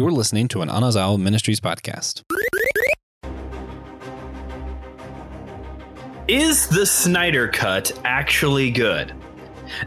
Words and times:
You're 0.00 0.10
listening 0.10 0.48
to 0.48 0.62
an 0.62 0.70
Anazao 0.70 1.20
Ministries 1.20 1.60
podcast. 1.60 2.22
Is 6.26 6.66
the 6.68 6.86
Snyder 6.86 7.48
Cut 7.48 7.92
actually 8.02 8.70
good? 8.70 9.12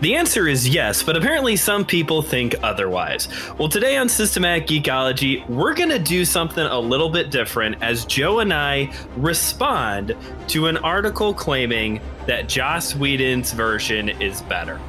The 0.02 0.14
answer 0.14 0.48
is 0.48 0.70
yes, 0.70 1.02
but 1.02 1.18
apparently 1.18 1.56
some 1.56 1.84
people 1.84 2.22
think 2.22 2.54
otherwise. 2.62 3.28
Well, 3.58 3.70
today 3.70 3.98
on 3.98 4.08
Systematic 4.08 4.68
Geekology, 4.68 5.50
we're 5.50 5.74
going 5.74 5.90
to 5.90 5.98
do 5.98 6.26
something 6.26 6.64
a 6.64 6.80
little 6.80 7.10
bit 7.10 7.32
different 7.32 7.82
as 7.82 8.06
Joe 8.06 8.38
and 8.38 8.54
I 8.54 8.94
respond 9.18 10.16
to 10.50 10.68
an 10.68 10.78
article 10.78 11.34
claiming 11.34 12.00
that 12.28 12.48
Joss 12.48 12.96
Whedon's 12.96 13.52
version 13.52 14.10
is 14.10 14.44
better. 14.44 14.80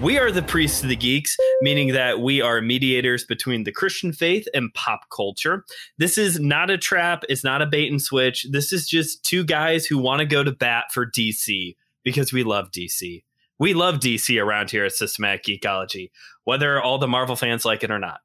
We 0.00 0.18
are 0.18 0.32
the 0.32 0.40
priests 0.40 0.82
of 0.82 0.88
the 0.88 0.96
geeks, 0.96 1.36
meaning 1.60 1.92
that 1.92 2.20
we 2.20 2.40
are 2.40 2.62
mediators 2.62 3.22
between 3.22 3.64
the 3.64 3.72
Christian 3.72 4.14
faith 4.14 4.48
and 4.54 4.72
pop 4.72 5.00
culture. 5.14 5.66
This 5.98 6.16
is 6.16 6.40
not 6.40 6.70
a 6.70 6.78
trap, 6.78 7.22
it's 7.28 7.44
not 7.44 7.60
a 7.60 7.66
bait 7.66 7.90
and 7.90 8.00
switch. 8.00 8.46
This 8.50 8.72
is 8.72 8.88
just 8.88 9.22
two 9.24 9.44
guys 9.44 9.84
who 9.84 9.98
want 9.98 10.20
to 10.20 10.24
go 10.24 10.42
to 10.42 10.52
bat 10.52 10.86
for 10.90 11.04
DC 11.04 11.76
because 12.02 12.32
we 12.32 12.44
love 12.44 12.70
DC. 12.70 13.22
We 13.58 13.74
love 13.74 13.96
DC 13.96 14.42
around 14.42 14.70
here 14.70 14.86
at 14.86 14.92
Systematic 14.92 15.44
Geekology, 15.44 16.10
whether 16.44 16.80
all 16.80 16.96
the 16.96 17.06
Marvel 17.06 17.36
fans 17.36 17.66
like 17.66 17.84
it 17.84 17.90
or 17.90 17.98
not. 17.98 18.20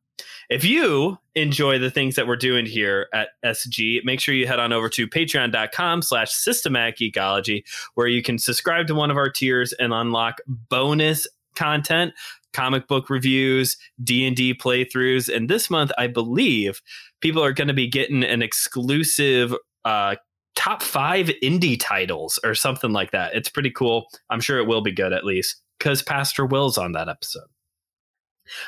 If 0.50 0.64
you 0.64 1.18
enjoy 1.34 1.78
the 1.80 1.92
things 1.92 2.16
that 2.16 2.26
we're 2.26 2.38
doing 2.38 2.66
here 2.66 3.10
at 3.14 3.30
SG, 3.44 4.02
make 4.06 4.22
sure 4.22 4.34
you 4.34 4.48
head 4.48 4.60
on 4.60 4.72
over 4.72 4.88
to 4.88 5.08
patreon.com 5.10 6.04
slash 6.04 6.32
systematic 6.32 6.98
geekology, 6.98 7.66
where 7.96 8.08
you 8.08 8.24
can 8.24 8.38
subscribe 8.38 8.88
to 8.88 8.96
one 8.96 9.12
of 9.12 9.18
our 9.18 9.30
tiers 9.30 9.74
and 9.74 9.94
unlock 9.94 10.40
bonus 10.48 11.28
content, 11.56 12.14
comic 12.54 12.88
book 12.88 13.10
reviews, 13.10 13.78
D&D 14.04 14.56
playthroughs, 14.56 15.34
and 15.34 15.50
this 15.50 15.70
month 15.70 15.92
I 15.98 16.08
believe 16.08 16.82
people 17.22 17.44
are 17.44 17.54
going 17.54 17.68
to 17.68 17.74
be 17.74 17.88
getting 17.88 18.24
an 18.24 18.42
exclusive 18.42 19.54
uh, 19.84 20.16
top 20.56 20.82
5 20.82 21.28
indie 21.44 21.80
titles 21.80 22.40
or 22.44 22.56
something 22.56 22.92
like 22.92 23.12
that. 23.12 23.36
It's 23.36 23.50
pretty 23.50 23.72
cool. 23.72 24.08
I'm 24.30 24.42
sure 24.42 24.60
it 24.60 24.68
will 24.68 24.82
be 24.82 24.92
good 24.92 25.14
at 25.14 25.26
least 25.26 25.62
cuz 25.80 26.02
Pastor 26.02 26.46
Will's 26.46 26.78
on 26.78 26.94
that 26.94 27.10
episode. 27.10 27.48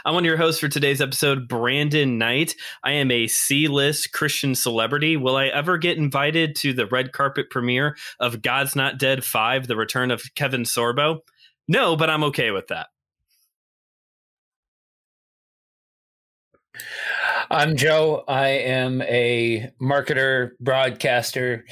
I'm 0.06 0.14
one 0.14 0.24
of 0.24 0.28
your 0.28 0.38
hosts 0.38 0.60
for 0.60 0.68
today's 0.68 1.02
episode, 1.02 1.48
Brandon 1.48 2.18
Knight. 2.18 2.56
I 2.84 2.94
am 2.94 3.12
a 3.12 3.28
C 3.28 3.68
list 3.68 4.12
Christian 4.12 4.56
celebrity. 4.56 5.18
Will 5.18 5.36
I 5.36 5.48
ever 5.48 5.78
get 5.78 5.98
invited 5.98 6.56
to 6.58 6.74
the 6.74 6.88
red 6.88 7.12
carpet 7.12 7.50
premiere 7.50 7.96
of 8.20 8.42
God's 8.42 8.76
Not 8.76 8.98
Dead 8.98 9.24
5, 9.24 9.68
The 9.68 9.76
Return 9.76 10.12
of 10.12 10.24
Kevin 10.36 10.64
Sorbo? 10.64 11.20
No, 11.68 11.96
but 11.96 12.10
I'm 12.10 12.23
okay 12.26 12.52
with 12.52 12.68
that. 12.68 12.88
I'm 17.50 17.76
Joe. 17.76 18.23
I 18.28 18.48
am 18.48 19.02
a 19.02 19.72
marketer, 19.82 20.52
broadcaster. 20.60 21.66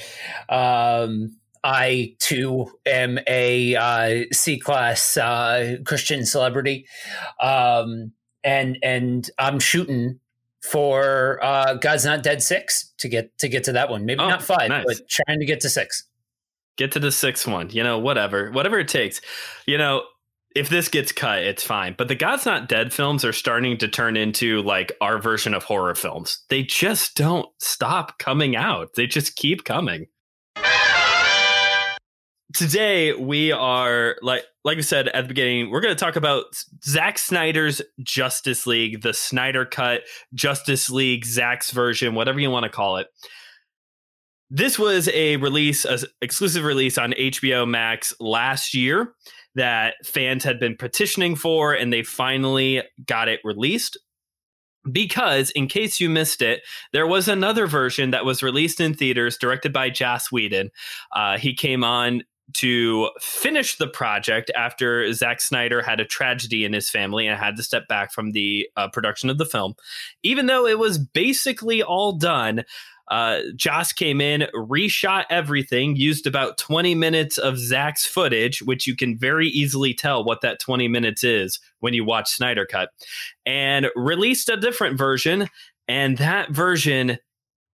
Um, 0.48 1.36
I 1.62 2.14
too 2.18 2.70
am 2.86 3.18
a 3.26 3.76
uh, 3.76 4.24
C 4.32 4.58
class 4.58 5.16
uh, 5.16 5.76
Christian 5.84 6.24
celebrity, 6.24 6.86
um, 7.40 8.12
and 8.44 8.78
and 8.82 9.28
I'm 9.38 9.58
shooting 9.58 10.20
for 10.62 11.42
uh, 11.42 11.74
God's 11.74 12.04
Not 12.04 12.22
Dead 12.22 12.42
six 12.42 12.92
to 12.98 13.08
get 13.08 13.36
to 13.38 13.48
get 13.48 13.64
to 13.64 13.72
that 13.72 13.90
one. 13.90 14.06
Maybe 14.06 14.20
oh, 14.20 14.28
not 14.28 14.42
five, 14.42 14.68
nice. 14.68 14.84
but 14.86 15.08
trying 15.08 15.40
to 15.40 15.46
get 15.46 15.60
to 15.60 15.68
six. 15.68 16.04
Get 16.76 16.92
to 16.92 17.00
the 17.00 17.12
sixth 17.12 17.46
one. 17.46 17.70
You 17.70 17.82
know, 17.82 17.98
whatever, 17.98 18.50
whatever 18.50 18.78
it 18.78 18.88
takes. 18.88 19.20
You 19.66 19.78
know, 19.78 20.04
if 20.56 20.70
this 20.70 20.88
gets 20.88 21.12
cut, 21.12 21.40
it's 21.40 21.62
fine. 21.62 21.94
But 21.96 22.08
the 22.08 22.14
God's 22.14 22.46
Not 22.46 22.68
Dead 22.68 22.92
films 22.92 23.24
are 23.24 23.32
starting 23.32 23.76
to 23.78 23.88
turn 23.88 24.16
into 24.16 24.62
like 24.62 24.92
our 25.02 25.18
version 25.18 25.52
of 25.52 25.64
horror 25.64 25.94
films. 25.94 26.44
They 26.48 26.62
just 26.62 27.14
don't 27.14 27.46
stop 27.58 28.18
coming 28.18 28.56
out. 28.56 28.94
They 28.96 29.06
just 29.06 29.36
keep 29.36 29.64
coming. 29.64 30.06
Today 32.54 33.12
we 33.12 33.52
are 33.52 34.16
like 34.22 34.44
like 34.64 34.78
I 34.78 34.80
said 34.80 35.08
at 35.08 35.22
the 35.22 35.28
beginning, 35.28 35.70
we're 35.70 35.82
going 35.82 35.94
to 35.94 36.04
talk 36.04 36.16
about 36.16 36.44
Zack 36.82 37.18
Snyder's 37.18 37.82
Justice 38.02 38.66
League, 38.66 39.02
the 39.02 39.12
Snyder 39.12 39.66
Cut, 39.66 40.02
Justice 40.32 40.88
League, 40.88 41.26
Zack's 41.26 41.70
version, 41.70 42.14
whatever 42.14 42.40
you 42.40 42.50
want 42.50 42.64
to 42.64 42.70
call 42.70 42.96
it 42.96 43.08
this 44.50 44.78
was 44.78 45.08
a 45.08 45.36
release, 45.36 45.84
a 45.84 45.98
exclusive 46.22 46.64
release 46.64 46.98
on 46.98 47.12
HBO 47.12 47.68
Max 47.68 48.14
last 48.20 48.74
year 48.74 49.14
that 49.54 49.94
fans 50.04 50.44
had 50.44 50.60
been 50.60 50.76
petitioning 50.76 51.34
for, 51.34 51.72
and 51.72 51.92
they 51.92 52.02
finally 52.02 52.82
got 53.06 53.28
it 53.28 53.40
released. 53.42 53.98
Because, 54.92 55.50
in 55.50 55.66
case 55.66 55.98
you 55.98 56.08
missed 56.08 56.42
it, 56.42 56.60
there 56.92 57.08
was 57.08 57.26
another 57.26 57.66
version 57.66 58.12
that 58.12 58.24
was 58.24 58.40
released 58.40 58.80
in 58.80 58.94
theaters, 58.94 59.36
directed 59.36 59.72
by 59.72 59.90
Joss 59.90 60.30
Whedon. 60.30 60.70
Uh, 61.10 61.38
he 61.38 61.54
came 61.54 61.82
on 61.82 62.22
to 62.52 63.10
finish 63.20 63.76
the 63.76 63.88
project 63.88 64.50
after 64.54 65.12
Zack 65.12 65.40
Snyder 65.40 65.82
had 65.82 65.98
a 65.98 66.04
tragedy 66.04 66.64
in 66.64 66.72
his 66.72 66.88
family 66.88 67.26
and 67.26 67.38
had 67.38 67.56
to 67.56 67.62
step 67.62 67.88
back 67.88 68.12
from 68.12 68.30
the 68.30 68.68
uh, 68.76 68.88
production 68.88 69.28
of 69.30 69.38
the 69.38 69.44
film. 69.44 69.74
Even 70.22 70.46
though 70.46 70.66
it 70.66 70.78
was 70.78 70.98
basically 70.98 71.82
all 71.82 72.12
done, 72.12 72.64
uh, 73.08 73.40
Joss 73.54 73.92
came 73.92 74.20
in, 74.20 74.48
reshot 74.54 75.24
everything, 75.30 75.96
used 75.96 76.26
about 76.26 76.58
20 76.58 76.94
minutes 76.94 77.38
of 77.38 77.58
Zack's 77.58 78.04
footage, 78.04 78.62
which 78.62 78.86
you 78.86 78.96
can 78.96 79.16
very 79.16 79.48
easily 79.48 79.94
tell 79.94 80.24
what 80.24 80.40
that 80.40 80.58
20 80.58 80.88
minutes 80.88 81.22
is 81.22 81.60
when 81.80 81.94
you 81.94 82.04
watch 82.04 82.30
Snyder 82.30 82.66
Cut, 82.66 82.90
and 83.44 83.88
released 83.94 84.48
a 84.48 84.56
different 84.56 84.98
version. 84.98 85.48
And 85.88 86.18
that 86.18 86.50
version 86.50 87.18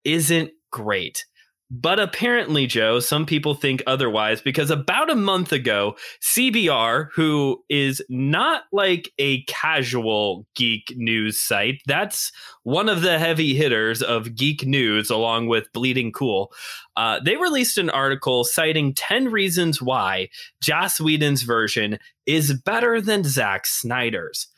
isn't 0.03 0.51
great. 0.71 1.25
But 1.73 2.01
apparently, 2.01 2.67
Joe, 2.67 2.99
some 2.99 3.25
people 3.25 3.55
think 3.55 3.81
otherwise 3.87 4.41
because 4.41 4.69
about 4.69 5.09
a 5.09 5.15
month 5.15 5.53
ago, 5.53 5.95
CBR, 6.21 7.07
who 7.13 7.63
is 7.69 8.01
not 8.09 8.63
like 8.73 9.09
a 9.17 9.43
casual 9.43 10.45
geek 10.53 10.93
news 10.97 11.39
site, 11.39 11.81
that's 11.85 12.33
one 12.63 12.89
of 12.89 13.01
the 13.01 13.17
heavy 13.17 13.55
hitters 13.55 14.01
of 14.01 14.35
geek 14.35 14.65
news 14.65 15.09
along 15.09 15.47
with 15.47 15.71
Bleeding 15.71 16.11
Cool, 16.11 16.51
uh, 16.97 17.21
they 17.23 17.37
released 17.37 17.77
an 17.77 17.89
article 17.89 18.43
citing 18.43 18.93
10 18.93 19.31
reasons 19.31 19.81
why 19.81 20.27
Joss 20.61 20.99
Whedon's 20.99 21.43
version 21.43 21.99
is 22.25 22.53
better 22.53 22.99
than 22.99 23.23
Zack 23.23 23.65
Snyder's. 23.65 24.50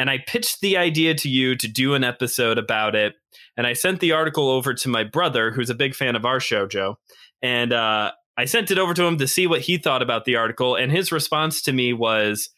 And 0.00 0.10
I 0.10 0.18
pitched 0.26 0.60
the 0.60 0.76
idea 0.76 1.14
to 1.14 1.28
you 1.28 1.54
to 1.54 1.68
do 1.68 1.94
an 1.94 2.02
episode 2.02 2.58
about 2.58 2.96
it 2.96 3.14
and 3.56 3.66
I 3.66 3.74
sent 3.74 4.00
the 4.00 4.12
article 4.12 4.48
over 4.48 4.72
to 4.72 4.88
my 4.88 5.04
brother, 5.04 5.50
who's 5.50 5.68
a 5.68 5.74
big 5.74 5.94
fan 5.94 6.16
of 6.16 6.24
our 6.24 6.40
show, 6.40 6.66
Joe. 6.66 6.98
And 7.42 7.74
uh, 7.74 8.12
I 8.38 8.46
sent 8.46 8.70
it 8.70 8.78
over 8.78 8.94
to 8.94 9.04
him 9.04 9.18
to 9.18 9.28
see 9.28 9.46
what 9.46 9.60
he 9.60 9.76
thought 9.76 10.00
about 10.00 10.24
the 10.24 10.36
article. 10.36 10.76
And 10.76 10.90
his 10.90 11.12
response 11.12 11.60
to 11.62 11.72
me 11.74 11.92
was, 11.92 12.48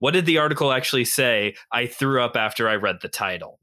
What 0.00 0.14
did 0.14 0.26
the 0.26 0.38
article 0.38 0.72
actually 0.72 1.04
say? 1.04 1.54
I 1.70 1.86
threw 1.86 2.20
up 2.20 2.36
after 2.36 2.68
I 2.68 2.74
read 2.74 2.98
the 3.02 3.08
title. 3.08 3.60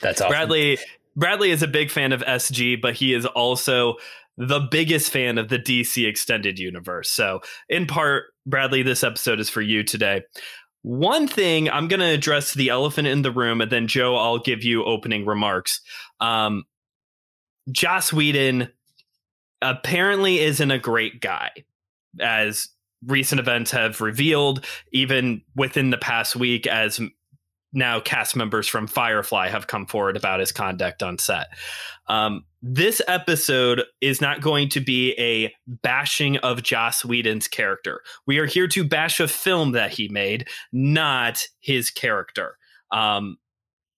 That's 0.00 0.20
awesome. 0.20 0.32
Bradley. 0.32 0.78
Bradley 1.14 1.50
is 1.50 1.62
a 1.62 1.68
big 1.68 1.90
fan 1.90 2.12
of 2.12 2.22
SG, 2.22 2.80
but 2.80 2.94
he 2.94 3.12
is 3.12 3.26
also 3.26 3.96
the 4.48 4.60
biggest 4.60 5.12
fan 5.12 5.38
of 5.38 5.48
the 5.48 5.58
DC 5.58 6.06
extended 6.06 6.58
universe. 6.58 7.08
So, 7.08 7.40
in 7.68 7.86
part, 7.86 8.24
Bradley, 8.44 8.82
this 8.82 9.04
episode 9.04 9.38
is 9.38 9.48
for 9.48 9.60
you 9.60 9.82
today. 9.84 10.22
One 10.82 11.28
thing 11.28 11.70
I'm 11.70 11.86
going 11.86 12.00
to 12.00 12.06
address 12.06 12.54
the 12.54 12.70
elephant 12.70 13.06
in 13.06 13.22
the 13.22 13.30
room, 13.30 13.60
and 13.60 13.70
then 13.70 13.86
Joe, 13.86 14.16
I'll 14.16 14.40
give 14.40 14.64
you 14.64 14.84
opening 14.84 15.24
remarks. 15.24 15.80
Um, 16.18 16.64
Joss 17.70 18.12
Whedon 18.12 18.68
apparently 19.60 20.40
isn't 20.40 20.70
a 20.70 20.78
great 20.78 21.20
guy, 21.20 21.50
as 22.20 22.68
recent 23.06 23.38
events 23.38 23.70
have 23.70 24.00
revealed, 24.00 24.66
even 24.92 25.42
within 25.54 25.90
the 25.90 25.98
past 25.98 26.34
week, 26.34 26.66
as 26.66 27.00
now 27.72 28.00
cast 28.00 28.36
members 28.36 28.68
from 28.68 28.86
Firefly 28.86 29.48
have 29.48 29.66
come 29.66 29.86
forward 29.86 30.16
about 30.16 30.40
his 30.40 30.52
conduct 30.52 31.02
on 31.02 31.18
set. 31.18 31.48
Um, 32.06 32.44
this 32.60 33.00
episode 33.08 33.82
is 34.00 34.20
not 34.20 34.40
going 34.40 34.68
to 34.70 34.80
be 34.80 35.12
a 35.18 35.52
bashing 35.66 36.36
of 36.38 36.62
Joss 36.62 37.04
Whedon's 37.04 37.48
character. 37.48 38.02
We 38.26 38.38
are 38.38 38.46
here 38.46 38.68
to 38.68 38.84
bash 38.84 39.20
a 39.20 39.28
film 39.28 39.72
that 39.72 39.92
he 39.92 40.08
made, 40.08 40.48
not 40.72 41.42
his 41.60 41.90
character. 41.90 42.56
Um, 42.90 43.38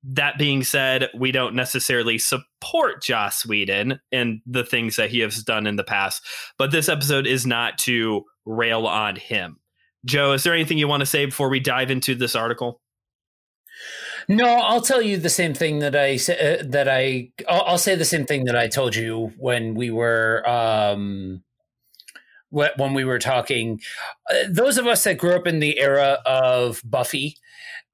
that 0.07 0.39
being 0.39 0.63
said, 0.63 1.09
we 1.15 1.33
don't 1.33 1.55
necessarily 1.55 2.19
support 2.19 3.03
Joss 3.03 3.47
Whedon 3.47 4.01
and 4.13 4.41
the 4.47 4.65
things 4.65 4.97
that 4.97 5.11
he 5.11 5.21
has 5.21 5.43
done 5.43 5.67
in 5.67 5.77
the 5.77 5.85
past, 5.85 6.23
but 6.59 6.71
this 6.71 6.89
episode 6.89 7.27
is 7.27 7.47
not 7.47 7.79
to 7.79 8.23
rail 8.45 8.87
on 8.87 9.17
him. 9.17 9.57
Joe, 10.05 10.33
is 10.33 10.43
there 10.43 10.53
anything 10.53 10.77
you 10.77 10.89
want 10.89 11.01
to 11.01 11.07
say 11.07 11.25
before 11.25 11.49
we 11.49 11.61
dive 11.61 11.91
into 11.91 12.15
this 12.15 12.37
article? 12.37 12.83
No, 14.29 14.47
I'll 14.47 14.81
tell 14.81 15.03
you 15.03 15.17
the 15.17 15.29
same 15.29 15.55
thing 15.55 15.81
that 15.81 15.95
I 15.95 16.15
uh, 16.15 16.63
that 16.69 16.89
I 16.89 17.31
I'll, 17.49 17.63
I'll, 17.63 17.79
say 17.79 17.95
the 17.95 18.05
same 18.05 18.25
thing 18.25 18.45
that 18.45 18.57
I 18.57 18.69
told 18.69 18.97
you 18.97 19.33
when 19.39 19.75
we 19.75 19.91
were 19.91 20.49
um 20.49 21.43
when 22.51 22.95
we 22.95 23.05
were 23.05 23.19
talking. 23.19 23.81
Uh, 24.31 24.45
those 24.49 24.79
of 24.79 24.87
us 24.87 25.05
that 25.05 25.19
grew 25.19 25.35
up 25.35 25.47
in 25.47 25.59
the 25.59 25.79
era 25.81 26.19
of 26.25 26.81
Buffy 26.85 27.37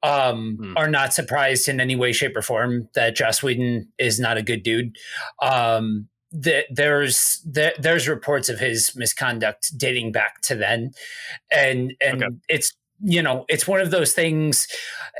um, 0.02 0.58
mm. 0.60 0.72
are 0.76 0.88
not 0.88 1.12
surprised 1.12 1.68
in 1.68 1.80
any 1.80 1.96
way, 1.96 2.12
shape, 2.12 2.36
or 2.36 2.42
form 2.42 2.88
that 2.94 3.16
Joss 3.16 3.42
Whedon 3.42 3.88
is 3.98 4.20
not 4.20 4.36
a 4.36 4.42
good 4.42 4.62
dude. 4.62 4.96
Um, 5.42 6.08
the, 6.32 6.64
there's 6.70 7.44
the, 7.44 7.74
there's 7.78 8.08
reports 8.08 8.48
of 8.48 8.60
his 8.60 8.94
misconduct 8.94 9.76
dating 9.76 10.12
back 10.12 10.40
to 10.42 10.54
then, 10.54 10.92
and 11.50 11.94
and 12.00 12.22
okay. 12.22 12.34
it's 12.48 12.72
you 13.02 13.22
know 13.22 13.44
it's 13.48 13.66
one 13.66 13.80
of 13.80 13.90
those 13.90 14.12
things 14.12 14.66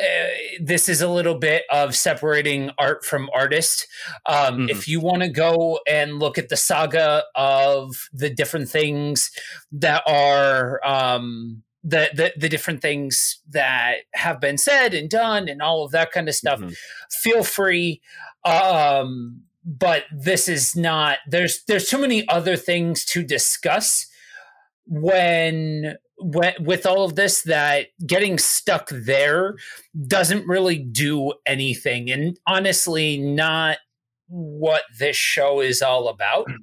uh, 0.01 0.27
this 0.61 0.89
is 0.89 1.01
a 1.01 1.09
little 1.09 1.35
bit 1.35 1.65
of 1.71 1.95
separating 1.95 2.71
art 2.79 3.05
from 3.05 3.29
artist 3.35 3.87
um, 4.27 4.59
mm-hmm. 4.59 4.69
if 4.69 4.87
you 4.87 5.01
want 5.01 5.23
to 5.23 5.29
go 5.29 5.79
and 5.87 6.19
look 6.19 6.39
at 6.39 6.49
the 6.49 6.57
saga 6.57 7.25
of 7.35 8.09
the 8.13 8.31
different 8.31 8.69
things 8.69 9.31
that 9.73 10.03
are 10.07 10.81
um, 10.87 11.63
the, 11.83 12.11
the, 12.15 12.33
the 12.37 12.49
different 12.49 12.83
things 12.83 13.41
that 13.49 13.99
have 14.13 14.41
been 14.41 14.59
said 14.59 14.93
and 14.93 15.09
done 15.09 15.49
and 15.49 15.63
all 15.63 15.85
of 15.85 15.93
that 15.93 16.13
kind 16.13 16.29
of 16.29 16.35
stuff 16.35 16.61
mm-hmm. 16.61 16.73
feel 17.11 17.43
free 17.43 18.01
um, 18.45 19.43
but 19.65 20.05
this 20.13 20.49
is 20.49 20.75
not 20.77 21.19
there's 21.29 21.65
there's 21.65 21.89
too 21.89 21.99
many 21.99 22.27
other 22.29 22.57
things 22.57 23.05
to 23.05 23.23
discuss 23.23 24.07
when 24.87 25.97
with 26.21 26.87
all 26.87 27.05
of 27.05 27.17
this 27.17 27.43
that 27.43 27.89
getting 28.07 28.39
stuck 28.39 28.89
there 28.91 29.57
doesn't 30.07 30.47
really 30.47 30.79
do 30.79 31.33
anything 31.47 32.11
and 32.11 32.39
honestly 32.47 33.19
not 33.19 33.79
what 34.29 34.83
this 34.99 35.17
show 35.17 35.61
is 35.61 35.83
all 35.83 36.09
about. 36.09 36.47
Mm. 36.49 36.57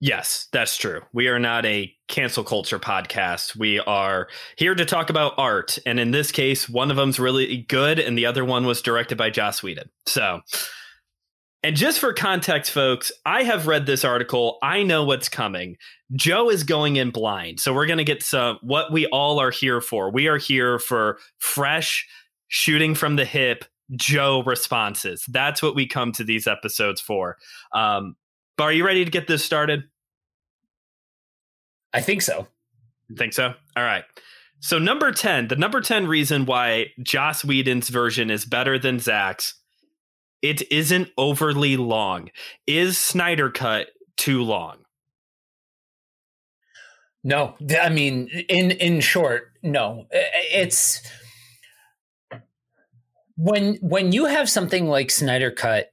Yes 0.00 0.48
that's 0.52 0.76
true. 0.76 1.02
We 1.12 1.28
are 1.28 1.38
not 1.38 1.64
a 1.64 1.94
cancel 2.08 2.42
culture 2.42 2.80
podcast. 2.80 3.56
We 3.56 3.78
are 3.78 4.28
here 4.56 4.74
to 4.74 4.84
talk 4.84 5.10
about 5.10 5.34
art 5.38 5.78
and 5.86 6.00
in 6.00 6.10
this 6.10 6.32
case 6.32 6.68
one 6.68 6.90
of 6.90 6.96
them's 6.96 7.20
really 7.20 7.58
good 7.68 7.98
and 7.98 8.18
the 8.18 8.26
other 8.26 8.44
one 8.44 8.66
was 8.66 8.82
directed 8.82 9.16
by 9.16 9.30
joss 9.30 9.62
whedon. 9.62 9.90
So 10.06 10.40
and 11.62 11.76
just 11.76 12.00
for 12.00 12.12
context, 12.12 12.72
folks, 12.72 13.12
I 13.24 13.44
have 13.44 13.68
read 13.68 13.86
this 13.86 14.04
article. 14.04 14.58
I 14.62 14.82
know 14.82 15.04
what's 15.04 15.28
coming. 15.28 15.76
Joe 16.14 16.50
is 16.50 16.64
going 16.64 16.96
in 16.96 17.10
blind. 17.10 17.60
So 17.60 17.72
we're 17.72 17.86
going 17.86 17.98
to 17.98 18.04
get 18.04 18.22
some 18.22 18.58
what 18.62 18.92
we 18.92 19.06
all 19.06 19.38
are 19.38 19.50
here 19.50 19.80
for. 19.80 20.10
We 20.10 20.26
are 20.26 20.38
here 20.38 20.78
for 20.78 21.18
fresh 21.38 22.06
shooting 22.48 22.94
from 22.94 23.16
the 23.16 23.24
hip 23.24 23.64
Joe 23.94 24.42
responses. 24.42 25.24
That's 25.28 25.62
what 25.62 25.74
we 25.74 25.86
come 25.86 26.12
to 26.12 26.24
these 26.24 26.46
episodes 26.46 27.00
for. 27.00 27.38
Um, 27.72 28.16
but 28.56 28.64
are 28.64 28.72
you 28.72 28.84
ready 28.84 29.04
to 29.04 29.10
get 29.10 29.28
this 29.28 29.44
started? 29.44 29.84
I 31.92 32.00
think 32.00 32.22
so. 32.22 32.48
Think 33.16 33.34
so? 33.34 33.54
All 33.76 33.84
right. 33.84 34.04
So 34.60 34.78
number 34.78 35.12
10, 35.12 35.48
the 35.48 35.56
number 35.56 35.80
10 35.80 36.06
reason 36.06 36.46
why 36.46 36.86
Joss 37.02 37.44
Whedon's 37.44 37.88
version 37.88 38.30
is 38.30 38.44
better 38.44 38.78
than 38.78 38.98
Zack's 38.98 39.54
it 40.42 40.70
isn't 40.70 41.08
overly 41.16 41.76
long. 41.76 42.30
Is 42.66 42.98
Snyder 42.98 43.50
Cut 43.50 43.88
too 44.16 44.42
long? 44.42 44.78
No, 47.24 47.54
I 47.80 47.88
mean, 47.88 48.28
in 48.48 48.72
in 48.72 49.00
short, 49.00 49.52
no. 49.62 50.06
It's 50.10 51.00
when 53.36 53.76
when 53.76 54.10
you 54.10 54.26
have 54.26 54.50
something 54.50 54.86
like 54.86 55.10
Snyder 55.10 55.52
Cut, 55.52 55.92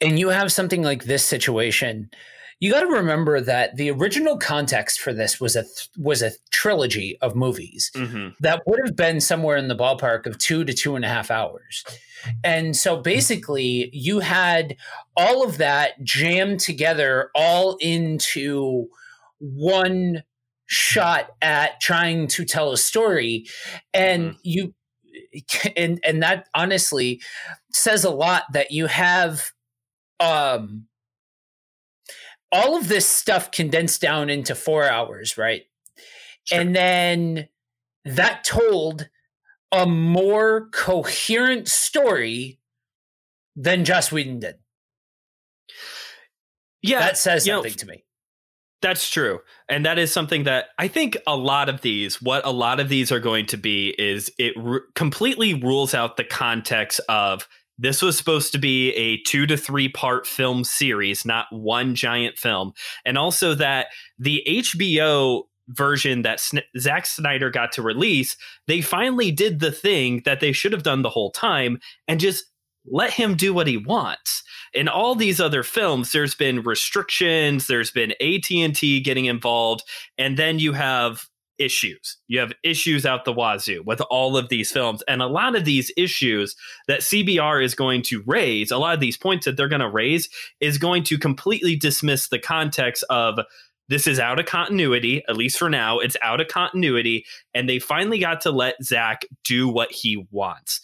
and 0.00 0.18
you 0.18 0.30
have 0.30 0.50
something 0.50 0.82
like 0.82 1.04
this 1.04 1.24
situation, 1.24 2.10
you 2.62 2.70
got 2.70 2.82
to 2.82 2.86
remember 2.86 3.40
that 3.40 3.74
the 3.74 3.90
original 3.90 4.38
context 4.38 5.00
for 5.00 5.12
this 5.12 5.40
was 5.40 5.56
a 5.56 5.64
th- 5.64 5.88
was 5.98 6.22
a 6.22 6.30
trilogy 6.52 7.18
of 7.20 7.34
movies 7.34 7.90
mm-hmm. 7.92 8.28
that 8.38 8.62
would 8.68 8.78
have 8.84 8.94
been 8.94 9.20
somewhere 9.20 9.56
in 9.56 9.66
the 9.66 9.74
ballpark 9.74 10.26
of 10.26 10.38
two 10.38 10.64
to 10.64 10.72
two 10.72 10.94
and 10.94 11.04
a 11.04 11.08
half 11.08 11.28
hours. 11.28 11.82
And 12.44 12.76
so 12.76 12.98
basically, 12.98 13.90
you 13.92 14.20
had 14.20 14.76
all 15.16 15.42
of 15.42 15.58
that 15.58 16.04
jammed 16.04 16.60
together 16.60 17.30
all 17.34 17.78
into 17.80 18.86
one 19.40 20.22
shot 20.66 21.30
at 21.42 21.80
trying 21.80 22.28
to 22.28 22.44
tell 22.44 22.70
a 22.70 22.76
story. 22.76 23.44
And 23.92 24.34
mm-hmm. 24.34 24.38
you, 24.44 24.74
and, 25.76 25.98
and 26.04 26.22
that 26.22 26.46
honestly 26.54 27.22
says 27.72 28.04
a 28.04 28.10
lot 28.10 28.44
that 28.52 28.70
you 28.70 28.86
have, 28.86 29.50
um, 30.20 30.86
all 32.52 32.76
of 32.76 32.88
this 32.88 33.06
stuff 33.06 33.50
condensed 33.50 34.00
down 34.00 34.30
into 34.30 34.54
four 34.54 34.88
hours, 34.88 35.38
right? 35.38 35.62
Sure. 36.44 36.60
And 36.60 36.76
then 36.76 37.48
that 38.04 38.44
told 38.44 39.08
a 39.72 39.86
more 39.86 40.68
coherent 40.70 41.66
story 41.66 42.60
than 43.56 43.84
Joss 43.84 44.12
Whedon 44.12 44.40
did. 44.40 44.56
Yeah, 46.82 47.00
that 47.00 47.16
says 47.16 47.44
something 47.44 47.70
know, 47.70 47.76
to 47.76 47.86
me. 47.86 48.04
That's 48.82 49.08
true. 49.08 49.38
And 49.68 49.86
that 49.86 49.98
is 49.98 50.12
something 50.12 50.44
that 50.44 50.66
I 50.76 50.88
think 50.88 51.16
a 51.26 51.36
lot 51.36 51.68
of 51.68 51.80
these, 51.80 52.20
what 52.20 52.44
a 52.44 52.50
lot 52.50 52.80
of 52.80 52.88
these 52.88 53.12
are 53.12 53.20
going 53.20 53.46
to 53.46 53.56
be, 53.56 53.94
is 53.96 54.32
it 54.38 54.54
completely 54.94 55.54
rules 55.54 55.94
out 55.94 56.16
the 56.16 56.24
context 56.24 57.00
of 57.08 57.48
this 57.82 58.00
was 58.00 58.16
supposed 58.16 58.52
to 58.52 58.58
be 58.58 58.90
a 58.92 59.18
two 59.24 59.44
to 59.46 59.56
three 59.56 59.88
part 59.88 60.26
film 60.26 60.62
series, 60.62 61.24
not 61.24 61.46
one 61.50 61.94
giant 61.96 62.38
film. 62.38 62.72
And 63.04 63.18
also 63.18 63.54
that 63.56 63.88
the 64.18 64.42
HBO 64.48 65.42
version 65.68 66.22
that 66.22 66.38
Sn- 66.38 66.62
Zack 66.78 67.06
Snyder 67.06 67.50
got 67.50 67.72
to 67.72 67.82
release, 67.82 68.36
they 68.68 68.80
finally 68.80 69.32
did 69.32 69.58
the 69.58 69.72
thing 69.72 70.22
that 70.24 70.38
they 70.38 70.52
should 70.52 70.72
have 70.72 70.84
done 70.84 71.02
the 71.02 71.10
whole 71.10 71.32
time 71.32 71.80
and 72.06 72.20
just 72.20 72.44
let 72.86 73.12
him 73.12 73.36
do 73.36 73.52
what 73.52 73.66
he 73.66 73.76
wants. 73.76 74.42
In 74.72 74.88
all 74.88 75.14
these 75.14 75.40
other 75.40 75.62
films, 75.64 76.12
there's 76.12 76.34
been 76.34 76.62
restrictions, 76.62 77.66
there's 77.66 77.90
been 77.90 78.12
AT&T 78.20 79.00
getting 79.00 79.24
involved, 79.24 79.82
and 80.18 80.36
then 80.36 80.58
you 80.58 80.72
have 80.72 81.28
issues. 81.62 82.18
You 82.28 82.40
have 82.40 82.52
issues 82.62 83.06
out 83.06 83.24
the 83.24 83.32
wazoo 83.32 83.82
with 83.84 84.00
all 84.10 84.36
of 84.36 84.48
these 84.48 84.72
films. 84.72 85.02
And 85.08 85.22
a 85.22 85.26
lot 85.26 85.56
of 85.56 85.64
these 85.64 85.90
issues 85.96 86.56
that 86.88 87.00
CBR 87.00 87.64
is 87.64 87.74
going 87.74 88.02
to 88.02 88.22
raise, 88.26 88.70
a 88.70 88.78
lot 88.78 88.94
of 88.94 89.00
these 89.00 89.16
points 89.16 89.44
that 89.44 89.56
they're 89.56 89.68
going 89.68 89.80
to 89.80 89.88
raise, 89.88 90.28
is 90.60 90.78
going 90.78 91.04
to 91.04 91.18
completely 91.18 91.76
dismiss 91.76 92.28
the 92.28 92.38
context 92.38 93.04
of 93.08 93.38
this 93.88 94.06
is 94.06 94.18
out 94.18 94.40
of 94.40 94.46
continuity, 94.46 95.22
at 95.28 95.36
least 95.36 95.58
for 95.58 95.68
now. 95.68 95.98
It's 95.98 96.16
out 96.22 96.40
of 96.40 96.48
continuity. 96.48 97.26
And 97.52 97.68
they 97.68 97.78
finally 97.78 98.18
got 98.18 98.40
to 98.42 98.50
let 98.50 98.82
Zack 98.82 99.22
do 99.44 99.68
what 99.68 99.92
he 99.92 100.26
wants. 100.30 100.80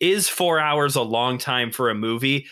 Is 0.00 0.28
four 0.28 0.58
hours 0.58 0.96
a 0.96 1.02
long 1.02 1.38
time 1.38 1.70
for 1.70 1.90
a 1.90 1.94
movie? 1.94 2.46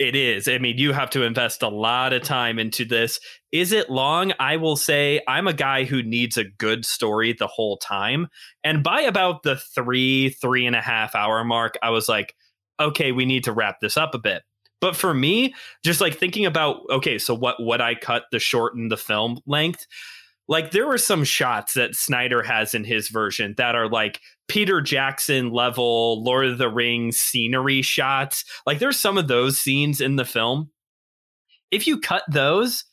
It 0.00 0.16
is. 0.16 0.48
I 0.48 0.56
mean, 0.56 0.78
you 0.78 0.94
have 0.94 1.10
to 1.10 1.24
invest 1.24 1.62
a 1.62 1.68
lot 1.68 2.14
of 2.14 2.22
time 2.22 2.58
into 2.58 2.86
this. 2.86 3.20
Is 3.52 3.70
it 3.70 3.90
long? 3.90 4.32
I 4.40 4.56
will 4.56 4.76
say 4.76 5.20
I'm 5.28 5.46
a 5.46 5.52
guy 5.52 5.84
who 5.84 6.02
needs 6.02 6.38
a 6.38 6.44
good 6.44 6.86
story 6.86 7.34
the 7.34 7.46
whole 7.46 7.76
time. 7.76 8.28
And 8.64 8.82
by 8.82 9.02
about 9.02 9.42
the 9.42 9.56
three, 9.56 10.30
three 10.30 10.64
and 10.64 10.74
a 10.74 10.80
half 10.80 11.14
hour 11.14 11.44
mark, 11.44 11.74
I 11.82 11.90
was 11.90 12.08
like, 12.08 12.34
okay, 12.80 13.12
we 13.12 13.26
need 13.26 13.44
to 13.44 13.52
wrap 13.52 13.80
this 13.82 13.98
up 13.98 14.14
a 14.14 14.18
bit. 14.18 14.42
But 14.80 14.96
for 14.96 15.12
me, 15.12 15.54
just 15.84 16.00
like 16.00 16.16
thinking 16.16 16.46
about, 16.46 16.80
okay, 16.88 17.18
so 17.18 17.34
what 17.34 17.62
would 17.62 17.82
I 17.82 17.94
cut 17.94 18.22
the 18.32 18.38
shorten 18.38 18.88
the 18.88 18.96
film 18.96 19.40
length? 19.46 19.86
Like 20.50 20.72
there 20.72 20.88
were 20.88 20.98
some 20.98 21.22
shots 21.22 21.74
that 21.74 21.94
Snyder 21.94 22.42
has 22.42 22.74
in 22.74 22.82
his 22.82 23.08
version 23.08 23.54
that 23.56 23.76
are 23.76 23.88
like 23.88 24.20
Peter 24.48 24.80
Jackson 24.80 25.52
level 25.52 26.24
Lord 26.24 26.46
of 26.46 26.58
the 26.58 26.68
Rings 26.68 27.18
scenery 27.18 27.82
shots. 27.82 28.44
Like 28.66 28.80
there's 28.80 28.98
some 28.98 29.16
of 29.16 29.28
those 29.28 29.60
scenes 29.60 30.00
in 30.00 30.16
the 30.16 30.24
film. 30.24 30.70
If 31.70 31.86
you 31.86 32.00
cut 32.00 32.24
those, 32.28 32.84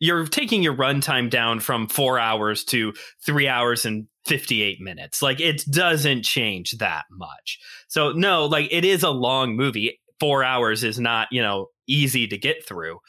you're 0.00 0.26
taking 0.26 0.62
your 0.62 0.74
runtime 0.74 1.28
down 1.28 1.60
from 1.60 1.88
four 1.88 2.18
hours 2.18 2.64
to 2.64 2.94
three 3.24 3.48
hours 3.48 3.84
and 3.84 4.08
58 4.24 4.80
minutes. 4.80 5.20
Like 5.20 5.40
it 5.40 5.62
doesn't 5.70 6.22
change 6.22 6.72
that 6.78 7.04
much. 7.10 7.58
So, 7.88 8.12
no, 8.12 8.46
like 8.46 8.68
it 8.72 8.86
is 8.86 9.02
a 9.02 9.10
long 9.10 9.56
movie. 9.56 10.00
Four 10.20 10.42
hours 10.42 10.82
is 10.82 10.98
not, 10.98 11.28
you 11.30 11.42
know, 11.42 11.66
easy 11.86 12.26
to 12.28 12.38
get 12.38 12.66
through. 12.66 13.00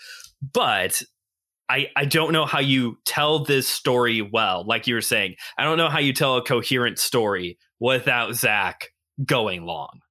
But 0.54 1.02
I, 1.70 1.90
I 1.96 2.06
don't 2.06 2.32
know 2.32 2.46
how 2.46 2.60
you 2.60 2.98
tell 3.06 3.40
this 3.40 3.68
story 3.68 4.22
well. 4.22 4.64
Like 4.66 4.88
you 4.88 4.96
were 4.96 5.02
saying, 5.02 5.36
I 5.58 5.64
don't 5.64 5.78
know 5.78 5.90
how 5.90 6.00
you 6.00 6.14
tell 6.14 6.38
a 6.38 6.44
coherent 6.44 7.00
story 7.00 7.58
without 7.80 8.36
Zack 8.36 8.90
going 9.26 9.66
long. 9.66 10.02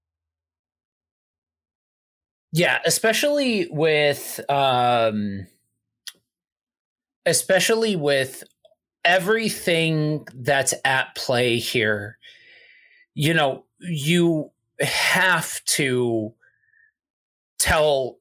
Yeah, 2.53 2.79
especially 2.87 3.67
with 3.71 4.41
um 4.49 5.47
especially 7.27 7.97
with 7.97 8.45
everything 9.05 10.27
that's 10.35 10.75
at 10.85 11.15
play 11.17 11.59
here. 11.59 12.19
You 13.15 13.35
know, 13.35 13.65
you 13.81 14.51
have 14.81 15.61
to 15.65 16.33
tell 17.59 18.19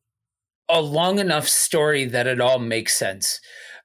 a 0.73 0.81
long 0.81 1.19
enough 1.19 1.47
story 1.47 2.05
that 2.05 2.27
it 2.27 2.41
all 2.41 2.59
makes 2.59 2.97
sense 2.97 3.39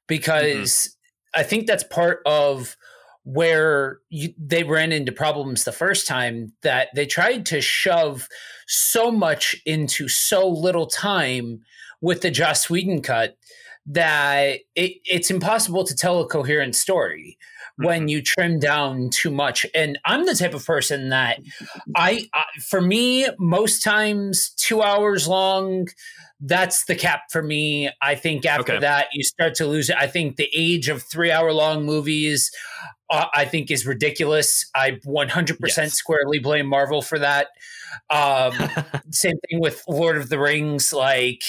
because 0.07 0.97
I 1.35 1.43
think 1.43 1.67
that's 1.67 1.85
part 1.85 2.21
of 2.25 2.77
where 3.25 3.99
you, 4.09 4.33
they 4.39 4.65
ran 4.65 4.91
into 4.91 5.13
problems 5.13 5.65
the 5.65 5.73
first 5.73 6.07
time 6.07 6.55
that 6.63 6.89
they 6.95 7.05
tried 7.05 7.45
to 7.45 7.61
shove 7.61 8.27
so 8.67 9.11
much 9.11 9.55
into 9.67 10.09
so 10.09 10.49
little 10.49 10.87
time 10.87 11.61
with 12.01 12.23
the 12.23 12.31
Joss 12.31 12.71
Whedon 12.71 13.03
cut 13.03 13.37
that 13.85 14.61
it, 14.75 14.93
it's 15.05 15.31
impossible 15.31 15.85
to 15.85 15.95
tell 15.95 16.21
a 16.21 16.27
coherent 16.27 16.75
story 16.75 17.37
when 17.77 18.01
mm-hmm. 18.01 18.09
you 18.09 18.23
trim 18.23 18.59
down 18.59 19.09
too 19.11 19.31
much. 19.31 19.65
And 19.75 19.99
I'm 20.05 20.27
the 20.27 20.35
type 20.35 20.55
of 20.55 20.65
person 20.67 21.11
that 21.11 21.39
I, 21.97 22.29
I, 22.35 22.45
for 22.69 22.81
me, 22.81 23.27
most 23.39 23.83
times 23.83 24.51
two 24.57 24.83
hours 24.83 25.29
long, 25.29 25.89
that's 26.41 26.85
the 26.85 26.95
cap 26.95 27.23
for 27.31 27.43
me. 27.43 27.91
I 28.01 28.15
think 28.15 28.47
after 28.47 28.75
okay. 28.75 28.81
that, 28.81 29.09
you 29.13 29.25
start 29.25 29.55
to 29.57 29.67
lose 29.67 29.91
it. 29.91 29.97
I 29.99 30.07
think 30.07 30.37
the 30.37 30.49
age 30.55 30.89
of 30.89 31.03
three 31.03 31.31
hour 31.31 31.53
long 31.53 31.85
movies, 31.85 32.51
uh, 33.11 33.27
I 33.35 33.45
think, 33.45 33.71
is 33.71 33.87
ridiculous. 33.87 34.69
I 34.75 34.93
100% 35.07 35.59
yes. 35.61 35.95
squarely 35.95 36.39
blame 36.39 36.67
Marvel 36.67 37.03
for 37.03 37.19
that. 37.19 37.49
Um, 38.11 38.53
same 39.11 39.37
thing 39.49 39.61
with 39.61 39.83
Lord 39.89 40.17
of 40.17 40.29
the 40.29 40.39
Rings. 40.39 40.93
Like, 40.93 41.43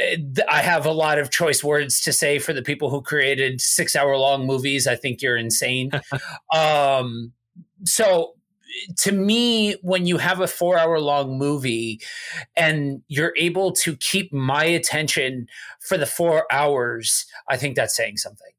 eh, 0.00 0.18
I 0.48 0.62
have 0.62 0.86
a 0.86 0.92
lot 0.92 1.18
of 1.18 1.30
choice 1.30 1.64
words 1.64 2.00
to 2.02 2.12
say 2.12 2.38
for 2.38 2.52
the 2.52 2.62
people 2.62 2.90
who 2.90 3.02
created 3.02 3.60
six 3.60 3.96
hour 3.96 4.16
long 4.16 4.46
movies. 4.46 4.86
I 4.86 4.94
think 4.94 5.20
you're 5.20 5.36
insane. 5.36 5.90
um, 6.54 7.32
so 7.84 8.35
to 8.98 9.12
me, 9.12 9.74
when 9.82 10.06
you 10.06 10.18
have 10.18 10.40
a 10.40 10.46
four 10.46 10.78
hour 10.78 11.00
long 11.00 11.38
movie 11.38 12.00
and 12.56 13.02
you're 13.08 13.34
able 13.36 13.72
to 13.72 13.96
keep 13.96 14.32
my 14.32 14.64
attention 14.64 15.46
for 15.80 15.96
the 15.98 16.06
four 16.06 16.50
hours, 16.52 17.26
I 17.48 17.56
think 17.56 17.76
that's 17.76 17.96
saying 17.96 18.18
something. 18.18 18.55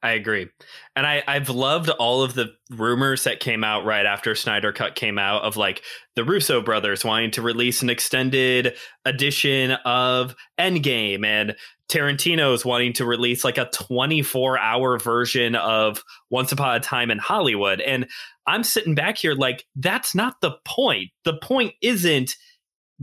I 0.00 0.12
agree. 0.12 0.48
And 0.94 1.04
I, 1.04 1.24
I've 1.26 1.48
loved 1.48 1.90
all 1.90 2.22
of 2.22 2.34
the 2.34 2.52
rumors 2.70 3.24
that 3.24 3.40
came 3.40 3.64
out 3.64 3.84
right 3.84 4.06
after 4.06 4.36
Snyder 4.36 4.72
Cut 4.72 4.94
came 4.94 5.18
out 5.18 5.42
of 5.42 5.56
like 5.56 5.82
the 6.14 6.24
Russo 6.24 6.60
brothers 6.60 7.04
wanting 7.04 7.32
to 7.32 7.42
release 7.42 7.82
an 7.82 7.90
extended 7.90 8.76
edition 9.04 9.72
of 9.84 10.36
Endgame 10.58 11.26
and 11.26 11.56
Tarantino's 11.88 12.64
wanting 12.64 12.92
to 12.94 13.04
release 13.04 13.42
like 13.42 13.58
a 13.58 13.70
24 13.72 14.58
hour 14.58 14.98
version 14.98 15.56
of 15.56 16.04
Once 16.30 16.52
Upon 16.52 16.76
a 16.76 16.80
Time 16.80 17.10
in 17.10 17.18
Hollywood. 17.18 17.80
And 17.80 18.06
I'm 18.46 18.62
sitting 18.62 18.94
back 18.94 19.18
here 19.18 19.34
like, 19.34 19.64
that's 19.74 20.14
not 20.14 20.40
the 20.40 20.52
point. 20.64 21.10
The 21.24 21.38
point 21.38 21.74
isn't 21.82 22.36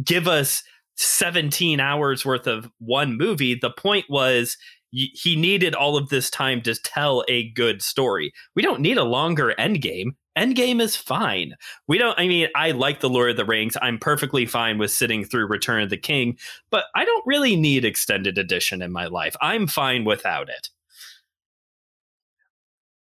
give 0.01 0.29
us 0.29 0.63
17 0.97 1.79
hours 1.79 2.25
worth 2.25 2.47
of 2.47 2.69
one 2.79 3.17
movie. 3.17 3.55
The 3.55 3.71
point 3.71 4.05
was 4.09 4.57
he 4.91 5.35
needed 5.35 5.75
all 5.75 5.97
of 5.97 6.09
this 6.09 6.29
time 6.29 6.61
to 6.61 6.75
tell 6.75 7.23
a 7.27 7.49
good 7.49 7.81
story. 7.81 8.31
We 8.55 8.61
don't 8.61 8.79
need 8.79 8.97
a 8.97 9.03
longer 9.03 9.53
endgame. 9.59 10.11
Endgame 10.37 10.81
is 10.81 10.95
fine. 10.95 11.55
We 11.87 11.97
don't, 11.97 12.17
I 12.19 12.27
mean, 12.27 12.49
I 12.55 12.71
like 12.71 12.99
The 12.99 13.09
Lord 13.09 13.31
of 13.31 13.37
the 13.37 13.45
Rings. 13.45 13.77
I'm 13.81 13.97
perfectly 13.97 14.45
fine 14.45 14.77
with 14.77 14.91
sitting 14.91 15.23
through 15.23 15.47
Return 15.47 15.81
of 15.81 15.89
the 15.89 15.97
King, 15.97 16.37
but 16.69 16.85
I 16.93 17.05
don't 17.05 17.25
really 17.25 17.55
need 17.55 17.85
extended 17.85 18.37
edition 18.37 18.81
in 18.81 18.91
my 18.91 19.07
life. 19.07 19.35
I'm 19.41 19.67
fine 19.67 20.03
without 20.03 20.49
it. 20.49 20.69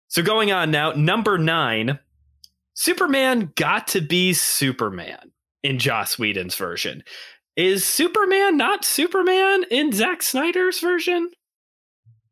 So 0.08 0.22
going 0.22 0.52
on 0.52 0.72
now, 0.72 0.92
number 0.92 1.38
nine 1.38 2.00
Superman 2.74 3.52
got 3.56 3.88
to 3.90 4.02
be 4.02 4.34
Superman 4.34 5.32
in 5.64 5.78
Joss 5.78 6.18
Whedon's 6.18 6.56
version. 6.56 7.04
Is 7.56 7.86
Superman 7.86 8.58
not 8.58 8.86
Superman 8.86 9.66
in 9.70 9.92
Zack 9.92 10.24
Snyder's 10.24 10.80
version? 10.80 11.30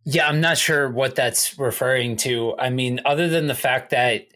Yeah, 0.05 0.27
I'm 0.27 0.41
not 0.41 0.57
sure 0.57 0.89
what 0.89 1.15
that's 1.15 1.57
referring 1.59 2.15
to. 2.17 2.55
I 2.57 2.69
mean, 2.69 2.99
other 3.05 3.27
than 3.27 3.47
the 3.47 3.55
fact 3.55 3.91
that 3.91 4.27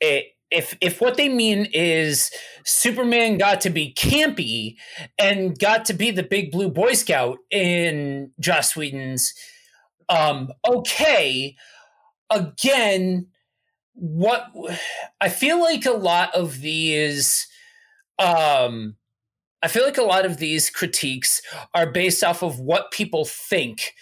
it, 0.00 0.26
if 0.50 0.76
if 0.80 1.00
what 1.00 1.16
they 1.16 1.28
mean 1.28 1.66
is 1.72 2.30
Superman 2.64 3.38
got 3.38 3.60
to 3.62 3.70
be 3.70 3.92
campy 3.94 4.76
and 5.18 5.58
got 5.58 5.84
to 5.86 5.92
be 5.94 6.10
the 6.10 6.22
big 6.22 6.50
blue 6.50 6.70
boy 6.70 6.94
scout 6.94 7.38
in 7.50 8.32
Joss 8.40 8.74
Whedon's, 8.76 9.34
um, 10.08 10.50
okay. 10.68 11.56
Again, 12.30 13.26
what 13.94 14.46
I 15.20 15.28
feel 15.28 15.60
like 15.60 15.84
a 15.86 15.92
lot 15.92 16.34
of 16.34 16.60
these 16.60 17.46
um 18.18 18.96
I 19.62 19.68
feel 19.68 19.84
like 19.84 19.98
a 19.98 20.02
lot 20.02 20.24
of 20.24 20.38
these 20.38 20.70
critiques 20.70 21.42
are 21.74 21.90
based 21.90 22.24
off 22.24 22.42
of 22.42 22.60
what 22.60 22.92
people 22.92 23.24
think 23.26 23.92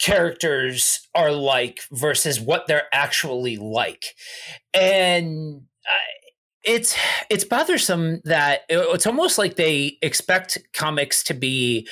characters 0.00 1.00
are 1.14 1.32
like 1.32 1.80
versus 1.92 2.40
what 2.40 2.66
they're 2.66 2.88
actually 2.92 3.56
like. 3.56 4.04
And 4.74 5.62
it's 6.64 6.96
it's 7.28 7.44
bothersome 7.44 8.20
that 8.24 8.60
it's 8.68 9.06
almost 9.06 9.36
like 9.36 9.56
they 9.56 9.98
expect 10.00 10.58
comics 10.74 11.24
to 11.24 11.34
be 11.34 11.88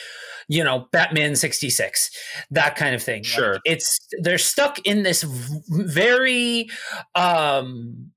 you 0.48 0.62
know 0.62 0.86
batman 0.92 1.34
66 1.34 2.10
that 2.50 2.76
kind 2.76 2.94
of 2.94 3.02
thing. 3.02 3.22
Sure. 3.22 3.54
like 3.54 3.62
it's 3.64 3.98
they're 4.20 4.38
stuck 4.38 4.78
in 4.86 5.02
this 5.02 5.24
very 5.68 6.68
um 7.14 8.12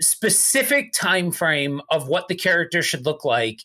specific 0.00 0.92
time 0.92 1.30
frame 1.30 1.80
of 1.90 2.08
what 2.08 2.28
the 2.28 2.34
character 2.34 2.82
should 2.82 3.04
look 3.04 3.24
like. 3.24 3.60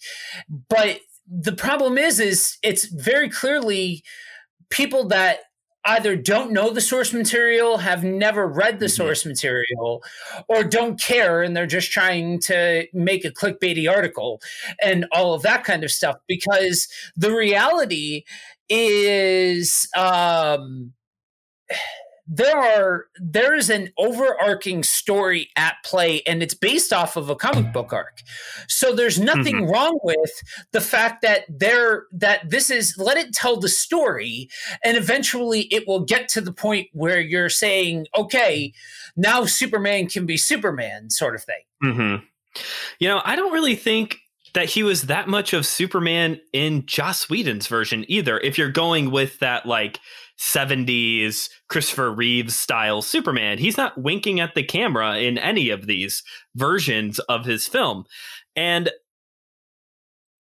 But 0.70 1.00
the 1.28 1.54
problem 1.54 1.98
is 1.98 2.20
is 2.20 2.58
it's 2.64 2.86
very 2.86 3.30
clearly 3.30 4.04
people 4.70 5.08
that 5.10 5.40
either 5.86 6.16
don't 6.16 6.52
know 6.52 6.70
the 6.70 6.82
source 6.82 7.12
material, 7.12 7.78
have 7.78 8.04
never 8.04 8.48
read 8.48 8.80
the 8.80 8.86
mm-hmm. 8.86 8.96
source 8.96 9.26
material, 9.26 10.02
or 10.48 10.64
don't 10.64 11.00
care 11.00 11.44
and 11.44 11.56
they're 11.56 11.66
just 11.66 11.92
trying 11.92 12.40
to 12.40 12.88
make 12.94 13.26
a 13.26 13.32
clickbaity 13.32 13.90
article 13.90 14.42
and 14.82 15.06
all 15.12 15.34
of 15.34 15.42
that 15.42 15.64
kind 15.64 15.84
of 15.84 15.92
stuff. 15.92 16.16
Because 16.28 16.88
the 17.16 17.32
reality 17.32 18.24
is, 18.70 19.88
um, 19.98 20.94
there 22.26 22.58
are 22.58 23.08
there 23.22 23.54
is 23.54 23.70
an 23.70 23.92
overarching 23.98 24.82
story 24.82 25.50
at 25.58 25.76
play 25.84 26.22
and 26.26 26.42
it's 26.42 26.54
based 26.54 26.94
off 26.94 27.18
of 27.18 27.30
a 27.30 27.36
comic 27.36 27.74
book 27.74 27.92
arc 27.92 28.22
so 28.68 28.94
there's 28.94 29.20
nothing 29.20 29.56
mm-hmm. 29.56 29.72
wrong 29.72 30.00
with 30.04 30.32
the 30.72 30.80
fact 30.80 31.22
that 31.22 31.44
there 31.50 32.06
that 32.14 32.50
this 32.50 32.70
is 32.70 32.96
let 32.98 33.18
it 33.18 33.34
tell 33.34 33.60
the 33.60 33.68
story 33.68 34.50
and 34.86 34.96
eventually 34.96 35.62
it 35.64 35.86
will 35.86 36.06
get 36.06 36.30
to 36.30 36.40
the 36.40 36.54
point 36.54 36.88
where 36.94 37.20
you're 37.20 37.50
saying 37.50 38.06
okay 38.18 38.72
now 39.18 39.44
superman 39.44 40.08
can 40.08 40.26
be 40.26 40.38
superman 40.38 41.10
sort 41.10 41.36
of 41.36 41.44
thing 41.44 41.64
mm-hmm. 41.84 42.24
you 43.00 43.08
know 43.08 43.22
i 43.26 43.36
don't 43.36 43.54
really 43.54 43.76
think 43.76 44.20
that 44.54 44.70
he 44.70 44.84
was 44.84 45.04
that 45.04 45.28
much 45.28 45.52
of 45.52 45.66
superman 45.66 46.40
in 46.54 46.86
joss 46.86 47.30
whedon's 47.30 47.68
version 47.68 48.06
either 48.08 48.40
if 48.40 48.58
you're 48.58 48.72
going 48.72 49.12
with 49.12 49.38
that 49.40 49.66
like 49.66 50.00
70s 50.40 51.50
Christopher 51.70 52.12
Reeves 52.12 52.56
style 52.56 53.02
Superman. 53.02 53.58
He's 53.58 53.78
not 53.78 54.02
winking 54.02 54.40
at 54.40 54.56
the 54.56 54.64
camera 54.64 55.18
in 55.18 55.38
any 55.38 55.70
of 55.70 55.86
these 55.88 56.24
versions 56.56 57.20
of 57.20 57.46
his 57.46 57.68
film. 57.68 58.06
And, 58.56 58.90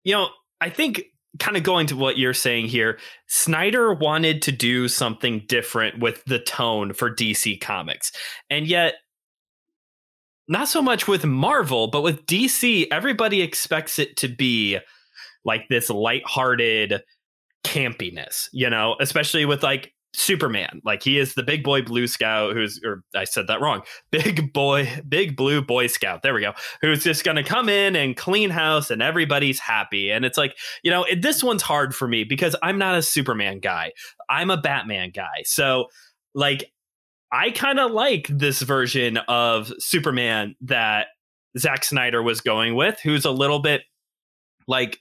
you 0.04 0.14
know, 0.14 0.30
I 0.60 0.70
think 0.70 1.04
kind 1.40 1.58
of 1.58 1.64
going 1.64 1.88
to 1.88 1.96
what 1.96 2.18
you're 2.18 2.34
saying 2.34 2.68
here, 2.68 2.98
Snyder 3.28 3.94
wanted 3.94 4.42
to 4.44 4.52
do 4.52 4.88
something 4.88 5.44
different 5.48 6.00
with 6.00 6.24
the 6.26 6.40
tone 6.40 6.94
for 6.94 7.14
DC 7.14 7.60
Comics. 7.62 8.12
And 8.50 8.68
yet, 8.68 8.96
not 10.48 10.68
so 10.68 10.82
much 10.82 11.08
with 11.08 11.26
Marvel, 11.26 11.88
but 11.88 12.04
with 12.04 12.26
DC, 12.26 12.88
everybody 12.92 13.42
expects 13.42 14.00
it 14.00 14.16
to 14.18 14.28
be 14.28 14.80
like 15.44 15.68
this 15.70 15.90
lighthearted, 15.90 17.02
campiness, 17.64 18.50
you 18.52 18.70
know, 18.70 18.96
especially 19.00 19.46
with 19.46 19.64
like 19.64 19.94
Superman. 20.14 20.82
Like 20.84 21.04
he 21.04 21.20
is 21.20 21.36
the 21.36 21.44
big 21.44 21.64
boy 21.64 21.84
blue 21.84 22.08
scout 22.08 22.56
who's 22.56 22.82
or 22.84 23.04
I 23.16 23.26
said 23.26 23.48
that 23.48 23.62
wrong. 23.62 23.84
Big 24.12 24.52
boy, 24.52 24.90
big 25.08 25.36
blue 25.36 25.62
boy 25.62 25.88
scout. 25.88 26.24
There 26.24 26.34
we 26.34 26.42
go. 26.42 26.54
Who's 26.82 27.04
just 27.04 27.24
going 27.24 27.36
to 27.36 27.44
come 27.44 27.70
in 27.70 27.96
and 27.96 28.18
clean 28.18 28.50
house 28.50 28.90
and 28.90 29.02
everybody's 29.02 29.60
happy. 29.60 30.10
And 30.10 30.26
it's 30.26 30.38
like, 30.38 30.58
you 30.82 30.90
know, 30.90 31.04
it, 31.04 31.22
this 31.22 31.44
one's 31.44 31.62
hard 31.62 31.94
for 31.94 32.08
me 32.08 32.24
because 32.24 32.56
I'm 32.64 32.80
not 32.80 32.96
a 32.96 33.02
Superman 33.04 33.60
guy. 33.60 33.92
I'm 34.28 34.50
a 34.50 34.58
Batman 34.58 35.12
guy. 35.14 35.44
So 35.44 35.88
like 36.34 36.72
I 37.32 37.52
kind 37.52 37.80
of 37.80 37.92
like 37.92 38.28
this 38.30 38.62
version 38.62 39.18
of 39.28 39.72
Superman 39.78 40.56
that 40.62 41.08
Zack 41.58 41.84
Snyder 41.84 42.24
was 42.24 42.42
going 42.42 42.76
with, 42.76 43.00
who's 43.02 43.26
a 43.26 43.32
little 43.32 43.60
bit 43.60 43.82
like 44.68 45.00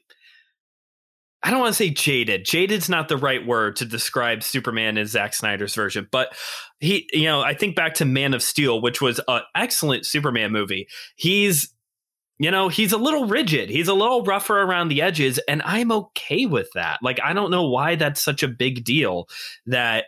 I 1.47 1.51
don't 1.51 1.61
want 1.61 1.75
to 1.75 1.77
say 1.77 1.91
jaded. 1.91 2.45
Jaded's 2.45 2.89
not 2.89 3.07
the 3.07 3.17
right 3.17 3.47
word 3.47 3.77
to 3.77 3.85
describe 3.85 4.43
Superman 4.43 4.99
in 4.99 5.07
Zack 5.07 5.33
Snyder's 5.33 5.77
version, 5.77 6.09
but 6.11 6.35
he, 6.81 7.09
you 7.13 7.27
know, 7.27 7.41
I 7.41 7.55
think 7.55 7.77
back 7.77 7.95
to 7.95 8.05
Man 8.05 8.35
of 8.35 8.43
Steel, 8.43 8.83
which 8.83 9.01
was 9.01 9.21
an 9.29 9.43
excellent 9.55 10.07
Superman 10.07 10.51
movie. 10.51 10.89
He's 11.15 11.73
you 12.39 12.51
know, 12.51 12.69
he's 12.69 12.93
a 12.93 12.99
little 12.99 13.27
rigid. 13.27 13.71
He's 13.71 13.89
a 13.89 13.95
little 13.95 14.25
rougher 14.25 14.61
around 14.61 14.89
the 14.89 15.01
edges, 15.01 15.39
and 15.49 15.63
I'm 15.65 15.91
okay 15.93 16.47
with 16.47 16.69
that. 16.75 16.99
Like, 17.01 17.19
I 17.23 17.33
don't 17.33 17.51
know 17.51 17.67
why 17.67 17.95
that's 17.95 18.21
such 18.21 18.43
a 18.43 18.49
big 18.49 18.85
deal 18.85 19.29
that 19.67 20.07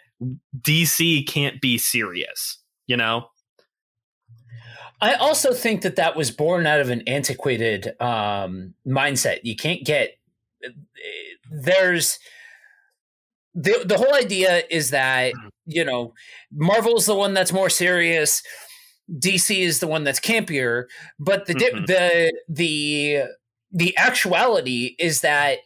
DC 0.61 1.26
can't 1.26 1.61
be 1.61 1.78
serious, 1.78 2.59
you 2.87 2.99
know? 2.99 3.28
I 5.00 5.14
also 5.14 5.54
think 5.54 5.83
that 5.83 5.97
that 5.97 6.16
was 6.16 6.30
born 6.30 6.66
out 6.66 6.80
of 6.80 6.90
an 6.90 7.02
antiquated 7.07 7.99
um, 8.00 8.75
mindset. 8.87 9.38
You 9.45 9.57
can't 9.57 9.85
get 9.85 10.17
there's 11.50 12.19
the 13.55 13.85
the 13.85 13.97
whole 13.97 14.15
idea 14.15 14.62
is 14.71 14.91
that 14.91 15.33
mm-hmm. 15.35 15.49
you 15.67 15.85
know 15.85 16.15
Marvel's 16.53 17.07
the 17.07 17.15
one 17.15 17.35
that's 17.35 17.53
more 17.53 17.71
serious. 17.71 18.43
DC 19.11 19.59
is 19.59 19.81
the 19.81 19.87
one 19.87 20.05
that's 20.05 20.21
campier, 20.21 20.85
but 21.19 21.47
the 21.47 21.55
mm-hmm. 21.55 21.85
the 21.87 22.33
the 22.49 23.23
the 23.73 23.97
actuality 23.97 24.95
is 24.99 25.23
that 25.23 25.59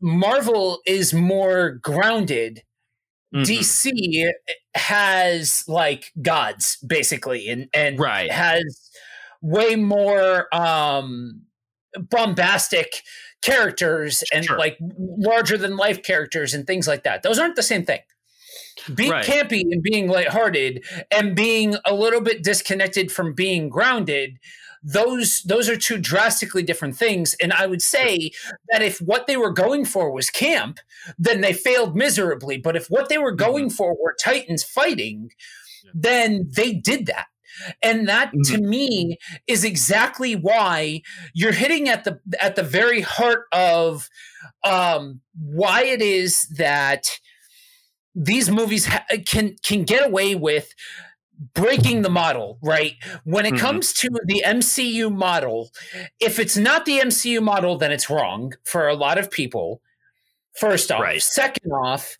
Marvel 0.00 0.80
is 0.86 1.12
more 1.14 1.78
grounded. 1.82 2.62
Mm-hmm. 3.34 3.42
DC 3.42 4.30
has 4.74 5.64
like 5.66 6.12
gods 6.22 6.78
basically, 6.86 7.48
and 7.48 7.68
and 7.74 7.98
right. 7.98 8.30
has 8.30 8.90
way 9.42 9.76
more 9.76 10.54
um 10.54 11.42
bombastic 12.10 13.02
characters 13.46 14.24
and 14.32 14.44
sure. 14.44 14.58
like 14.58 14.76
larger 14.80 15.56
than 15.56 15.76
life 15.76 16.02
characters 16.02 16.52
and 16.52 16.66
things 16.66 16.88
like 16.88 17.04
that. 17.04 17.22
Those 17.22 17.38
aren't 17.38 17.56
the 17.56 17.62
same 17.62 17.84
thing 17.84 18.00
being 18.94 19.10
right. 19.10 19.24
campy 19.24 19.62
and 19.62 19.82
being 19.82 20.08
lighthearted 20.08 20.84
and 21.10 21.34
being 21.34 21.76
a 21.86 21.94
little 21.94 22.20
bit 22.20 22.42
disconnected 22.42 23.10
from 23.10 23.32
being 23.32 23.68
grounded 23.68 24.38
those 24.82 25.40
those 25.42 25.68
are 25.68 25.76
two 25.76 25.98
drastically 25.98 26.62
different 26.62 26.94
things 26.94 27.34
and 27.42 27.52
i 27.54 27.66
would 27.66 27.82
say 27.82 28.30
that 28.70 28.82
if 28.82 28.98
what 29.00 29.26
they 29.26 29.36
were 29.36 29.50
going 29.50 29.84
for 29.84 30.12
was 30.12 30.30
camp 30.30 30.78
then 31.18 31.40
they 31.40 31.52
failed 31.52 31.96
miserably 31.96 32.58
but 32.58 32.76
if 32.76 32.86
what 32.88 33.08
they 33.08 33.18
were 33.18 33.32
mm-hmm. 33.32 33.44
going 33.44 33.64
mm-hmm. 33.66 33.74
for 33.74 33.96
were 34.00 34.14
titans 34.22 34.62
fighting 34.62 35.30
then 35.94 36.48
they 36.54 36.72
did 36.72 37.06
that 37.06 37.26
and 37.82 38.08
that 38.08 38.28
mm-hmm. 38.28 38.54
to 38.54 38.60
me 38.60 39.18
is 39.46 39.64
exactly 39.64 40.34
why 40.34 41.02
you're 41.34 41.52
hitting 41.52 41.88
at 41.88 42.04
the 42.04 42.20
at 42.40 42.56
the 42.56 42.62
very 42.62 43.00
heart 43.00 43.44
of 43.52 44.08
um, 44.64 45.20
why 45.34 45.84
it 45.84 46.02
is 46.02 46.42
that 46.56 47.18
these 48.14 48.50
movies 48.50 48.86
ha- 48.86 49.04
can 49.26 49.56
can 49.62 49.84
get 49.84 50.06
away 50.06 50.34
with 50.34 50.72
breaking 51.54 52.02
the 52.02 52.10
model, 52.10 52.58
right? 52.62 52.94
When 53.24 53.44
it 53.44 53.54
mm-hmm. 53.54 53.66
comes 53.66 53.92
to 53.94 54.08
the 54.24 54.42
MCU 54.46 55.14
model, 55.14 55.70
if 56.20 56.38
it's 56.38 56.56
not 56.56 56.86
the 56.86 57.00
MCU 57.00 57.42
model, 57.42 57.76
then 57.76 57.92
it's 57.92 58.08
wrong 58.08 58.54
for 58.64 58.88
a 58.88 58.94
lot 58.94 59.18
of 59.18 59.30
people. 59.30 59.82
First 60.58 60.90
off, 60.90 61.02
right. 61.02 61.20
second 61.20 61.70
off, 61.70 62.16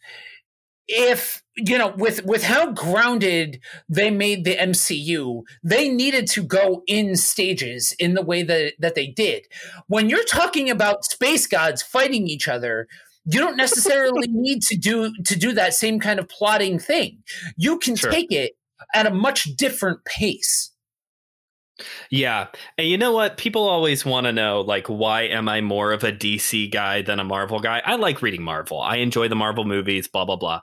if 0.86 1.42
you 1.56 1.78
know 1.78 1.94
with 1.96 2.24
with 2.24 2.42
how 2.42 2.72
grounded 2.72 3.60
they 3.88 4.10
made 4.10 4.44
the 4.44 4.56
MCU, 4.56 5.42
they 5.62 5.88
needed 5.88 6.26
to 6.28 6.42
go 6.42 6.82
in 6.86 7.16
stages 7.16 7.94
in 7.98 8.14
the 8.14 8.22
way 8.22 8.42
that 8.42 8.74
that 8.78 8.94
they 8.94 9.06
did. 9.06 9.46
When 9.86 10.10
you're 10.10 10.24
talking 10.24 10.68
about 10.70 11.04
space 11.04 11.46
gods 11.46 11.82
fighting 11.82 12.28
each 12.28 12.48
other, 12.48 12.88
you 13.24 13.40
don't 13.40 13.56
necessarily 13.56 14.28
need 14.30 14.62
to 14.62 14.76
do 14.76 15.12
to 15.24 15.36
do 15.36 15.52
that 15.52 15.74
same 15.74 15.98
kind 15.98 16.18
of 16.18 16.28
plotting 16.28 16.78
thing. 16.78 17.22
You 17.56 17.78
can 17.78 17.96
sure. 17.96 18.10
take 18.10 18.30
it 18.32 18.52
at 18.94 19.06
a 19.06 19.10
much 19.10 19.44
different 19.56 20.04
pace. 20.04 20.72
Yeah. 22.10 22.46
And 22.78 22.88
you 22.88 22.96
know 22.96 23.12
what? 23.12 23.36
People 23.36 23.68
always 23.68 24.04
want 24.04 24.24
to 24.26 24.32
know 24.32 24.62
like 24.62 24.86
why 24.86 25.22
am 25.22 25.48
I 25.48 25.60
more 25.60 25.92
of 25.92 26.04
a 26.04 26.12
DC 26.12 26.70
guy 26.70 27.02
than 27.02 27.20
a 27.20 27.24
Marvel 27.24 27.60
guy? 27.60 27.82
I 27.84 27.96
like 27.96 28.22
reading 28.22 28.42
Marvel. 28.42 28.80
I 28.80 28.96
enjoy 28.96 29.28
the 29.28 29.36
Marvel 29.36 29.64
movies, 29.64 30.08
blah 30.08 30.24
blah 30.24 30.36
blah. 30.36 30.60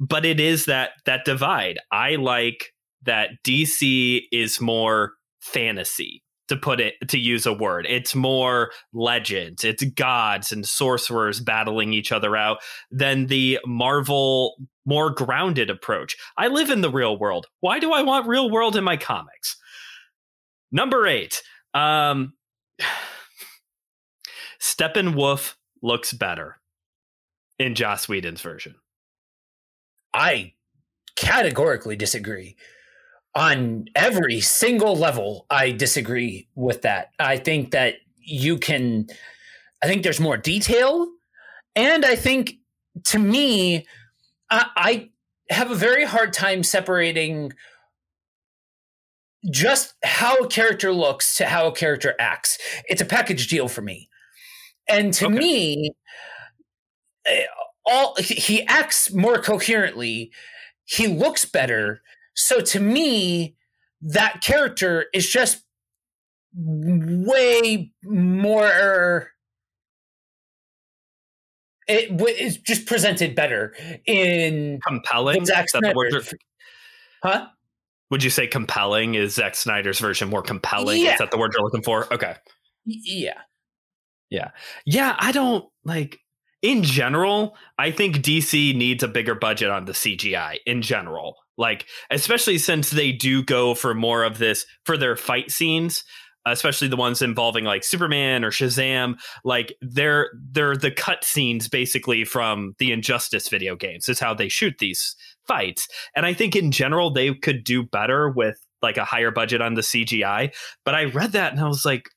But 0.00 0.24
it 0.24 0.40
is 0.40 0.64
that 0.66 0.90
that 1.06 1.24
divide. 1.24 1.78
I 1.92 2.16
like 2.16 2.72
that 3.04 3.30
DC 3.46 4.22
is 4.32 4.60
more 4.60 5.12
fantasy 5.40 6.22
to 6.48 6.56
put 6.56 6.80
it 6.80 6.94
to 7.08 7.18
use 7.18 7.46
a 7.46 7.52
word. 7.52 7.86
It's 7.88 8.14
more 8.14 8.70
legends. 8.92 9.64
It's 9.64 9.84
gods 9.84 10.52
and 10.52 10.66
sorcerers 10.66 11.40
battling 11.40 11.92
each 11.92 12.12
other 12.12 12.36
out 12.36 12.58
than 12.90 13.26
the 13.26 13.58
marvel 13.64 14.56
more 14.86 15.10
grounded 15.10 15.70
approach. 15.70 16.16
I 16.36 16.48
live 16.48 16.68
in 16.68 16.82
the 16.82 16.90
real 16.90 17.18
world. 17.18 17.46
Why 17.60 17.78
do 17.78 17.92
i 17.92 18.02
want 18.02 18.26
real 18.26 18.50
world 18.50 18.76
in 18.76 18.84
my 18.84 18.96
comics? 18.96 19.56
Number 20.70 21.06
eight 21.06 21.42
um 21.72 22.34
steppenwolf 24.60 25.54
looks 25.82 26.12
better 26.12 26.60
in 27.58 27.74
joss 27.74 28.08
whedon's 28.08 28.40
version 28.40 28.74
i 30.14 30.52
categorically 31.16 31.96
disagree 31.96 32.56
on 33.34 33.86
every 33.94 34.40
single 34.40 34.96
level, 34.96 35.46
I 35.50 35.72
disagree 35.72 36.48
with 36.54 36.82
that. 36.82 37.10
I 37.18 37.36
think 37.36 37.72
that 37.72 37.96
you 38.16 38.58
can, 38.58 39.08
I 39.82 39.86
think 39.86 40.02
there's 40.02 40.20
more 40.20 40.36
detail. 40.36 41.08
And 41.74 42.04
I 42.04 42.14
think 42.14 42.54
to 43.06 43.18
me, 43.18 43.86
I, 44.50 44.66
I 44.76 45.10
have 45.50 45.70
a 45.70 45.74
very 45.74 46.04
hard 46.04 46.32
time 46.32 46.62
separating 46.62 47.52
just 49.50 49.94
how 50.04 50.36
a 50.36 50.48
character 50.48 50.92
looks 50.92 51.36
to 51.36 51.46
how 51.46 51.66
a 51.66 51.72
character 51.72 52.14
acts. 52.18 52.56
It's 52.86 53.02
a 53.02 53.06
package 53.06 53.48
deal 53.48 53.68
for 53.68 53.82
me. 53.82 54.08
And 54.88 55.12
to 55.14 55.26
okay. 55.26 55.34
me, 55.34 55.90
all 57.86 58.16
he 58.18 58.64
acts 58.66 59.12
more 59.12 59.38
coherently, 59.38 60.30
he 60.84 61.06
looks 61.06 61.44
better, 61.44 62.02
so 62.34 62.60
to 62.60 62.80
me, 62.80 63.56
that 64.00 64.40
character 64.42 65.06
is 65.14 65.28
just 65.28 65.62
way 66.56 67.92
more 68.04 69.30
it 71.86 72.20
is 72.38 72.58
just 72.58 72.86
presented 72.86 73.34
better 73.34 73.74
in 74.06 74.80
compelling. 74.86 75.44
Zack 75.44 75.68
Snyder. 75.68 76.22
Huh? 77.22 77.46
Would 78.10 78.22
you 78.22 78.30
say 78.30 78.46
compelling 78.46 79.14
is 79.14 79.34
Zack 79.34 79.54
Snyder's 79.54 79.98
version 79.98 80.28
more 80.28 80.42
compelling? 80.42 81.02
Yeah. 81.02 81.14
Is 81.14 81.18
that 81.18 81.30
the 81.30 81.38
word 81.38 81.52
you're 81.54 81.64
looking 81.64 81.82
for? 81.82 82.12
Okay. 82.12 82.36
Yeah. 82.86 83.40
Yeah. 84.30 84.50
Yeah. 84.86 85.16
I 85.18 85.32
don't 85.32 85.64
like 85.84 86.20
in 86.64 86.82
general, 86.82 87.56
I 87.78 87.90
think 87.90 88.16
DC 88.16 88.74
needs 88.74 89.02
a 89.02 89.08
bigger 89.08 89.34
budget 89.34 89.68
on 89.68 89.84
the 89.84 89.92
CGI 89.92 90.56
in 90.64 90.80
general. 90.80 91.36
Like, 91.58 91.84
especially 92.10 92.56
since 92.56 92.88
they 92.88 93.12
do 93.12 93.44
go 93.44 93.74
for 93.74 93.92
more 93.92 94.24
of 94.24 94.38
this 94.38 94.64
for 94.86 94.96
their 94.96 95.14
fight 95.14 95.50
scenes, 95.50 96.04
especially 96.46 96.88
the 96.88 96.96
ones 96.96 97.20
involving 97.20 97.64
like 97.64 97.84
Superman 97.84 98.44
or 98.44 98.50
Shazam. 98.50 99.16
Like, 99.44 99.76
they're 99.82 100.30
they're 100.52 100.74
the 100.74 100.90
cut 100.90 101.22
scenes 101.22 101.68
basically 101.68 102.24
from 102.24 102.74
the 102.78 102.92
Injustice 102.92 103.48
video 103.50 103.76
games. 103.76 104.08
Is 104.08 104.18
how 104.18 104.32
they 104.32 104.48
shoot 104.48 104.76
these 104.78 105.14
fights. 105.46 105.86
And 106.16 106.24
I 106.24 106.32
think 106.32 106.56
in 106.56 106.72
general 106.72 107.12
they 107.12 107.34
could 107.34 107.62
do 107.62 107.82
better 107.82 108.30
with 108.30 108.56
like 108.80 108.96
a 108.96 109.04
higher 109.04 109.30
budget 109.30 109.60
on 109.60 109.74
the 109.74 109.82
CGI. 109.82 110.54
But 110.82 110.94
I 110.94 111.04
read 111.04 111.32
that 111.32 111.52
and 111.52 111.60
I 111.60 111.68
was 111.68 111.84
like, 111.84 112.08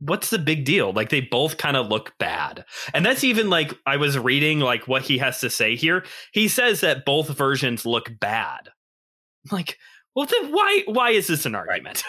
what's 0.00 0.30
the 0.30 0.38
big 0.38 0.64
deal? 0.64 0.92
Like 0.92 1.10
they 1.10 1.20
both 1.20 1.58
kind 1.58 1.76
of 1.76 1.88
look 1.88 2.14
bad. 2.18 2.64
And 2.92 3.04
that's 3.04 3.22
even 3.24 3.50
like 3.50 3.72
I 3.86 3.96
was 3.96 4.18
reading 4.18 4.60
like 4.60 4.88
what 4.88 5.02
he 5.02 5.18
has 5.18 5.40
to 5.40 5.50
say 5.50 5.76
here. 5.76 6.04
He 6.32 6.48
says 6.48 6.80
that 6.80 7.04
both 7.04 7.28
versions 7.28 7.86
look 7.86 8.10
bad. 8.18 8.70
I'm 9.50 9.56
like, 9.56 9.78
well 10.14 10.26
then 10.26 10.52
why 10.52 10.82
why 10.86 11.10
is 11.10 11.26
this 11.26 11.46
an 11.46 11.54
argument? 11.54 12.02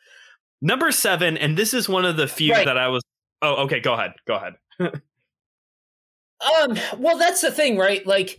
Number 0.62 0.92
7 0.92 1.38
and 1.38 1.56
this 1.56 1.72
is 1.72 1.88
one 1.88 2.04
of 2.04 2.16
the 2.16 2.28
few 2.28 2.52
right. 2.52 2.66
that 2.66 2.76
I 2.76 2.88
was 2.88 3.02
Oh, 3.42 3.64
okay, 3.64 3.80
go 3.80 3.94
ahead. 3.94 4.12
Go 4.26 4.34
ahead. 4.34 4.54
um 4.80 6.78
well 6.98 7.16
that's 7.16 7.40
the 7.40 7.50
thing, 7.50 7.78
right? 7.78 8.06
Like 8.06 8.38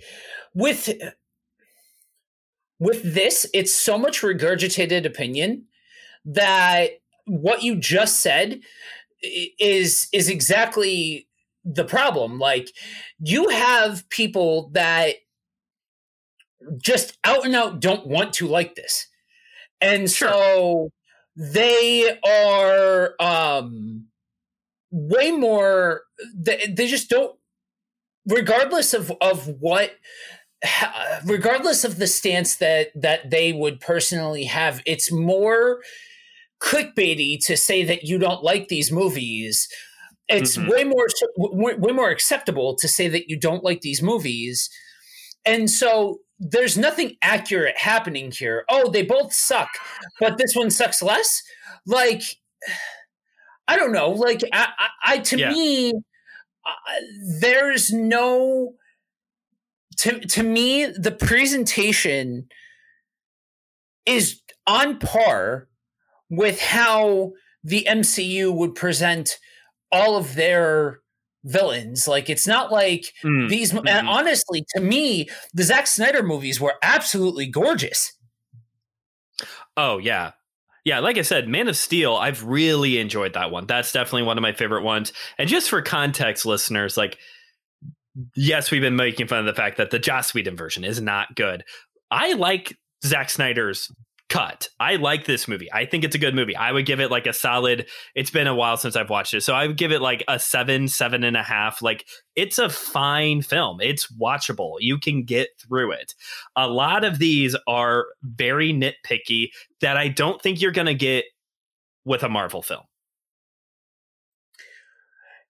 with 0.54 0.90
with 2.80 3.02
this, 3.04 3.48
it's 3.54 3.72
so 3.72 3.98
much 3.98 4.22
regurgitated 4.22 5.06
opinion 5.06 5.66
that 6.26 7.01
what 7.26 7.64
you 7.64 7.76
just 7.76 8.22
said 8.22 8.62
is 9.22 10.08
is 10.12 10.30
exactly 10.30 11.28
the 11.64 11.86
problem. 11.86 12.40
Like 12.40 12.72
you 13.20 13.50
have 13.50 14.08
people 14.10 14.70
that 14.74 15.16
just 16.82 17.18
out 17.24 17.46
and 17.46 17.56
out 17.56 17.80
don't 17.80 18.08
want 18.08 18.34
to 18.34 18.48
like 18.48 18.76
this. 18.76 19.08
And 19.80 20.10
sure. 20.10 20.30
so 20.30 20.90
they 21.36 22.20
are 22.26 23.16
um 23.20 24.08
way 24.92 25.32
more 25.32 26.04
they, 26.36 26.68
they 26.68 26.88
just 26.88 27.10
don't 27.10 27.36
regardless 28.28 28.94
of 28.94 29.12
of 29.22 29.48
what 29.60 29.92
regardless 31.26 31.84
of 31.84 31.98
the 31.98 32.08
stance 32.08 32.58
that 32.58 32.90
that 32.94 33.32
they 33.32 33.54
would 33.54 33.80
personally 33.80 34.44
have 34.44 34.82
it's 34.86 35.12
more 35.12 35.82
clickbaity 36.62 37.44
to 37.46 37.58
say 37.58 37.84
that 37.84 38.04
you 38.04 38.18
don't 38.18 38.44
like 38.44 38.68
these 38.68 38.92
movies. 38.92 39.68
It's 40.28 40.58
Mhm. 40.58 40.70
way 40.70 40.84
more 40.84 41.08
way, 41.38 41.74
way 41.76 41.92
more 41.92 42.10
acceptable 42.10 42.76
to 42.78 42.88
say 42.88 43.08
that 43.10 43.30
you 43.30 43.38
don't 43.38 43.64
like 43.64 43.82
these 43.82 44.02
movies. 44.02 44.70
And 45.46 45.70
so 45.70 46.22
there's 46.40 46.78
nothing 46.78 47.18
accurate 47.22 47.78
happening 47.78 48.32
here. 48.32 48.64
Oh, 48.70 48.90
they 48.90 49.02
both 49.02 49.34
suck, 49.34 49.70
but 50.20 50.38
this 50.38 50.56
one 50.56 50.70
sucks 50.72 51.02
less. 51.02 51.42
Like 51.86 52.22
I 53.68 53.76
don't 53.76 53.92
know. 53.92 54.10
Like 54.12 54.42
I, 54.54 54.68
I, 54.78 54.90
I 55.14 55.18
to 55.20 55.38
Yeah. 55.38 55.50
me, 55.52 55.94
uh, 56.66 56.72
there's 57.40 57.92
no. 57.92 58.76
To 59.98 60.20
to 60.20 60.44
me, 60.44 60.86
the 60.86 61.12
presentation 61.12 62.48
is 64.06 64.42
on 64.68 65.00
par 65.00 65.68
with 66.32 66.60
how 66.60 67.34
the 67.64 67.86
MCU 67.88 68.52
would 68.52 68.74
present 68.74 69.38
all 69.92 70.18
of 70.18 70.34
their 70.34 71.02
villains. 71.44 72.08
Like 72.08 72.30
it's 72.30 72.48
not 72.48 72.72
like 72.72 73.14
Mm, 73.24 73.50
these. 73.50 73.72
mhm. 73.74 73.88
And 73.88 74.08
honestly, 74.08 74.66
to 74.76 74.82
me, 74.82 75.28
the 75.54 75.64
Zack 75.64 75.86
Snyder 75.86 76.24
movies 76.24 76.60
were 76.60 76.76
absolutely 76.82 77.46
gorgeous. 77.46 78.14
Oh 79.78 79.98
yeah. 79.98 80.32
Yeah, 80.84 80.98
like 81.00 81.20
I 81.20 81.22
said, 81.22 81.48
Man 81.48 81.68
of 81.68 81.78
Steel, 81.78 82.16
I've 82.16 82.44
really 82.44 82.98
enjoyed 82.98 83.34
that 83.34 83.52
one. 83.52 83.68
That's 83.68 83.92
definitely 83.92 84.24
one 84.24 84.38
of 84.40 84.42
my 84.42 84.54
favorite 84.54 84.82
ones. 84.84 85.14
And 85.38 85.48
just 85.48 85.70
for 85.70 85.82
context, 85.84 86.44
listeners, 86.46 86.98
like 86.98 87.18
yes, 88.36 88.72
we've 88.72 88.82
been 88.82 88.96
making 88.96 89.28
fun 89.28 89.40
of 89.40 89.46
the 89.46 89.54
fact 89.54 89.78
that 89.78 89.92
the 89.92 90.00
Joss 90.00 90.34
Whedon 90.34 90.58
version 90.58 90.84
is 90.84 91.00
not 91.02 91.36
good. 91.36 91.64
I 92.10 92.34
like 92.34 92.76
Zack 93.06 93.30
Snyder's 93.30 93.92
cut. 94.32 94.70
I 94.80 94.96
like 94.96 95.26
this 95.26 95.46
movie. 95.46 95.68
I 95.74 95.86
think 95.86 96.06
it's 96.06 96.16
a 96.16 96.20
good 96.20 96.34
movie. 96.34 96.56
I 96.56 96.72
would 96.72 96.86
give 96.86 97.02
it 97.02 97.12
like 97.12 97.28
a 97.28 97.34
solid. 97.34 97.88
It's 98.16 98.30
been 98.30 98.48
a 98.48 98.56
while 98.56 98.78
since 98.78 98.96
I've 98.96 99.10
watched 99.10 99.34
it, 99.34 99.42
so 99.42 99.54
I 99.54 99.68
would 99.68 99.76
give 99.76 99.92
it 99.92 100.02
like 100.02 100.24
a 100.30 100.40
seven, 100.40 100.88
seven 100.88 101.26
and 101.26 101.36
a 101.36 101.44
half. 101.44 101.82
Like 101.82 102.06
it's 102.38 102.58
a 102.58 102.70
fine 102.70 103.42
film. 103.42 103.82
It's 103.82 104.10
watchable. 104.14 104.76
You 104.80 104.98
can 104.98 105.24
get 105.24 105.50
through 105.60 105.92
it. 105.92 106.16
A 106.56 106.68
lot 106.68 107.04
of 107.04 107.20
these 107.20 107.58
are 107.68 108.06
very 108.24 108.72
nitpicky 108.72 109.50
that 109.82 109.98
I 109.98 110.08
don't 110.08 110.42
think 110.42 110.62
you're 110.62 110.72
going 110.72 110.88
to 110.88 110.96
get 110.96 111.26
with 112.06 112.24
a 112.24 112.30
Marvel 112.30 112.62
film. 112.62 112.84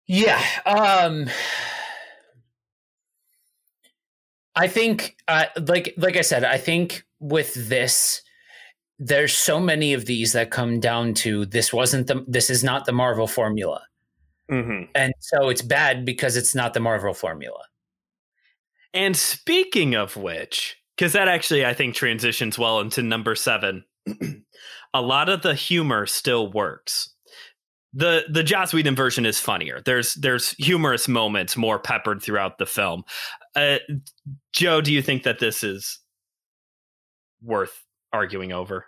Yeah. 0.05 0.43
Um 0.65 1.29
I 4.53 4.67
think 4.67 5.15
uh 5.29 5.45
like 5.65 5.93
like 5.97 6.17
I 6.17 6.21
said, 6.21 6.43
I 6.43 6.57
think 6.57 7.05
with 7.21 7.53
this 7.69 8.21
there's 8.99 9.33
so 9.33 9.59
many 9.59 9.93
of 9.93 10.05
these 10.05 10.33
that 10.33 10.51
come 10.51 10.79
down 10.79 11.13
to 11.13 11.45
this 11.45 11.73
wasn't 11.73 12.07
the 12.07 12.23
this 12.27 12.49
is 12.49 12.63
not 12.63 12.85
the 12.85 12.93
Marvel 12.93 13.27
formula. 13.27 13.83
Mm-hmm. 14.49 14.91
And 14.93 15.13
so 15.19 15.49
it's 15.49 15.61
bad 15.61 16.05
because 16.05 16.37
it's 16.37 16.55
not 16.55 16.73
the 16.73 16.79
Marvel 16.79 17.13
formula. 17.13 17.63
And 18.93 19.17
speaking 19.17 19.95
of 19.95 20.15
which, 20.15 20.77
because 20.95 21.13
that 21.13 21.27
actually 21.27 21.65
I 21.65 21.73
think 21.73 21.95
transitions 21.95 22.57
well 22.57 22.79
into 22.79 23.01
number 23.01 23.35
seven, 23.35 23.83
a 24.93 25.01
lot 25.01 25.29
of 25.29 25.41
the 25.41 25.55
humor 25.55 26.05
still 26.05 26.51
works. 26.51 27.09
the 27.93 28.25
The 28.29 28.43
Joss 28.43 28.73
Whedon 28.73 28.95
version 28.95 29.25
is 29.25 29.39
funnier. 29.39 29.81
There's 29.83 30.13
there's 30.13 30.51
humorous 30.51 31.07
moments 31.09 31.57
more 31.57 31.79
peppered 31.79 32.21
throughout 32.23 32.59
the 32.59 32.65
film. 32.65 33.03
Uh, 33.55 33.79
Joe, 34.53 34.79
do 34.79 34.93
you 34.93 35.01
think 35.01 35.23
that 35.23 35.39
this 35.39 35.63
is 35.63 35.99
worth 37.41 37.84
arguing 38.15 38.51
over? 38.51 38.85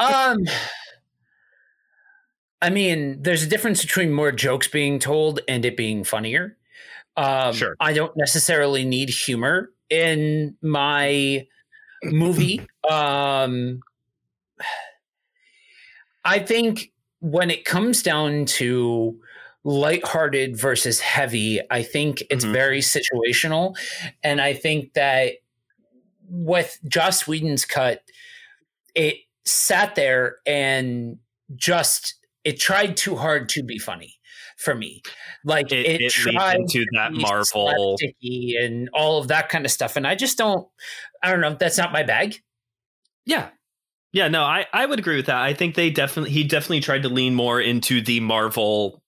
Um 0.00 0.38
I 2.62 2.70
mean, 2.70 3.22
there's 3.22 3.42
a 3.42 3.46
difference 3.46 3.82
between 3.82 4.10
more 4.10 4.32
jokes 4.32 4.68
being 4.68 4.98
told 4.98 5.40
and 5.46 5.64
it 5.66 5.76
being 5.76 6.02
funnier. 6.02 6.56
Um, 7.16 7.52
Sure. 7.52 7.76
I 7.78 7.92
don't 7.92 8.16
necessarily 8.16 8.86
need 8.86 9.10
humor 9.10 9.70
in 9.90 10.56
my 10.62 11.46
movie. 12.02 12.66
Um, 12.90 13.80
I 16.24 16.38
think 16.38 16.92
when 17.20 17.50
it 17.50 17.66
comes 17.66 18.02
down 18.02 18.46
to 18.46 19.20
lighthearted 19.64 20.56
versus 20.58 21.00
heavy, 21.00 21.60
I 21.70 21.82
think 21.82 22.22
it's 22.30 22.44
Mhm. 22.46 22.52
very 22.52 22.80
situational. 22.80 23.76
And 24.22 24.40
I 24.40 24.54
think 24.54 24.94
that 24.94 25.34
with 26.28 26.78
Joss 26.88 27.26
Whedon's 27.28 27.66
cut, 27.66 28.02
it 28.94 29.16
sat 29.44 29.94
there 29.94 30.36
and 30.46 31.18
just 31.54 32.14
it 32.44 32.58
tried 32.60 32.96
too 32.96 33.16
hard 33.16 33.48
to 33.50 33.62
be 33.62 33.78
funny 33.78 34.14
for 34.56 34.74
me. 34.74 35.02
Like 35.44 35.72
It, 35.72 35.86
it, 35.86 36.00
it 36.02 36.12
tried 36.12 36.56
into 36.60 36.84
to 36.84 36.86
that 36.94 37.12
Marvel. 37.12 37.96
and 38.62 38.88
all 38.92 39.18
of 39.18 39.28
that 39.28 39.48
kind 39.48 39.64
of 39.64 39.70
stuff, 39.70 39.96
and 39.96 40.06
I 40.06 40.14
just 40.14 40.38
don't. 40.38 40.66
I 41.22 41.30
don't 41.30 41.40
know. 41.40 41.54
That's 41.54 41.78
not 41.78 41.92
my 41.92 42.02
bag. 42.02 42.36
Yeah. 43.26 43.48
Yeah, 44.12 44.28
no, 44.28 44.42
I, 44.44 44.66
I 44.72 44.86
would 44.86 45.00
agree 45.00 45.16
with 45.16 45.26
that. 45.26 45.38
I 45.38 45.54
think 45.54 45.74
they 45.74 45.90
definitely 45.90 46.30
he 46.30 46.44
definitely 46.44 46.80
tried 46.80 47.02
to 47.02 47.08
lean 47.08 47.34
more 47.34 47.60
into 47.60 48.00
the 48.00 48.20
Marvel, 48.20 49.02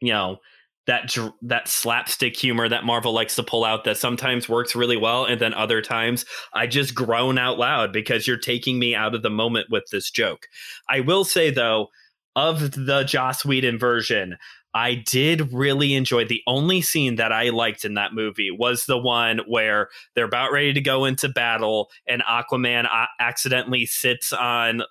you 0.00 0.12
know, 0.12 0.38
that 0.86 1.16
that 1.42 1.68
slapstick 1.68 2.36
humor 2.36 2.68
that 2.68 2.84
Marvel 2.84 3.12
likes 3.12 3.36
to 3.36 3.42
pull 3.42 3.64
out 3.64 3.84
that 3.84 3.96
sometimes 3.96 4.48
works 4.48 4.74
really 4.74 4.96
well 4.96 5.24
and 5.24 5.40
then 5.40 5.54
other 5.54 5.80
times 5.80 6.24
I 6.52 6.66
just 6.66 6.94
groan 6.94 7.38
out 7.38 7.58
loud 7.58 7.92
because 7.92 8.26
you're 8.26 8.36
taking 8.36 8.78
me 8.78 8.94
out 8.94 9.14
of 9.14 9.22
the 9.22 9.30
moment 9.30 9.68
with 9.70 9.84
this 9.92 10.10
joke. 10.10 10.48
I 10.88 11.00
will 11.00 11.24
say 11.24 11.50
though, 11.50 11.88
of 12.34 12.72
the 12.72 13.04
Joss 13.04 13.44
Whedon 13.44 13.78
version, 13.78 14.38
I 14.74 14.94
did 14.94 15.52
really 15.52 15.94
enjoy 15.94 16.24
the 16.24 16.42
only 16.46 16.80
scene 16.80 17.16
that 17.16 17.30
I 17.30 17.50
liked 17.50 17.84
in 17.84 17.94
that 17.94 18.14
movie 18.14 18.50
was 18.50 18.86
the 18.86 18.96
one 18.96 19.40
where 19.46 19.88
they're 20.14 20.24
about 20.24 20.50
ready 20.50 20.72
to 20.72 20.80
go 20.80 21.04
into 21.04 21.28
battle 21.28 21.90
and 22.06 22.22
Aquaman 22.22 22.86
uh, 22.86 23.06
accidentally 23.20 23.84
sits 23.84 24.32
on 24.32 24.82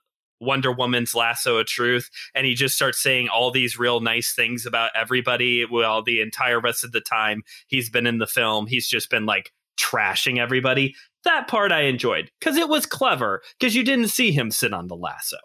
Wonder 0.41 0.71
Woman's 0.71 1.15
lasso 1.15 1.57
of 1.57 1.67
truth 1.67 2.09
and 2.35 2.45
he 2.45 2.53
just 2.53 2.75
starts 2.75 3.01
saying 3.01 3.29
all 3.29 3.51
these 3.51 3.79
real 3.79 3.99
nice 4.01 4.33
things 4.33 4.65
about 4.65 4.91
everybody 4.95 5.65
well 5.65 6.03
the 6.03 6.21
entire 6.21 6.59
rest 6.59 6.83
of 6.83 6.91
the 6.91 7.01
time 7.01 7.43
he's 7.67 7.89
been 7.89 8.07
in 8.07 8.17
the 8.17 8.27
film 8.27 8.67
he's 8.67 8.87
just 8.87 9.09
been 9.09 9.25
like 9.25 9.51
trashing 9.79 10.37
everybody 10.37 10.95
that 11.23 11.47
part 11.47 11.71
I 11.71 11.83
enjoyed 11.83 12.29
cuz 12.41 12.57
it 12.57 12.67
was 12.67 12.85
clever 12.85 13.41
cuz 13.59 13.75
you 13.75 13.83
didn't 13.83 14.09
see 14.09 14.31
him 14.31 14.51
sit 14.51 14.73
on 14.73 14.87
the 14.87 14.95
lasso 14.95 15.37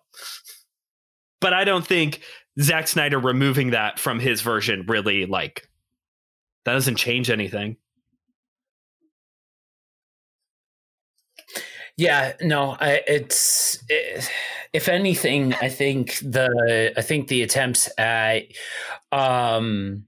but 1.41 1.53
I 1.53 1.65
don't 1.65 1.87
think 1.87 2.21
Zack 2.61 2.89
Snyder 2.89 3.19
removing 3.19 3.71
that 3.71 3.99
from 3.99 4.19
his 4.19 4.41
version 4.41 4.85
really 4.89 5.27
like 5.27 5.69
that 6.67 6.73
doesn't 6.73 6.97
change 6.97 7.31
anything. 7.31 7.77
Yeah, 11.97 12.35
no, 12.43 12.77
I, 12.79 13.03
it's 13.07 13.83
eh, 13.91 14.23
if 14.73 14.89
anything, 14.89 15.55
I 15.55 15.69
think 15.71 16.19
the 16.19 16.93
I 16.97 17.01
think 17.01 17.29
the 17.29 17.43
attempts 17.43 17.89
at 17.99 18.43
um 19.13 20.05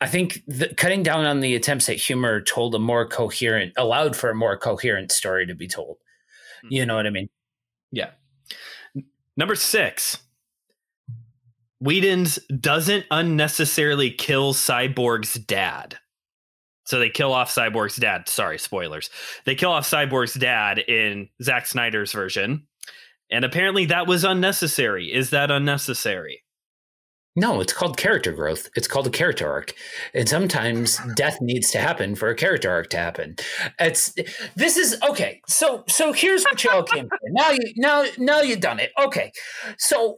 I 0.00 0.08
think 0.08 0.42
the, 0.48 0.74
cutting 0.76 1.04
down 1.04 1.26
on 1.26 1.38
the 1.38 1.54
attempts 1.54 1.88
at 1.88 1.96
humor 1.96 2.40
told 2.40 2.74
a 2.74 2.80
more 2.80 3.06
coherent 3.06 3.72
allowed 3.76 4.16
for 4.16 4.30
a 4.30 4.34
more 4.34 4.56
coherent 4.58 5.12
story 5.12 5.46
to 5.46 5.54
be 5.54 5.68
told. 5.68 5.98
You 6.68 6.86
know 6.86 6.96
what 6.96 7.06
I 7.06 7.10
mean? 7.10 7.28
Yeah. 7.92 8.10
Number 9.36 9.54
six. 9.54 10.18
Whedon's 11.80 12.38
doesn't 12.46 13.06
unnecessarily 13.10 14.10
kill 14.10 14.54
Cyborg's 14.54 15.34
dad. 15.34 15.98
So 16.84 16.98
they 16.98 17.10
kill 17.10 17.32
off 17.32 17.54
Cyborg's 17.54 17.96
dad. 17.96 18.28
Sorry, 18.28 18.58
spoilers. 18.58 19.10
They 19.44 19.54
kill 19.54 19.72
off 19.72 19.88
Cyborg's 19.88 20.34
dad 20.34 20.78
in 20.78 21.28
Zack 21.42 21.66
Snyder's 21.66 22.12
version. 22.12 22.66
And 23.30 23.44
apparently 23.44 23.86
that 23.86 24.06
was 24.06 24.24
unnecessary. 24.24 25.12
Is 25.12 25.30
that 25.30 25.50
unnecessary? 25.50 26.42
No, 27.34 27.62
it's 27.62 27.72
called 27.72 27.96
character 27.96 28.30
growth. 28.30 28.68
It's 28.76 28.86
called 28.86 29.06
a 29.06 29.10
character 29.10 29.50
arc. 29.50 29.72
And 30.12 30.28
sometimes 30.28 31.00
death 31.16 31.40
needs 31.40 31.70
to 31.70 31.78
happen 31.78 32.14
for 32.14 32.28
a 32.28 32.34
character 32.34 32.70
arc 32.70 32.90
to 32.90 32.98
happen. 32.98 33.36
It's 33.80 34.14
this 34.54 34.76
is 34.76 35.00
okay. 35.02 35.40
So 35.48 35.84
so 35.88 36.12
here's 36.12 36.44
what 36.44 36.62
y'all 36.62 36.82
came 36.82 37.08
to. 37.08 37.18
Now 37.30 37.50
you 37.50 37.72
now 37.76 38.04
now 38.18 38.40
you've 38.42 38.60
done 38.60 38.80
it. 38.80 38.92
Okay. 39.02 39.32
So 39.78 40.16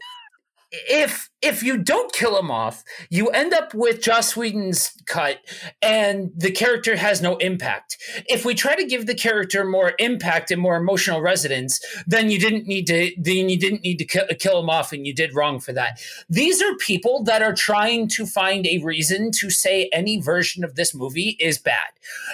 if 0.72 1.30
if 1.44 1.62
you 1.62 1.76
don't 1.76 2.10
kill 2.12 2.38
him 2.38 2.50
off, 2.50 2.82
you 3.10 3.28
end 3.28 3.52
up 3.52 3.74
with 3.74 4.00
Joss 4.00 4.34
Whedon's 4.34 4.90
cut, 5.06 5.40
and 5.82 6.32
the 6.34 6.50
character 6.50 6.96
has 6.96 7.20
no 7.20 7.36
impact. 7.36 7.98
If 8.26 8.46
we 8.46 8.54
try 8.54 8.74
to 8.74 8.86
give 8.86 9.06
the 9.06 9.14
character 9.14 9.62
more 9.62 9.92
impact 9.98 10.50
and 10.50 10.60
more 10.60 10.76
emotional 10.76 11.20
resonance, 11.20 11.84
then 12.06 12.30
you 12.30 12.38
didn't 12.38 12.66
need 12.66 12.86
to. 12.86 13.12
Then 13.18 13.50
you 13.50 13.58
didn't 13.58 13.82
need 13.82 13.98
to 13.98 14.06
kill, 14.06 14.26
kill 14.38 14.58
him 14.58 14.70
off, 14.70 14.92
and 14.92 15.06
you 15.06 15.14
did 15.14 15.34
wrong 15.34 15.60
for 15.60 15.74
that. 15.74 16.00
These 16.30 16.62
are 16.62 16.74
people 16.76 17.22
that 17.24 17.42
are 17.42 17.54
trying 17.54 18.08
to 18.08 18.24
find 18.24 18.66
a 18.66 18.78
reason 18.78 19.30
to 19.32 19.50
say 19.50 19.90
any 19.92 20.20
version 20.20 20.64
of 20.64 20.76
this 20.76 20.94
movie 20.94 21.36
is 21.38 21.58
bad, 21.58 21.90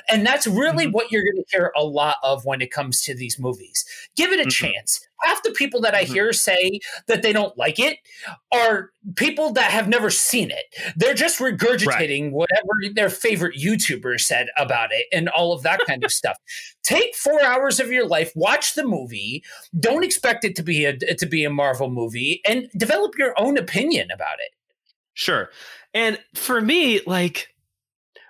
and 0.09 0.25
that's 0.25 0.47
really 0.47 0.85
mm-hmm. 0.85 0.93
what 0.93 1.11
you're 1.11 1.25
going 1.25 1.43
to 1.45 1.51
hear 1.51 1.73
a 1.77 1.85
lot 1.85 2.17
of 2.23 2.45
when 2.45 2.63
it 2.63 2.71
comes 2.71 3.03
to 3.03 3.15
these 3.15 3.41
movies. 3.41 3.85
Give 4.15 4.31
it 4.31 4.39
a 4.39 4.43
mm-hmm. 4.43 4.51
chance 4.51 5.07
half 5.23 5.43
the 5.43 5.51
people 5.51 5.81
that 5.83 5.95
I 5.95 6.05
mm-hmm. 6.05 6.13
hear 6.13 6.33
say 6.33 6.81
that 7.07 7.23
they 7.23 7.33
don't 7.33 7.57
like 7.57 7.79
it 7.79 7.99
are 8.53 8.91
people 9.17 9.53
that 9.53 9.71
have 9.71 9.89
never 9.89 10.11
seen 10.11 10.51
it. 10.51 10.95
They're 10.97 11.15
just 11.15 11.39
regurgitating 11.39 12.25
right. 12.25 12.33
whatever 12.33 12.95
their 12.95 13.09
favorite 13.11 13.59
YouTuber 13.59 14.21
said 14.21 14.49
about 14.59 14.91
it 14.93 15.07
and 15.13 15.29
all 15.31 15.53
of 15.53 15.63
that 15.63 15.81
kind 15.87 16.05
of 16.05 16.13
stuff. 16.13 16.37
Take 16.83 17.15
four 17.15 17.43
hours 17.43 17.81
of 17.81 17.91
your 17.91 18.07
life, 18.07 18.33
watch 18.35 18.75
the 18.75 18.85
movie. 18.85 19.43
Don't 19.79 20.05
expect 20.05 20.45
it 20.45 20.57
to 20.57 20.63
be 20.63 20.85
a 20.85 20.97
to 20.97 21.27
be 21.27 21.45
a 21.45 21.51
Marvel 21.51 21.91
movie, 21.91 22.41
and 22.47 22.69
develop 22.77 23.17
your 23.19 23.35
own 23.39 23.57
opinion 23.57 24.09
about 24.13 24.39
it. 24.41 24.53
Sure, 25.15 25.51
and 25.95 26.19
for 26.35 26.61
me, 26.61 27.01
like 27.07 27.49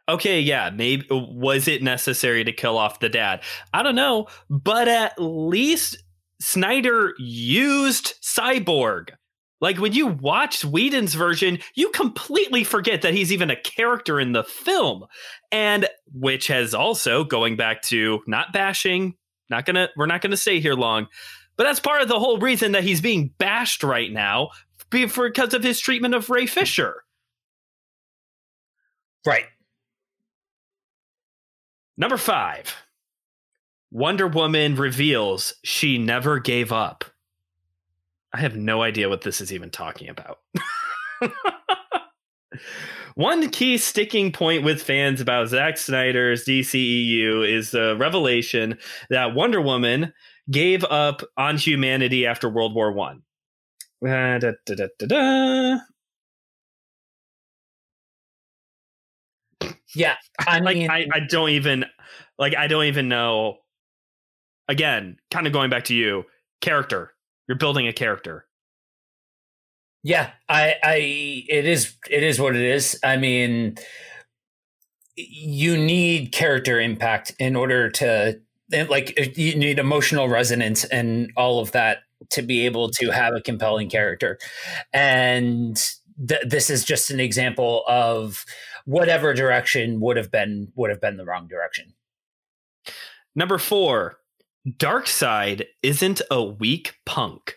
okay, 0.08 0.40
yeah, 0.40 0.70
maybe 0.70 1.06
was 1.10 1.68
it 1.68 1.82
necessary 1.82 2.44
to 2.44 2.52
kill 2.52 2.76
off 2.76 3.00
the 3.00 3.08
dad? 3.08 3.42
I 3.72 3.82
don't 3.82 3.94
know, 3.94 4.26
but 4.48 4.88
at 4.88 5.14
least 5.18 5.96
Snyder 6.40 7.14
used 7.18 8.14
Cyborg. 8.22 9.10
Like 9.60 9.78
when 9.78 9.92
you 9.92 10.06
watch 10.06 10.64
Whedon's 10.64 11.14
version, 11.14 11.58
you 11.74 11.90
completely 11.90 12.64
forget 12.64 13.02
that 13.02 13.14
he's 13.14 13.32
even 13.32 13.50
a 13.50 13.60
character 13.60 14.18
in 14.18 14.32
the 14.32 14.44
film. 14.44 15.04
And 15.52 15.88
which 16.12 16.46
has 16.46 16.74
also 16.74 17.24
going 17.24 17.56
back 17.56 17.82
to 17.82 18.20
not 18.26 18.52
bashing, 18.52 19.16
not 19.50 19.66
gonna 19.66 19.88
we're 19.96 20.06
not 20.06 20.22
gonna 20.22 20.36
stay 20.36 20.60
here 20.60 20.74
long, 20.74 21.08
but 21.56 21.64
that's 21.64 21.80
part 21.80 22.00
of 22.00 22.08
the 22.08 22.18
whole 22.18 22.38
reason 22.38 22.72
that 22.72 22.84
he's 22.84 23.00
being 23.00 23.34
bashed 23.38 23.82
right 23.82 24.10
now 24.10 24.50
because 24.88 25.52
of 25.54 25.62
his 25.62 25.78
treatment 25.78 26.14
of 26.14 26.30
Ray 26.30 26.46
Fisher. 26.46 27.04
Right. 29.26 29.44
Number 31.96 32.16
five. 32.16 32.74
Wonder 33.90 34.26
Woman 34.28 34.76
reveals 34.76 35.54
she 35.64 35.98
never 35.98 36.38
gave 36.38 36.72
up. 36.72 37.04
I 38.32 38.40
have 38.40 38.56
no 38.56 38.82
idea 38.82 39.08
what 39.08 39.22
this 39.22 39.40
is 39.40 39.52
even 39.52 39.70
talking 39.70 40.08
about. 40.08 40.38
One 43.14 43.50
key 43.50 43.76
sticking 43.76 44.32
point 44.32 44.62
with 44.62 44.82
fans 44.82 45.20
about 45.20 45.48
Zack 45.48 45.76
Snyder's 45.76 46.44
DCEU 46.44 47.46
is 47.48 47.70
the 47.70 47.96
revelation 47.98 48.78
that 49.10 49.34
Wonder 49.34 49.60
Woman 49.60 50.12
gave 50.50 50.84
up 50.84 51.22
on 51.36 51.56
humanity 51.56 52.26
after 52.26 52.48
World 52.48 52.74
War 52.74 52.92
One. 52.92 53.22
Uh, 54.06 54.38
da, 54.38 54.52
da, 54.64 54.86
da, 54.98 55.78
yeah, 59.94 60.14
I 60.46 60.60
mean, 60.60 60.86
like, 60.86 60.90
I, 60.90 61.16
I 61.16 61.20
don't 61.20 61.50
even 61.50 61.84
like 62.38 62.56
I 62.56 62.66
don't 62.68 62.84
even 62.84 63.08
know 63.08 63.58
again, 64.68 65.16
kind 65.30 65.46
of 65.46 65.52
going 65.52 65.70
back 65.70 65.84
to 65.84 65.94
you, 65.94 66.24
character. 66.60 67.12
You're 67.50 67.56
building 67.56 67.88
a 67.88 67.92
character. 67.92 68.46
Yeah, 70.04 70.30
I, 70.48 70.76
I, 70.84 70.94
it 71.48 71.66
is, 71.66 71.96
it 72.08 72.22
is 72.22 72.38
what 72.38 72.54
it 72.54 72.62
is. 72.62 72.96
I 73.02 73.16
mean, 73.16 73.76
you 75.16 75.76
need 75.76 76.30
character 76.30 76.78
impact 76.78 77.32
in 77.40 77.56
order 77.56 77.90
to, 77.90 78.40
like, 78.88 79.36
you 79.36 79.56
need 79.56 79.80
emotional 79.80 80.28
resonance 80.28 80.84
and 80.84 81.32
all 81.36 81.58
of 81.58 81.72
that 81.72 82.02
to 82.28 82.42
be 82.42 82.66
able 82.66 82.88
to 82.90 83.10
have 83.10 83.34
a 83.34 83.40
compelling 83.40 83.90
character. 83.90 84.38
And 84.92 85.74
th- 86.28 86.44
this 86.46 86.70
is 86.70 86.84
just 86.84 87.10
an 87.10 87.18
example 87.18 87.82
of 87.88 88.44
whatever 88.84 89.34
direction 89.34 89.98
would 89.98 90.16
have 90.16 90.30
been 90.30 90.70
would 90.76 90.90
have 90.90 91.00
been 91.00 91.16
the 91.16 91.24
wrong 91.24 91.48
direction. 91.48 91.94
Number 93.34 93.58
four, 93.58 94.19
Darkseid 94.68 95.64
isn't 95.82 96.20
a 96.30 96.42
weak 96.44 96.94
punk. 97.06 97.56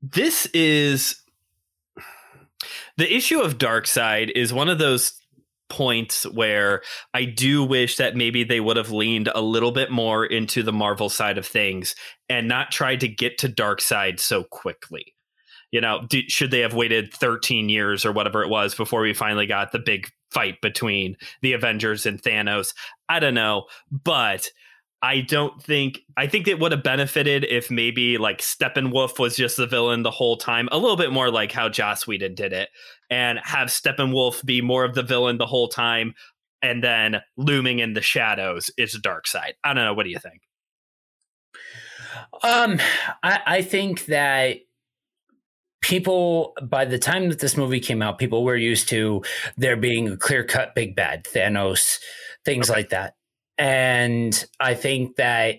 This 0.00 0.46
is 0.54 1.20
the 2.96 3.12
issue 3.12 3.40
of 3.40 3.58
Darkseid 3.58 4.30
is 4.34 4.52
one 4.52 4.68
of 4.68 4.78
those 4.78 5.12
points 5.68 6.24
where 6.24 6.82
I 7.12 7.24
do 7.24 7.62
wish 7.62 7.96
that 7.96 8.16
maybe 8.16 8.42
they 8.42 8.60
would 8.60 8.76
have 8.76 8.90
leaned 8.90 9.28
a 9.34 9.40
little 9.42 9.72
bit 9.72 9.90
more 9.90 10.24
into 10.24 10.62
the 10.62 10.72
Marvel 10.72 11.08
side 11.08 11.36
of 11.36 11.46
things 11.46 11.94
and 12.28 12.48
not 12.48 12.72
tried 12.72 13.00
to 13.00 13.08
get 13.08 13.38
to 13.38 13.48
Darkseid 13.48 14.18
so 14.18 14.44
quickly. 14.44 15.14
You 15.70 15.82
know, 15.82 16.06
should 16.28 16.50
they 16.50 16.60
have 16.60 16.72
waited 16.72 17.12
13 17.12 17.68
years 17.68 18.06
or 18.06 18.12
whatever 18.12 18.42
it 18.42 18.48
was 18.48 18.74
before 18.74 19.02
we 19.02 19.12
finally 19.12 19.46
got 19.46 19.72
the 19.72 19.78
big 19.78 20.08
fight 20.30 20.60
between 20.60 21.16
the 21.42 21.52
Avengers 21.52 22.06
and 22.06 22.22
Thanos. 22.22 22.74
I 23.08 23.18
don't 23.20 23.34
know, 23.34 23.64
but 23.90 24.50
I 25.00 25.20
don't 25.20 25.62
think 25.62 26.00
I 26.16 26.26
think 26.26 26.48
it 26.48 26.58
would 26.58 26.72
have 26.72 26.82
benefited 26.82 27.44
if 27.44 27.70
maybe 27.70 28.18
like 28.18 28.40
Steppenwolf 28.40 29.18
was 29.18 29.36
just 29.36 29.56
the 29.56 29.66
villain 29.66 30.02
the 30.02 30.10
whole 30.10 30.36
time, 30.36 30.68
a 30.72 30.78
little 30.78 30.96
bit 30.96 31.12
more 31.12 31.30
like 31.30 31.52
how 31.52 31.68
Joss 31.68 32.06
Whedon 32.06 32.34
did 32.34 32.52
it, 32.52 32.68
and 33.10 33.38
have 33.44 33.68
Steppenwolf 33.68 34.44
be 34.44 34.60
more 34.60 34.84
of 34.84 34.94
the 34.94 35.02
villain 35.02 35.38
the 35.38 35.46
whole 35.46 35.68
time, 35.68 36.14
and 36.62 36.82
then 36.82 37.20
looming 37.36 37.78
in 37.78 37.92
the 37.92 38.02
shadows 38.02 38.70
is 38.76 38.98
Darkseid. 38.98 39.52
I 39.62 39.72
don't 39.72 39.84
know. 39.84 39.94
What 39.94 40.04
do 40.04 40.10
you 40.10 40.18
think? 40.18 40.42
Um, 42.42 42.80
I, 43.22 43.40
I 43.46 43.62
think 43.62 44.06
that 44.06 44.58
people 45.80 46.54
by 46.62 46.84
the 46.84 46.98
time 46.98 47.28
that 47.28 47.38
this 47.38 47.56
movie 47.56 47.80
came 47.80 48.02
out 48.02 48.18
people 48.18 48.44
were 48.44 48.56
used 48.56 48.88
to 48.88 49.22
there 49.56 49.76
being 49.76 50.08
a 50.08 50.16
clear 50.16 50.44
cut 50.44 50.74
big 50.74 50.96
bad 50.96 51.24
thanos 51.24 51.98
things 52.44 52.68
okay. 52.68 52.80
like 52.80 52.88
that 52.90 53.14
and 53.56 54.46
i 54.60 54.74
think 54.74 55.16
that 55.16 55.56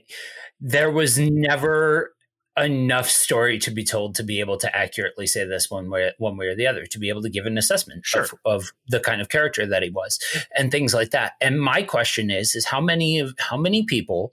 there 0.60 0.91
was 0.91 1.17
never 1.17 2.13
enough 2.58 3.10
story 3.10 3.58
to 3.58 3.71
be 3.71 3.84
told 3.84 4.15
to 4.15 4.23
be 4.23 4.39
able 4.39 4.58
to 4.58 4.75
accurately 4.75 5.25
say 5.25 5.45
this 5.45 5.69
one 5.69 5.89
way 5.89 6.12
one 6.17 6.36
way 6.38 6.47
or 6.47 6.55
the 6.55 6.67
other 6.67 6.86
to 6.86 6.99
be 6.99 7.10
able 7.10 7.21
to 7.21 7.29
give 7.29 7.45
an 7.45 7.58
assessment 7.58 8.05
sure. 8.05 8.23
of, 8.23 8.34
of, 8.45 8.71
the 8.88 8.99
kind 8.99 9.21
of 9.21 9.29
character 9.29 9.65
that 9.65 9.84
he 9.84 9.89
was 9.89 10.19
and 10.58 10.71
things 10.71 10.93
like 10.93 11.12
that 11.12 11.34
and 11.41 11.62
my 11.62 11.82
question 11.82 12.29
is 12.29 12.55
is 12.55 12.65
how 12.65 12.82
many 12.82 13.19
of 13.19 13.34
how 13.38 13.58
many 13.58 13.84
people 13.84 14.32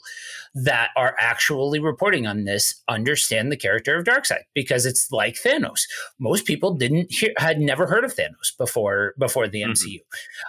that 0.57 0.89
are 0.97 1.15
actually 1.19 1.79
reporting 1.79 2.27
on 2.27 2.45
this 2.45 2.83
understand 2.89 3.53
the 3.53 3.57
character 3.57 3.97
of 3.97 4.05
Darkseid 4.05 4.41
because 4.55 4.87
it's 4.87 5.13
like 5.13 5.35
Thanos. 5.35 5.83
Most 6.19 6.47
people 6.47 6.75
didn't 6.75 7.13
hear, 7.13 7.33
had 7.37 7.61
never 7.61 7.87
heard 7.87 8.05
of 8.05 8.17
Thanos 8.17 8.57
before 8.57 9.15
before 9.19 9.47
the 9.47 9.61
mm-hmm. 9.61 9.73
MCU. 9.73 10.01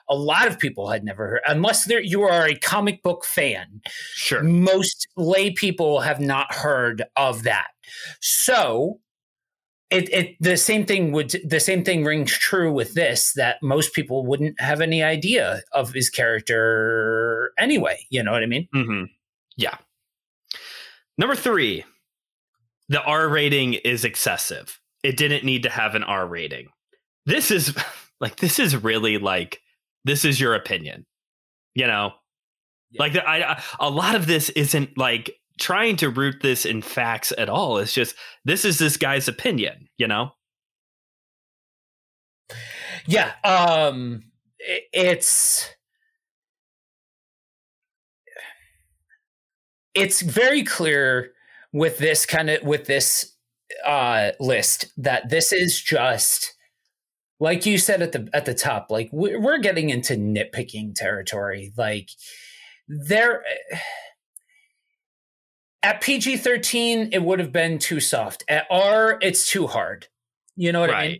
A 0.10 0.16
lot 0.16 0.48
of 0.48 0.58
people 0.58 0.90
had 0.90 1.04
never 1.04 1.28
heard, 1.28 1.42
unless 1.46 1.90
you 1.90 2.24
are 2.24 2.48
a 2.48 2.56
comic 2.56 3.04
book 3.04 3.26
fan. 3.26 3.82
Sure, 4.14 4.42
most 4.42 5.08
lay 5.18 5.52
people 5.52 6.00
have 6.00 6.22
not 6.22 6.54
heard 6.54 7.04
of 7.18 7.44
that. 7.44 7.68
So 8.22 9.02
it, 9.90 10.10
it 10.14 10.36
the 10.40 10.56
same 10.56 10.86
thing 10.86 11.12
would 11.12 11.36
the 11.46 11.60
same 11.60 11.84
thing 11.84 12.06
rings 12.06 12.32
true 12.32 12.72
with 12.72 12.94
this 12.94 13.34
that 13.34 13.62
most 13.62 13.94
people 13.94 14.26
wouldn't 14.26 14.60
have 14.62 14.80
any 14.80 15.04
idea 15.04 15.62
of 15.74 15.92
his 15.92 16.10
character 16.10 17.52
anyway. 17.60 18.06
You 18.10 18.24
know 18.24 18.32
what 18.32 18.44
I 18.44 18.48
mean? 18.48 18.70
Mm-hmm. 18.74 19.04
Yeah. 19.58 19.78
Number 21.18 21.36
three, 21.36 21.84
the 22.90 23.02
R 23.02 23.28
rating 23.28 23.74
is 23.74 24.06
excessive. 24.06 24.80
It 25.04 25.18
didn't 25.18 25.46
need 25.46 25.64
to 25.64 25.70
have 25.70 25.96
an 25.96 26.04
R 26.04 26.28
rating. 26.28 26.68
This 27.26 27.52
is 27.52 27.76
like 28.20 28.38
this 28.38 28.60
is 28.60 28.76
really 28.76 29.18
like 29.18 29.60
this 30.06 30.26
is 30.26 30.40
your 30.40 30.56
opinion. 30.56 31.06
You 31.76 31.88
know, 31.88 32.14
yeah. 32.92 33.02
like 33.02 33.16
I, 33.16 33.42
I, 33.44 33.64
a 33.80 33.90
lot 33.90 34.16
of 34.16 34.28
this 34.28 34.50
isn't 34.52 34.98
like 34.98 35.32
trying 35.60 35.96
to 35.98 36.10
root 36.10 36.38
this 36.42 36.66
in 36.66 36.82
facts 36.82 37.34
at 37.38 37.50
all. 37.50 37.78
It's 37.78 37.94
just 37.94 38.16
this 38.46 38.66
is 38.66 38.80
this 38.80 38.98
guy's 38.98 39.28
opinion. 39.28 39.88
You 39.98 40.08
know. 40.08 40.32
Yeah. 43.06 43.34
Um. 43.44 44.24
It's 44.60 45.70
it's 49.98 50.22
very 50.22 50.64
clear 50.64 51.34
with 51.74 51.98
this 51.98 52.26
kind 52.26 52.50
of 52.50 52.64
with 52.64 52.86
this 52.86 53.36
uh 53.86 54.32
list 54.40 54.86
that 54.98 55.30
this 55.30 55.52
is 55.52 55.82
just 55.82 56.56
like 57.40 57.66
you 57.66 57.78
said 57.78 58.02
at 58.02 58.14
the 58.14 58.30
at 58.34 58.46
the 58.46 58.54
top 58.54 58.88
like 58.90 59.10
we're 59.12 59.60
getting 59.60 59.90
into 59.90 60.14
nitpicking 60.14 60.96
territory 60.96 61.74
like 61.78 62.10
there 62.88 63.44
at 65.84 66.02
PG 66.02 66.38
thirteen, 66.38 67.10
it 67.12 67.24
would 67.24 67.40
have 67.40 67.52
been 67.52 67.80
too 67.80 68.00
soft. 68.00 68.44
At 68.50 68.66
R, 68.70 69.18
it's 69.22 69.50
too 69.50 69.68
hard. 69.68 70.08
You 70.56 70.72
know 70.72 70.82
what 70.82 70.90
I 70.90 71.08
mean? 71.08 71.20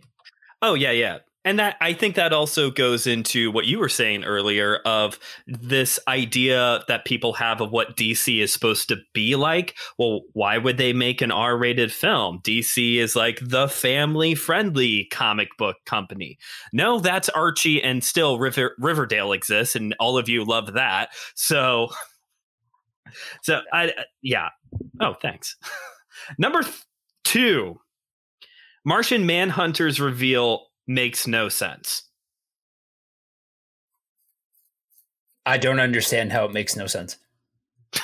Oh 0.60 0.74
yeah, 0.74 0.90
yeah. 0.90 1.18
And 1.48 1.58
that 1.58 1.78
I 1.80 1.94
think 1.94 2.14
that 2.16 2.34
also 2.34 2.70
goes 2.70 3.06
into 3.06 3.50
what 3.50 3.64
you 3.64 3.78
were 3.78 3.88
saying 3.88 4.24
earlier 4.24 4.80
of 4.84 5.18
this 5.46 5.98
idea 6.06 6.84
that 6.88 7.06
people 7.06 7.32
have 7.32 7.62
of 7.62 7.72
what 7.72 7.96
DC 7.96 8.42
is 8.42 8.52
supposed 8.52 8.86
to 8.90 8.98
be 9.14 9.34
like. 9.34 9.74
Well, 9.98 10.20
why 10.34 10.58
would 10.58 10.76
they 10.76 10.92
make 10.92 11.22
an 11.22 11.30
R-rated 11.30 11.90
film? 11.90 12.40
DC 12.44 12.96
is 12.96 13.16
like 13.16 13.40
the 13.40 13.66
family-friendly 13.66 15.06
comic 15.06 15.48
book 15.56 15.76
company. 15.86 16.36
No, 16.74 17.00
that's 17.00 17.30
Archie 17.30 17.82
and 17.82 18.04
still 18.04 18.38
River, 18.38 18.74
Riverdale 18.78 19.32
exists 19.32 19.74
and 19.74 19.96
all 19.98 20.18
of 20.18 20.28
you 20.28 20.44
love 20.44 20.74
that. 20.74 21.08
So 21.34 21.88
so 23.42 23.62
I 23.72 23.94
yeah. 24.20 24.50
Oh, 25.00 25.14
thanks. 25.14 25.56
Number 26.38 26.62
th- 26.62 26.84
2. 27.24 27.80
Martian 28.84 29.24
Manhunter's 29.24 29.98
reveal 29.98 30.67
makes 30.88 31.26
no 31.26 31.48
sense. 31.48 32.02
I 35.46 35.58
don't 35.58 35.80
understand 35.80 36.32
how 36.32 36.46
it 36.46 36.52
makes 36.52 36.74
no 36.76 36.86
sense. 36.86 37.16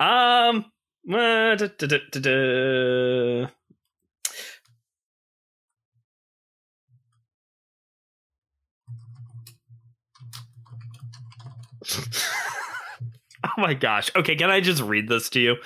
um, 0.00 0.66
uh, 1.10 1.56
da, 1.56 1.68
da, 1.78 1.98
da, 2.12 3.46
oh 13.44 13.50
my 13.58 13.74
gosh. 13.74 14.10
Okay, 14.16 14.36
can 14.36 14.50
I 14.50 14.60
just 14.60 14.82
read 14.82 15.08
this 15.08 15.28
to 15.30 15.40
you? 15.40 15.56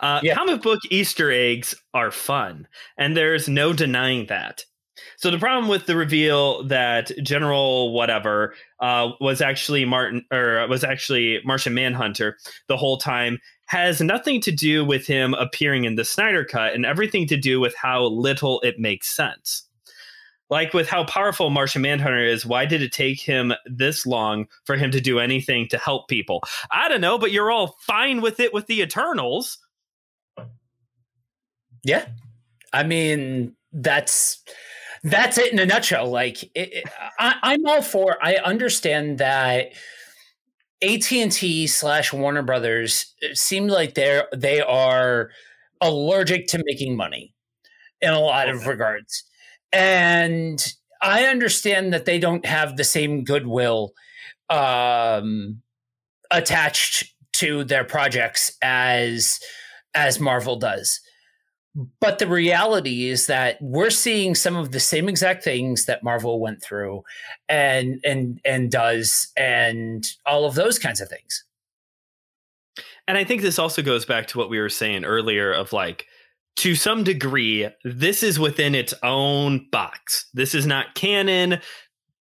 Uh, 0.00 0.20
yeah. 0.22 0.34
Comic 0.34 0.62
book 0.62 0.80
Easter 0.90 1.30
eggs 1.30 1.74
are 1.94 2.10
fun, 2.10 2.66
and 2.96 3.16
there's 3.16 3.48
no 3.48 3.72
denying 3.72 4.26
that. 4.26 4.64
So 5.16 5.30
the 5.30 5.38
problem 5.38 5.68
with 5.68 5.86
the 5.86 5.96
reveal 5.96 6.62
that 6.64 7.12
General 7.22 7.92
whatever 7.92 8.54
uh, 8.80 9.10
was 9.20 9.40
actually 9.40 9.84
Martin 9.84 10.24
or 10.32 10.66
was 10.68 10.84
actually 10.84 11.40
Martian 11.44 11.74
Manhunter 11.74 12.38
the 12.68 12.76
whole 12.76 12.96
time 12.96 13.38
has 13.66 14.00
nothing 14.00 14.40
to 14.40 14.52
do 14.52 14.84
with 14.84 15.06
him 15.06 15.34
appearing 15.34 15.84
in 15.84 15.96
the 15.96 16.04
Snyder 16.04 16.44
Cut 16.44 16.72
and 16.72 16.86
everything 16.86 17.26
to 17.28 17.36
do 17.36 17.60
with 17.60 17.74
how 17.76 18.04
little 18.04 18.60
it 18.60 18.78
makes 18.78 19.14
sense. 19.14 19.64
Like 20.48 20.72
with 20.72 20.88
how 20.88 21.04
powerful 21.04 21.50
Martian 21.50 21.82
Manhunter 21.82 22.24
is, 22.24 22.46
why 22.46 22.66
did 22.66 22.80
it 22.80 22.92
take 22.92 23.20
him 23.20 23.52
this 23.64 24.06
long 24.06 24.46
for 24.64 24.76
him 24.76 24.92
to 24.92 25.00
do 25.00 25.18
anything 25.18 25.66
to 25.68 25.78
help 25.78 26.06
people? 26.06 26.44
I 26.70 26.88
don't 26.88 27.00
know, 27.00 27.18
but 27.18 27.32
you're 27.32 27.50
all 27.50 27.76
fine 27.80 28.20
with 28.20 28.38
it 28.38 28.54
with 28.54 28.68
the 28.68 28.80
Eternals. 28.80 29.58
Yeah. 31.82 32.06
I 32.72 32.84
mean, 32.84 33.56
that's 33.72 34.44
that's 35.02 35.38
it 35.38 35.52
in 35.52 35.58
a 35.58 35.66
nutshell. 35.66 36.10
Like 36.10 36.42
it, 36.42 36.50
it, 36.54 36.84
I, 37.18 37.54
am 37.54 37.66
all 37.66 37.82
for. 37.82 38.16
I 38.22 38.36
understand 38.36 39.18
that 39.18 39.72
AT 40.82 41.12
and 41.12 41.32
T 41.32 41.66
slash 41.66 42.12
Warner 42.12 42.42
Brothers 42.42 43.14
seem 43.34 43.68
like 43.68 43.94
they're 43.94 44.28
they 44.34 44.60
are 44.60 45.30
allergic 45.80 46.46
to 46.48 46.62
making 46.64 46.96
money 46.96 47.34
in 48.00 48.10
a 48.10 48.20
lot 48.20 48.48
okay. 48.48 48.56
of 48.56 48.66
regards, 48.66 49.24
and 49.72 50.64
I 51.02 51.24
understand 51.24 51.92
that 51.92 52.04
they 52.04 52.18
don't 52.18 52.44
have 52.44 52.76
the 52.76 52.84
same 52.84 53.24
goodwill 53.24 53.92
um, 54.50 55.62
attached 56.30 57.14
to 57.34 57.64
their 57.64 57.84
projects 57.84 58.56
as 58.62 59.40
as 59.94 60.20
Marvel 60.20 60.56
does. 60.56 61.00
But 62.00 62.18
the 62.18 62.26
reality 62.26 63.08
is 63.08 63.26
that 63.26 63.58
we're 63.60 63.90
seeing 63.90 64.34
some 64.34 64.56
of 64.56 64.72
the 64.72 64.80
same 64.80 65.08
exact 65.08 65.44
things 65.44 65.84
that 65.84 66.02
Marvel 66.02 66.40
went 66.40 66.62
through 66.62 67.04
and 67.48 68.00
and 68.02 68.40
and 68.44 68.70
does 68.70 69.28
and 69.36 70.06
all 70.24 70.46
of 70.46 70.54
those 70.54 70.78
kinds 70.78 71.02
of 71.02 71.08
things. 71.08 71.44
And 73.06 73.18
I 73.18 73.24
think 73.24 73.42
this 73.42 73.58
also 73.58 73.82
goes 73.82 74.04
back 74.06 74.26
to 74.28 74.38
what 74.38 74.48
we 74.48 74.58
were 74.58 74.70
saying 74.70 75.04
earlier 75.04 75.52
of 75.52 75.72
like 75.72 76.06
to 76.56 76.74
some 76.74 77.04
degree 77.04 77.68
this 77.84 78.22
is 78.22 78.38
within 78.38 78.74
its 78.74 78.94
own 79.02 79.68
box. 79.70 80.30
This 80.32 80.54
is 80.54 80.66
not 80.66 80.94
canon. 80.94 81.60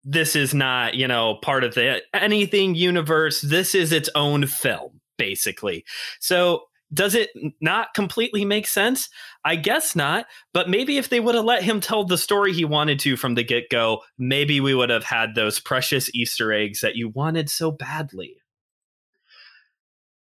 This 0.04 0.36
is 0.36 0.54
not, 0.54 0.94
you 0.94 1.08
know, 1.08 1.40
part 1.42 1.64
of 1.64 1.74
the 1.74 2.04
anything 2.14 2.76
universe. 2.76 3.42
This 3.42 3.74
is 3.74 3.92
its 3.92 4.10
own 4.14 4.46
film 4.46 5.00
basically. 5.18 5.84
So 6.20 6.64
does 6.94 7.16
it 7.16 7.30
not 7.62 7.94
completely 7.94 8.46
make 8.46 8.68
sense? 8.68 9.10
I 9.46 9.56
guess 9.56 9.96
not. 9.96 10.26
But 10.54 10.70
maybe 10.70 10.98
if 10.98 11.10
they 11.10 11.20
would 11.20 11.36
have 11.36 11.46
let 11.46 11.64
him 11.64 11.80
tell 11.80 12.04
the 12.04 12.18
story 12.18 12.54
he 12.54 12.66
wanted 12.66 13.00
to 13.00 13.16
from 13.16 13.36
the 13.36 13.44
get 13.44 13.70
go, 13.70 14.02
maybe 14.18 14.60
we 14.60 14.74
would 14.74 14.90
have 14.90 15.04
had 15.04 15.36
those 15.36 15.60
precious 15.60 16.10
Easter 16.14 16.52
eggs 16.52 16.82
that 16.82 16.96
you 16.96 17.10
wanted 17.10 17.50
so 17.50 17.72
badly. 17.72 18.38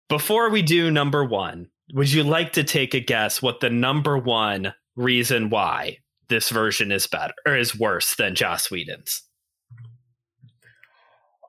Before 0.09 0.51
we 0.51 0.62
do 0.62 0.90
number 0.90 1.25
one, 1.25 1.68
would 1.94 2.12
you 2.12 2.22
like 2.22 2.53
to 2.53 2.64
take 2.64 2.94
a 2.94 3.01
guess 3.01 3.42
what 3.42 3.61
the 3.61 3.70
number 3.70 4.16
one 4.16 4.75
reason 4.94 5.51
why 5.51 5.98
this 6.29 6.51
version 6.51 6.92
is 6.92 7.07
better 7.07 7.35
or 7.46 7.57
is 7.57 7.79
worse 7.79 8.14
than 8.14 8.35
Joss 8.35 8.70
Whedon's? 8.70 9.22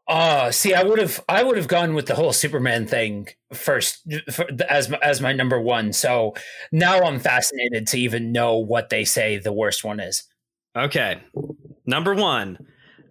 Uh 0.05 0.51
see, 0.51 0.73
I 0.73 0.83
would 0.83 0.99
have 0.99 1.23
I 1.29 1.43
would 1.43 1.55
have 1.55 1.69
gone 1.69 1.93
with 1.93 2.07
the 2.07 2.15
whole 2.15 2.33
Superman 2.33 2.85
thing 2.87 3.29
first 3.53 4.05
for, 4.31 4.45
as 4.69 4.91
as 5.01 5.21
my 5.21 5.31
number 5.31 5.61
one. 5.61 5.93
So 5.93 6.33
now 6.73 7.01
I'm 7.03 7.19
fascinated 7.19 7.87
to 7.87 7.97
even 7.97 8.33
know 8.33 8.57
what 8.57 8.89
they 8.89 9.05
say 9.05 9.37
the 9.37 9.53
worst 9.53 9.85
one 9.85 10.01
is. 10.01 10.23
Okay, 10.75 11.21
number 11.85 12.13
one, 12.13 12.57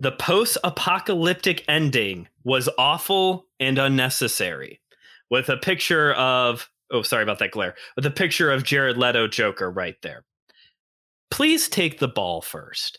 the 0.01 0.13
post-apocalyptic 0.13 1.65
ending 1.69 2.29
was 2.45 2.69
awful 2.77 3.47
and 3.59 3.79
unnecessary, 3.79 4.81
with 5.31 5.49
a 5.49 5.57
picture 5.57 6.13
of 6.15 6.69
oh 6.91 7.01
sorry 7.01 7.23
about 7.23 7.39
that 7.39 7.53
glare, 7.53 7.75
with 7.97 8.05
a 8.05 8.11
picture 8.11 8.51
of 8.51 8.65
Jared 8.65 8.99
Leto 8.99 9.29
Joker 9.29 9.71
right 9.71 9.97
there. 10.03 10.25
Please 11.31 11.69
take 11.69 12.01
the 12.01 12.09
ball 12.09 12.43
first. 12.43 12.99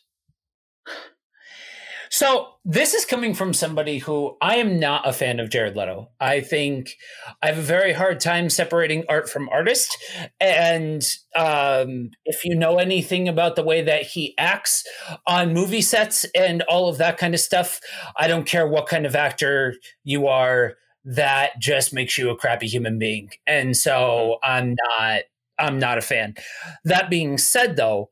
So 2.14 2.50
this 2.64 2.94
is 2.94 3.06
coming 3.06 3.34
from 3.34 3.56
somebody 3.56 3.98
who 3.98 4.38
I 4.40 4.58
am 4.58 4.80
not 4.80 5.10
a 5.10 5.12
fan 5.12 5.40
of 5.40 5.50
Jared 5.50 5.76
Leto. 5.76 6.12
I 6.20 6.42
think 6.42 6.96
I 7.42 7.48
have 7.48 7.58
a 7.58 7.64
very 7.64 7.92
hard 7.92 8.20
time 8.20 8.52
separating 8.52 9.04
art 9.10 9.28
from 9.28 9.50
artist. 9.50 9.98
And 10.40 11.04
um, 11.36 12.12
if 12.26 12.46
you 12.46 12.56
know 12.56 12.78
anything 12.78 13.28
about 13.28 13.56
the 13.56 13.64
way 13.64 13.82
that 13.82 14.04
he 14.04 14.36
acts 14.38 14.84
on 15.26 15.56
movie 15.56 15.82
sets 15.82 16.24
and 16.36 16.62
all 16.70 16.88
of 16.88 17.00
that 17.00 17.18
kind 17.18 17.34
of 17.34 17.40
stuff, 17.40 17.80
I 18.16 18.28
don't 18.28 18.46
care 18.46 18.68
what 18.68 18.86
kind 18.88 19.08
of 19.08 19.16
actor 19.16 19.74
you 20.04 20.28
are. 20.28 20.76
That 21.06 21.60
just 21.60 21.96
makes 21.96 22.16
you 22.16 22.30
a 22.30 22.38
crappy 22.38 22.68
human 22.68 23.00
being. 23.00 23.32
And 23.48 23.76
so 23.76 24.38
I'm 24.44 24.76
not. 25.00 25.22
I'm 25.58 25.80
not 25.80 25.98
a 25.98 26.02
fan. 26.02 26.36
That 26.84 27.10
being 27.10 27.40
said, 27.40 27.76
though, 27.76 28.10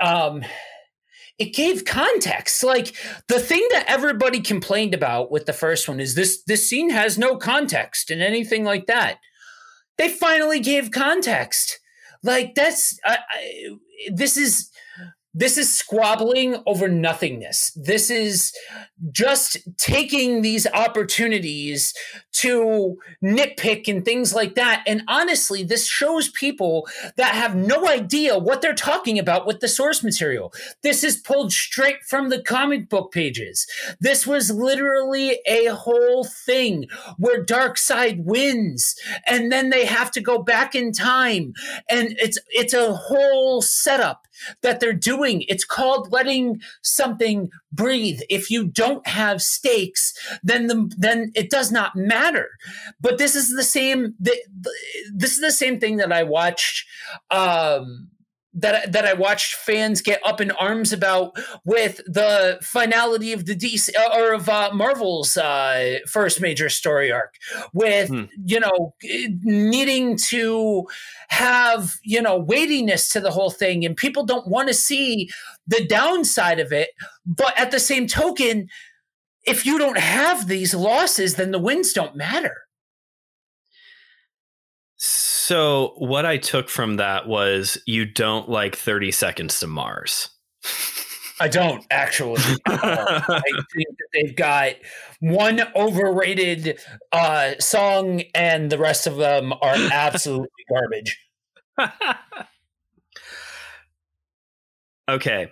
um, 0.00 0.44
it 1.38 1.54
gave 1.54 1.84
context. 1.84 2.64
Like 2.64 2.94
the 3.28 3.38
thing 3.38 3.66
that 3.72 3.84
everybody 3.88 4.40
complained 4.40 4.94
about 4.94 5.30
with 5.30 5.46
the 5.46 5.52
first 5.52 5.88
one 5.88 6.00
is 6.00 6.14
this 6.14 6.42
this 6.46 6.68
scene 6.68 6.90
has 6.90 7.16
no 7.16 7.36
context 7.36 8.10
and 8.10 8.20
anything 8.20 8.64
like 8.64 8.86
that. 8.86 9.18
They 9.96 10.08
finally 10.08 10.60
gave 10.60 10.90
context. 10.90 11.78
Like 12.22 12.54
that's 12.54 12.98
I, 13.04 13.18
I, 13.30 13.68
this 14.12 14.36
is 14.36 14.70
this 15.38 15.56
is 15.56 15.72
squabbling 15.72 16.56
over 16.66 16.88
nothingness. 16.88 17.70
This 17.76 18.10
is 18.10 18.52
just 19.12 19.56
taking 19.76 20.42
these 20.42 20.66
opportunities 20.66 21.94
to 22.32 22.96
nitpick 23.22 23.86
and 23.86 24.04
things 24.04 24.34
like 24.34 24.56
that. 24.56 24.82
And 24.86 25.02
honestly, 25.06 25.62
this 25.62 25.86
shows 25.86 26.28
people 26.30 26.88
that 27.16 27.36
have 27.36 27.54
no 27.54 27.88
idea 27.88 28.36
what 28.38 28.62
they're 28.62 28.74
talking 28.74 29.18
about 29.18 29.46
with 29.46 29.60
the 29.60 29.68
source 29.68 30.02
material. 30.02 30.52
This 30.82 31.04
is 31.04 31.16
pulled 31.16 31.52
straight 31.52 32.02
from 32.08 32.30
the 32.30 32.42
comic 32.42 32.88
book 32.88 33.12
pages. 33.12 33.66
This 34.00 34.26
was 34.26 34.50
literally 34.50 35.38
a 35.46 35.66
whole 35.66 36.24
thing 36.24 36.88
where 37.16 37.44
Darkseid 37.44 38.24
wins 38.24 38.96
and 39.26 39.52
then 39.52 39.70
they 39.70 39.86
have 39.86 40.10
to 40.12 40.20
go 40.20 40.42
back 40.42 40.74
in 40.74 40.92
time 40.92 41.52
and 41.88 42.16
it's 42.18 42.38
it's 42.48 42.74
a 42.74 42.94
whole 42.94 43.62
setup 43.62 44.27
that 44.62 44.80
they're 44.80 44.92
doing. 44.92 45.44
It's 45.48 45.64
called 45.64 46.12
letting 46.12 46.60
something 46.82 47.50
breathe. 47.72 48.20
If 48.28 48.50
you 48.50 48.66
don't 48.66 49.06
have 49.06 49.42
stakes, 49.42 50.12
then 50.42 50.66
the 50.66 50.90
then 50.96 51.32
it 51.34 51.50
does 51.50 51.70
not 51.70 51.96
matter. 51.96 52.48
But 53.00 53.18
this 53.18 53.34
is 53.34 53.54
the 53.54 53.62
same. 53.62 54.14
The, 54.18 54.36
the, 54.60 54.72
this 55.14 55.32
is 55.32 55.40
the 55.40 55.52
same 55.52 55.80
thing 55.80 55.96
that 55.98 56.12
I 56.12 56.22
watched. 56.22 56.86
Um, 57.30 58.10
that 58.60 58.92
that 58.92 59.04
I 59.04 59.14
watched 59.14 59.54
fans 59.54 60.02
get 60.02 60.20
up 60.26 60.40
in 60.40 60.50
arms 60.52 60.92
about 60.92 61.36
with 61.64 61.98
the 62.06 62.58
finality 62.62 63.32
of 63.32 63.46
the 63.46 63.54
DC 63.54 63.90
or 64.14 64.32
of 64.32 64.48
uh, 64.48 64.70
Marvel's 64.72 65.36
uh, 65.36 65.98
first 66.06 66.40
major 66.40 66.68
story 66.68 67.12
arc, 67.12 67.34
with 67.72 68.08
hmm. 68.08 68.24
you 68.44 68.60
know 68.60 68.94
needing 69.02 70.16
to 70.28 70.86
have 71.28 71.96
you 72.02 72.20
know 72.20 72.36
weightiness 72.36 73.10
to 73.12 73.20
the 73.20 73.30
whole 73.30 73.50
thing, 73.50 73.84
and 73.84 73.96
people 73.96 74.24
don't 74.24 74.48
want 74.48 74.68
to 74.68 74.74
see 74.74 75.28
the 75.66 75.86
downside 75.86 76.60
of 76.60 76.72
it. 76.72 76.90
But 77.26 77.58
at 77.58 77.70
the 77.70 77.80
same 77.80 78.06
token, 78.06 78.68
if 79.46 79.64
you 79.64 79.78
don't 79.78 79.98
have 79.98 80.48
these 80.48 80.74
losses, 80.74 81.36
then 81.36 81.52
the 81.52 81.58
wins 81.58 81.92
don't 81.92 82.16
matter. 82.16 82.67
So, 85.48 85.94
what 85.96 86.26
I 86.26 86.36
took 86.36 86.68
from 86.68 86.96
that 86.96 87.26
was 87.26 87.78
you 87.86 88.04
don't 88.04 88.50
like 88.50 88.76
30 88.76 89.10
Seconds 89.10 89.60
to 89.60 89.66
Mars. 89.66 90.28
I 91.40 91.48
don't 91.48 91.86
actually. 91.90 92.42
I 92.66 93.40
think 93.74 93.88
that 93.88 94.08
they've 94.12 94.36
got 94.36 94.74
one 95.20 95.62
overrated 95.74 96.78
uh, 97.12 97.52
song, 97.60 98.24
and 98.34 98.68
the 98.68 98.76
rest 98.76 99.06
of 99.06 99.16
them 99.16 99.54
are 99.54 99.74
absolutely 99.90 100.48
garbage. 100.68 101.18
okay. 105.08 105.48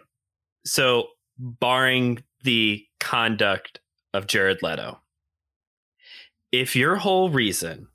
So, 0.67 1.07
barring 1.39 2.23
the 2.43 2.85
conduct 3.01 3.81
of 4.13 4.27
Jared 4.27 4.63
Leto, 4.63 5.01
if 6.53 6.77
your 6.77 6.97
whole 6.97 7.31
reason 7.31 7.89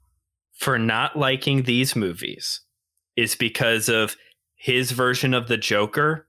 for 0.62 0.78
not 0.78 1.18
liking 1.18 1.64
these 1.64 1.96
movies 1.96 2.62
is 3.16 3.34
because 3.34 3.90
of 3.90 4.16
his 4.54 4.92
version 4.92 5.34
of 5.34 5.48
the 5.48 5.58
Joker, 5.58 6.28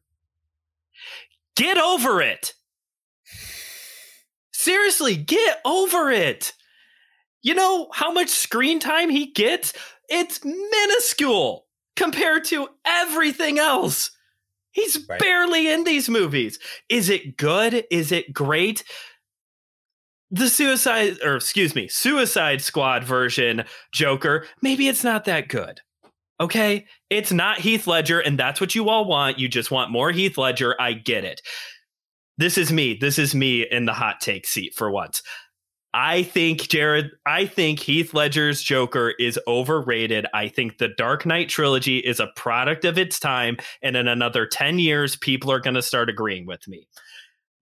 get 1.54 1.76
over 1.76 2.22
it. 2.22 2.54
Seriously, 4.50 5.16
get 5.16 5.60
over 5.66 6.10
it. 6.10 6.54
You 7.42 7.54
know 7.54 7.90
how 7.92 8.10
much 8.10 8.30
screen 8.30 8.80
time 8.80 9.10
he 9.10 9.26
gets? 9.26 9.74
It's 10.08 10.42
minuscule 10.42 11.66
compared 11.94 12.44
to 12.46 12.68
everything 12.86 13.58
else. 13.58 14.12
He's 14.70 15.06
right. 15.10 15.20
barely 15.20 15.70
in 15.70 15.84
these 15.84 16.08
movies. 16.08 16.58
Is 16.88 17.10
it 17.10 17.36
good? 17.36 17.84
Is 17.90 18.10
it 18.12 18.32
great? 18.32 18.82
The 20.32 20.48
suicide 20.48 21.16
or 21.22 21.36
excuse 21.36 21.74
me 21.74 21.86
suicide 21.86 22.60
squad 22.60 23.04
version 23.04 23.62
joker 23.92 24.46
maybe 24.62 24.88
it's 24.88 25.04
not 25.04 25.24
that 25.26 25.48
good 25.48 25.80
okay? 26.42 26.86
It's 27.08 27.32
not 27.32 27.60
heath 27.60 27.86
ledger 27.86 28.20
and 28.20 28.38
that's 28.38 28.60
what 28.60 28.74
you 28.74 28.88
all 28.88 29.06
want. 29.06 29.38
You 29.38 29.48
just 29.48 29.70
want 29.70 29.92
more 29.92 30.10
heath 30.10 30.36
ledger. 30.36 30.74
I 30.80 30.92
get 30.92 31.24
it. 31.24 31.40
This 32.36 32.58
is 32.58 32.72
me. 32.72 32.98
This 33.00 33.18
is 33.18 33.34
me 33.34 33.62
in 33.62 33.84
the 33.84 33.92
hot 33.92 34.20
take 34.20 34.46
seat 34.46 34.74
for 34.74 34.90
once. 34.90 35.22
I 35.94 36.22
think 36.22 36.68
jared 36.68 37.10
i 37.26 37.44
think 37.44 37.78
heath 37.78 38.14
ledger's 38.14 38.62
joker 38.62 39.10
is 39.18 39.38
overrated. 39.46 40.26
I 40.32 40.48
think 40.48 40.78
the 40.78 40.88
dark 40.88 41.26
knight 41.26 41.50
trilogy 41.50 41.98
is 41.98 42.18
a 42.18 42.30
product 42.34 42.86
of 42.86 42.96
its 42.96 43.20
time 43.20 43.58
and 43.82 43.94
in 43.94 44.08
another 44.08 44.46
10 44.46 44.78
years 44.78 45.16
people 45.16 45.52
are 45.52 45.60
going 45.60 45.74
to 45.74 45.82
start 45.82 46.08
agreeing 46.08 46.46
with 46.46 46.66
me 46.66 46.88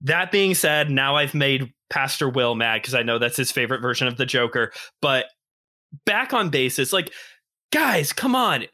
that 0.00 0.30
being 0.30 0.54
said 0.54 0.90
now 0.90 1.16
i've 1.16 1.34
made 1.34 1.72
Pastor 1.90 2.28
Will 2.30 2.54
mad 2.54 2.80
because 2.80 2.94
I 2.94 3.02
know 3.02 3.18
that's 3.18 3.36
his 3.36 3.52
favorite 3.52 3.82
version 3.82 4.08
of 4.08 4.16
the 4.16 4.24
Joker. 4.24 4.72
But 5.02 5.26
back 6.06 6.32
on 6.32 6.48
basis, 6.48 6.92
like, 6.92 7.12
guys, 7.72 8.12
come 8.12 8.34
on, 8.34 8.64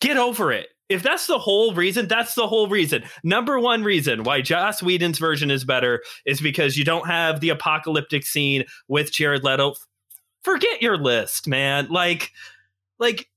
get 0.00 0.18
over 0.18 0.52
it. 0.52 0.68
If 0.88 1.02
that's 1.02 1.26
the 1.26 1.38
whole 1.38 1.74
reason, 1.74 2.08
that's 2.08 2.34
the 2.34 2.46
whole 2.46 2.66
reason. 2.68 3.04
Number 3.22 3.60
one 3.60 3.84
reason 3.84 4.24
why 4.24 4.40
Joss 4.40 4.82
Whedon's 4.82 5.18
version 5.18 5.50
is 5.50 5.64
better 5.64 6.02
is 6.26 6.40
because 6.40 6.76
you 6.76 6.84
don't 6.84 7.06
have 7.06 7.40
the 7.40 7.50
apocalyptic 7.50 8.24
scene 8.24 8.64
with 8.88 9.12
Jared 9.12 9.44
Leto. 9.44 9.74
Forget 10.44 10.80
your 10.80 10.96
list, 10.96 11.46
man. 11.46 11.88
Like, 11.88 12.30
like 12.98 13.28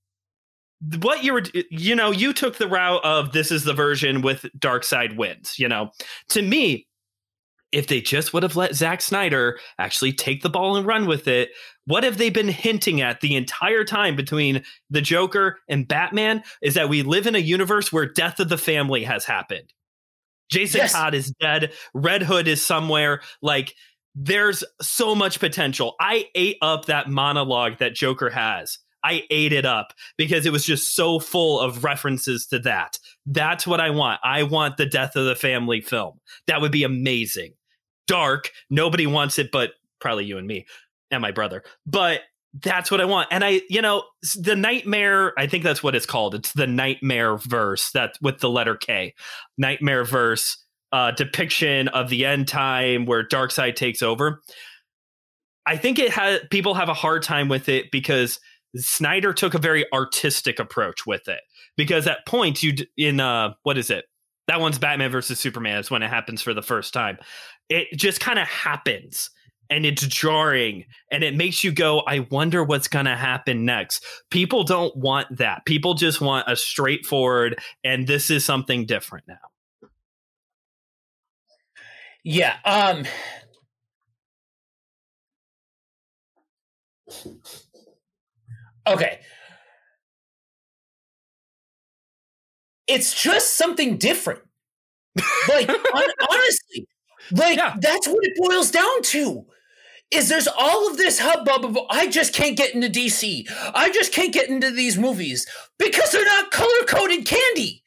what 1.02 1.24
you 1.24 1.34
were 1.34 1.44
you 1.70 1.94
know 1.94 2.10
you 2.10 2.34
took 2.34 2.58
the 2.58 2.68
route 2.68 3.04
of 3.04 3.34
this 3.34 3.52
is 3.52 3.66
the 3.66 3.74
version 3.74 4.22
with 4.24 4.48
Darkseid 4.58 5.16
wins 5.16 5.60
you 5.60 5.68
know 5.68 5.92
to 6.30 6.42
me 6.42 6.88
if 7.72 7.88
they 7.88 8.02
just 8.02 8.34
would 8.34 8.44
have 8.44 8.56
let 8.56 8.76
Zack 8.76 9.02
Snyder 9.02 9.60
actually 9.80 10.14
take 10.14 10.42
the 10.42 10.50
ball 10.50 10.76
and 10.76 10.86
run 10.86 11.06
with 11.06 11.28
it, 11.28 11.50
what 11.86 12.04
have 12.04 12.18
they 12.18 12.30
been 12.30 12.48
hinting 12.48 13.02
at 13.02 13.22
the 13.22 13.36
entire 13.36 13.84
time 13.84 14.16
between 14.16 14.64
the 14.90 15.02
Joker 15.02 15.60
and 15.68 15.88
Batman? 15.88 16.44
Is 16.62 16.74
that 16.74 16.90
we 16.90 17.02
live 17.02 17.28
in 17.28 17.36
a 17.36 17.40
universe 17.40 17.92
where 17.92 18.06
death 18.06 18.40
of 18.40 18.50
the 18.50 18.58
family 18.58 19.04
has 19.04 19.26
happened. 19.26 19.74
Jason 20.50 20.80
yes. 20.80 20.94
Todd 20.94 21.14
is 21.14 21.34
dead. 21.40 21.72
Red 21.94 22.24
Hood 22.24 22.48
is 22.48 22.62
somewhere. 22.62 23.22
Like, 23.42 23.74
there's 24.14 24.64
so 24.82 25.16
much 25.16 25.40
potential. 25.40 25.96
I 26.00 26.28
ate 26.36 26.58
up 26.62 26.86
that 26.86 27.10
monologue 27.10 27.78
that 27.78 27.96
Joker 27.96 28.30
has. 28.30 28.78
I 29.04 29.24
ate 29.32 29.54
it 29.54 29.66
up 29.66 29.94
because 30.18 30.46
it 30.46 30.52
was 30.52 30.66
just 30.66 30.94
so 30.94 31.20
full 31.20 31.60
of 31.60 31.84
references 31.84 32.46
to 32.48 32.60
that. 32.60 33.00
That's 33.26 33.66
what 33.66 33.80
I 33.80 33.90
want. 33.90 34.20
I 34.24 34.44
want 34.44 34.78
the 34.78 34.86
death 34.86 35.16
of 35.16 35.26
the 35.26 35.36
family 35.36 35.82
film. 35.82 36.20
That 36.48 36.62
would 36.62 36.72
be 36.72 36.84
amazing 36.84 37.54
dark. 38.12 38.52
Nobody 38.70 39.08
wants 39.08 39.40
it, 39.40 39.52
but 39.52 39.72
probably 40.00 40.26
you 40.26 40.38
and 40.38 40.46
me 40.46 40.66
and 41.12 41.22
my 41.22 41.32
brother. 41.32 41.64
But 41.86 42.22
that's 42.54 42.92
what 42.92 43.00
I 43.00 43.06
want. 43.06 43.30
And 43.32 43.44
I, 43.44 43.62
you 43.70 43.82
know, 43.82 44.04
the 44.36 44.56
Knightmare, 44.56 45.34
I 45.40 45.48
think 45.48 45.64
that's 45.64 45.82
what 45.82 45.96
it's 45.96 46.06
called. 46.06 46.36
It's 46.36 46.52
the 46.52 46.68
Knightmare 46.68 47.38
verse 47.38 47.92
that 47.92 48.18
with 48.22 48.40
the 48.40 48.50
letter 48.50 48.76
K, 48.76 49.14
Knightmare 49.58 50.04
verse 50.04 50.58
uh, 50.92 51.12
depiction 51.12 51.88
of 51.90 52.10
the 52.10 52.26
end 52.26 52.50
time 52.50 53.06
where 53.06 53.26
Darkseid 53.26 53.76
takes 53.76 54.02
over. 54.02 54.42
I 55.66 55.78
think 55.78 56.00
it 56.00 56.12
has 56.12 56.42
people 56.50 56.74
have 56.74 56.90
a 56.90 56.94
hard 56.94 57.24
time 57.24 57.48
with 57.48 57.70
it 57.70 57.92
because 57.92 58.40
Snyder 58.76 59.32
took 59.32 59.54
a 59.54 59.60
very 59.60 59.86
artistic 59.94 60.60
approach 60.60 61.06
with 61.06 61.30
it. 61.30 61.40
Because 61.78 62.08
at 62.08 62.26
points 62.26 62.62
you 62.64 62.74
in 62.98 63.22
uh 63.22 63.54
what 63.64 63.78
is 63.78 63.90
it? 63.90 64.06
That 64.48 64.60
one's 64.60 64.80
Batman 64.80 65.12
versus 65.12 65.40
Superman 65.40 65.78
is 65.78 65.90
when 65.90 66.04
it 66.04 66.10
happens 66.10 66.42
for 66.42 66.54
the 66.54 66.62
first 66.62 66.94
time 66.94 67.18
it 67.72 67.98
just 67.98 68.20
kind 68.20 68.38
of 68.38 68.48
happens 68.48 69.30
and 69.70 69.86
it's 69.86 70.06
jarring 70.06 70.84
and 71.12 71.24
it 71.24 71.34
makes 71.36 71.64
you 71.64 71.72
go 71.72 72.00
i 72.02 72.20
wonder 72.30 72.64
what's 72.64 72.90
going 72.90 73.06
to 73.06 73.16
happen 73.16 73.66
next. 73.66 74.06
People 74.30 74.64
don't 74.64 74.96
want 74.96 75.38
that. 75.38 75.66
People 75.66 75.94
just 75.94 76.20
want 76.20 76.46
a 76.48 76.56
straightforward 76.56 77.58
and 77.84 78.06
this 78.06 78.30
is 78.30 78.44
something 78.44 78.86
different 78.86 79.26
now. 79.28 79.90
Yeah 82.24 82.58
um 82.66 83.06
okay. 88.86 89.22
It's 92.88 93.20
just 93.20 93.56
something 93.58 93.98
different. 93.98 94.42
Like 95.48 95.70
honestly 96.30 96.88
like 97.32 97.58
yeah. 97.58 97.76
that's 97.80 98.08
what 98.08 98.24
it 98.24 98.34
boils 98.38 98.72
down 98.72 99.02
to. 99.04 99.46
Is 100.12 100.28
there's 100.28 100.48
all 100.48 100.90
of 100.90 100.98
this 100.98 101.20
hubbub 101.20 101.66
of 101.66 101.78
I 101.90 102.08
just 102.08 102.34
can't 102.34 102.58
get 102.58 102.76
into 102.76 102.90
DC. 102.90 103.50
I 103.74 103.90
just 103.92 104.12
can't 104.12 104.34
get 104.34 104.50
into 104.50 104.70
these 104.70 104.98
movies 104.98 105.48
because 105.78 106.12
they're 106.12 106.26
not 106.26 106.52
color 106.52 106.86
coded 106.88 107.26
candy. 107.26 107.84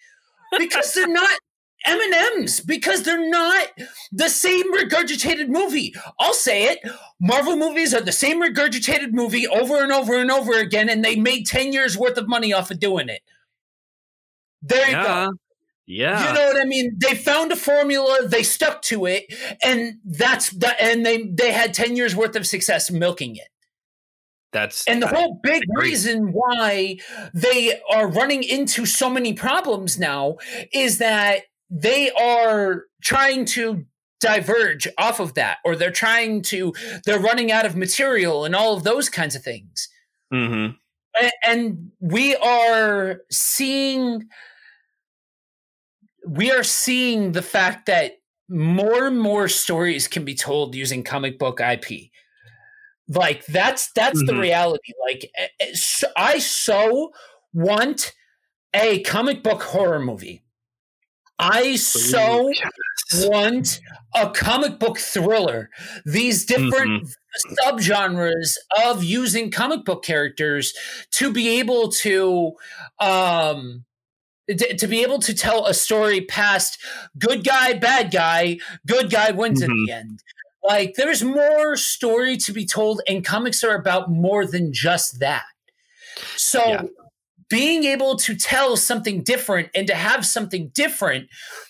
Because 0.58 0.94
they're 0.94 1.06
not 1.12 1.38
M 1.86 2.00
and 2.00 2.14
M's. 2.38 2.60
Because 2.60 3.02
they're 3.02 3.28
not 3.28 3.68
the 4.10 4.30
same 4.30 4.74
regurgitated 4.74 5.48
movie. 5.48 5.94
I'll 6.18 6.32
say 6.32 6.64
it. 6.64 6.78
Marvel 7.20 7.56
movies 7.56 7.92
are 7.92 8.00
the 8.00 8.12
same 8.12 8.42
regurgitated 8.42 9.12
movie 9.12 9.46
over 9.46 9.82
and 9.82 9.92
over 9.92 10.18
and 10.18 10.30
over 10.30 10.58
again, 10.58 10.88
and 10.88 11.04
they 11.04 11.16
made 11.16 11.46
ten 11.46 11.74
years 11.74 11.98
worth 11.98 12.16
of 12.16 12.26
money 12.26 12.54
off 12.54 12.70
of 12.70 12.80
doing 12.80 13.10
it. 13.10 13.20
There 14.62 14.86
you 14.86 14.92
yeah. 14.92 15.26
go. 15.26 15.32
Yeah. 15.86 16.28
You 16.28 16.34
know 16.34 16.46
what 16.46 16.60
I 16.60 16.64
mean? 16.64 16.96
They 16.98 17.14
found 17.14 17.52
a 17.52 17.56
formula, 17.56 18.26
they 18.26 18.42
stuck 18.42 18.82
to 18.82 19.06
it, 19.06 19.24
and 19.62 19.94
that's 20.04 20.50
that 20.50 20.80
and 20.80 21.04
they 21.04 21.24
they 21.24 21.52
had 21.52 21.74
10 21.74 21.96
years 21.96 22.16
worth 22.16 22.36
of 22.36 22.46
success 22.46 22.90
milking 22.90 23.36
it. 23.36 23.48
That's 24.52 24.86
and 24.86 25.02
the 25.02 25.08
whole 25.08 25.40
big 25.42 25.62
reason 25.74 26.32
why 26.32 26.98
they 27.34 27.80
are 27.90 28.06
running 28.06 28.44
into 28.44 28.86
so 28.86 29.10
many 29.10 29.32
problems 29.34 29.98
now 29.98 30.36
is 30.72 30.98
that 30.98 31.42
they 31.68 32.12
are 32.12 32.84
trying 33.02 33.44
to 33.46 33.84
diverge 34.20 34.88
off 34.96 35.20
of 35.20 35.34
that, 35.34 35.58
or 35.64 35.76
they're 35.76 35.90
trying 35.90 36.40
to, 36.40 36.72
they're 37.04 37.18
running 37.18 37.52
out 37.52 37.66
of 37.66 37.76
material 37.76 38.44
and 38.44 38.54
all 38.54 38.76
of 38.76 38.84
those 38.84 39.08
kinds 39.08 39.34
of 39.34 39.42
things. 39.42 39.88
Mm-hmm. 40.32 40.76
And, 41.20 41.32
and 41.44 41.92
we 42.00 42.34
are 42.36 43.20
seeing 43.30 44.28
we 46.26 46.50
are 46.50 46.64
seeing 46.64 47.32
the 47.32 47.42
fact 47.42 47.86
that 47.86 48.12
more 48.48 49.06
and 49.06 49.20
more 49.20 49.48
stories 49.48 50.08
can 50.08 50.24
be 50.24 50.34
told 50.34 50.74
using 50.74 51.02
comic 51.02 51.38
book 51.38 51.60
IP. 51.60 52.10
Like 53.08 53.44
that's 53.46 53.90
that's 53.92 54.22
mm-hmm. 54.22 54.34
the 54.34 54.40
reality. 54.40 54.92
Like 55.06 55.30
eh, 55.36 55.48
eh, 55.60 55.74
I 56.16 56.38
so 56.38 57.12
want 57.52 58.12
a 58.74 59.00
comic 59.00 59.42
book 59.42 59.62
horror 59.62 60.00
movie. 60.00 60.42
I 61.38 61.76
so 61.76 62.48
Yes. 62.48 63.26
want 63.28 63.80
a 64.14 64.30
comic 64.30 64.78
book 64.78 64.98
thriller. 64.98 65.68
These 66.06 66.46
different 66.46 67.08
subgenres 67.60 68.56
of 68.84 69.02
using 69.02 69.50
comic 69.50 69.84
book 69.84 70.04
characters 70.04 70.72
to 71.12 71.32
be 71.32 71.58
able 71.58 71.90
to 71.90 72.52
um 73.00 73.84
to, 74.48 74.76
to 74.76 74.86
be 74.86 75.02
able 75.02 75.18
to 75.20 75.34
tell 75.34 75.66
a 75.66 75.74
story 75.74 76.20
past 76.22 76.78
good 77.18 77.44
guy 77.44 77.72
bad 77.74 78.10
guy 78.12 78.58
good 78.86 79.10
guy 79.10 79.30
wins 79.30 79.62
at 79.62 79.68
Mhm. 79.70 79.86
the 79.86 79.92
end 79.92 80.20
like 80.62 80.94
there's 80.96 81.22
more 81.22 81.76
story 81.76 82.36
to 82.38 82.52
be 82.52 82.64
told 82.66 83.00
and 83.08 83.24
comics 83.24 83.62
are 83.64 83.74
about 83.74 84.10
more 84.10 84.46
than 84.46 84.72
just 84.72 85.20
that 85.20 85.44
so 86.36 86.66
Yeah. 86.66 86.82
being 87.50 87.84
able 87.84 88.16
to 88.16 88.34
tell 88.34 88.76
something 88.76 89.22
different 89.22 89.68
and 89.74 89.86
to 89.86 89.94
have 89.94 90.24
something 90.24 90.70
different 90.74 91.28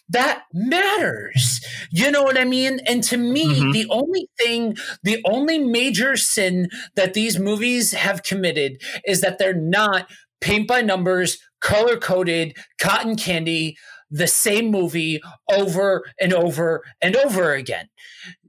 that 0.09 0.45
matters 0.53 1.61
you 1.91 2.11
know 2.11 2.23
what 2.23 2.39
i 2.39 2.45
mean 2.45 2.79
and 2.87 3.03
to 3.03 3.17
me 3.17 3.47
Mhm. 3.47 3.73
the 3.73 3.87
only 3.91 4.29
thing 4.39 4.77
the 5.03 5.21
only 5.25 5.59
major 5.59 6.17
sin 6.17 6.69
that 6.95 7.15
these 7.15 7.39
movies 7.39 7.93
have 7.93 8.23
committed 8.23 8.81
is 9.07 9.21
that 9.23 9.39
they're 9.39 9.55
not 9.55 10.09
paint 10.45 10.69
by 10.69 10.81
numbers 10.83 11.39
color 11.61 11.97
coded 11.97 12.57
cotton 12.81 13.17
candy 13.17 13.77
the 14.11 14.27
same 14.29 14.67
movie 14.71 15.21
over 15.51 16.05
and 16.21 16.33
over 16.33 16.69
and 17.01 17.17
over 17.17 17.53
again 17.55 17.89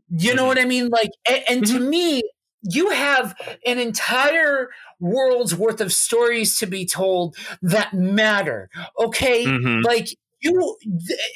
you 0.10 0.34
know 0.36 0.44
Mhm. 0.44 0.48
what 0.48 0.60
i 0.60 0.66
mean 0.66 0.90
like 0.90 1.12
a- 1.28 1.44
and, 1.50 1.66
to 1.66 1.80
me 1.80 2.22
you 2.68 2.90
have 2.90 3.36
an 3.66 3.78
entire 3.80 4.70
world's 5.00 5.54
worth 5.56 5.82
of 5.82 5.94
stories 5.94 6.58
to 6.60 6.66
be 6.68 6.86
told 6.86 7.36
that 7.62 7.94
matter 7.94 8.70
okay 9.00 9.46
Mhm. 9.46 9.84
like 9.84 10.08
you 10.42 10.54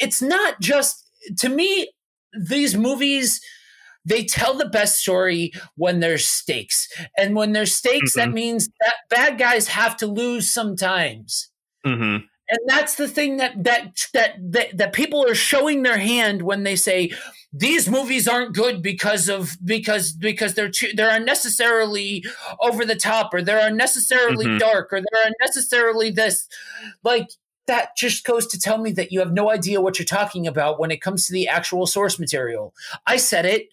it's 0.06 0.22
not 0.22 0.60
just 0.60 0.96
to 1.38 1.50
me 1.50 1.90
these 2.54 2.76
movies 2.78 3.40
they 4.06 4.24
tell 4.24 4.54
the 4.56 4.70
best 4.70 5.00
story 5.00 5.52
when 5.76 6.00
there's 6.00 6.28
stakes. 6.28 6.88
And 7.18 7.36
when 7.36 7.52
there's 7.54 7.76
stakes 7.76 8.16
that 8.16 8.32
means 8.32 8.68
that 8.82 8.94
bad 9.10 9.38
guys 9.38 9.68
have 9.68 9.98
to 9.98 10.08
lose 10.08 10.50
sometimes. 10.50 11.50
Mhm. 11.86 12.24
and 12.52 12.60
that's 12.66 12.96
the 12.96 13.08
thing 13.08 13.38
that 13.38 13.54
that 13.64 13.96
that 14.14 14.34
that, 14.40 14.76
that 14.76 14.92
people 14.94 15.24
are 15.24 15.36
showing 15.36 15.84
their 15.84 16.00
hand 16.00 16.42
when 16.42 16.64
they 16.64 16.76
say 16.76 17.12
these 17.54 17.88
movies 17.88 18.28
aren't 18.28 18.56
good 18.56 18.82
because 18.82 19.30
of 19.30 19.56
because 19.64 20.12
because 20.14 20.56
they're 20.56 20.70
too, 20.72 20.90
they're 20.96 21.16
unnecessarily 21.16 22.26
over 22.60 22.86
the 22.86 22.96
top 22.96 23.34
or 23.36 23.42
they're 23.44 23.68
unnecessarily 23.68 24.46
Mhm. 24.48 24.60
dark 24.60 24.92
or 24.92 25.00
they're 25.00 25.28
unnecessarily 25.40 26.10
this. 26.10 26.48
Like 27.04 27.30
that 27.68 27.96
just 27.96 28.26
goes 28.26 28.48
to 28.48 28.60
tell 28.60 28.80
me 28.80 28.92
that 28.94 29.12
you 29.12 29.20
have 29.20 29.32
no 29.32 29.52
idea 29.52 29.80
what 29.80 30.00
you're 30.00 30.06
talking 30.06 30.48
about 30.48 30.80
when 30.80 30.90
it 30.90 31.02
comes 31.02 31.28
to 31.28 31.34
the 31.34 31.48
actual 31.48 31.86
source 31.86 32.18
material. 32.18 32.74
I 33.06 33.18
said 33.18 33.46
it 33.46 33.68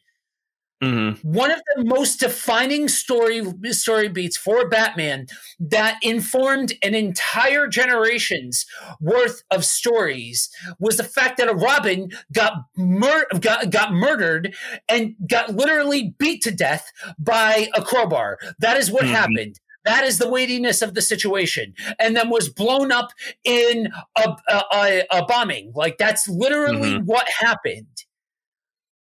Mhm. 0.82 1.24
one 1.24 1.50
of 1.50 1.60
the 1.74 1.84
most 1.84 2.20
defining 2.20 2.86
story 2.88 3.42
story 3.70 4.08
beats 4.08 4.36
for 4.36 4.68
Batman 4.68 5.26
that 5.58 5.96
informed 6.02 6.74
an 6.82 6.94
entire 6.94 7.66
generation's 7.66 8.66
worth 9.00 9.42
of 9.50 9.64
stories 9.64 10.50
was 10.78 10.98
the 10.98 11.04
fact 11.04 11.38
that 11.38 11.48
a 11.48 11.54
Robin 11.54 12.10
got 12.32 12.52
mur- 12.76 13.26
got, 13.40 13.70
got 13.70 13.92
murdered 13.94 14.54
and 14.88 15.14
got 15.28 15.54
literally 15.54 16.14
beat 16.18 16.42
to 16.42 16.50
death 16.50 16.92
by 17.18 17.68
a 17.74 17.80
crowbar. 17.82 18.38
That 18.58 18.76
is 18.76 18.90
what 18.90 19.04
Mhm. 19.04 19.10
happened. 19.10 19.60
That 19.86 20.04
is 20.04 20.18
the 20.18 20.28
weightiness 20.28 20.82
of 20.82 20.94
the 20.94 21.00
situation, 21.00 21.72
and 22.00 22.16
then 22.16 22.28
was 22.28 22.48
blown 22.48 22.90
up 22.90 23.10
in 23.44 23.88
a, 24.18 24.36
a, 24.48 24.62
a, 24.74 25.02
a 25.12 25.24
bombing. 25.26 25.72
Like 25.76 25.96
that's 25.96 26.28
literally 26.28 26.96
what 27.04 27.26
happened. 27.30 27.95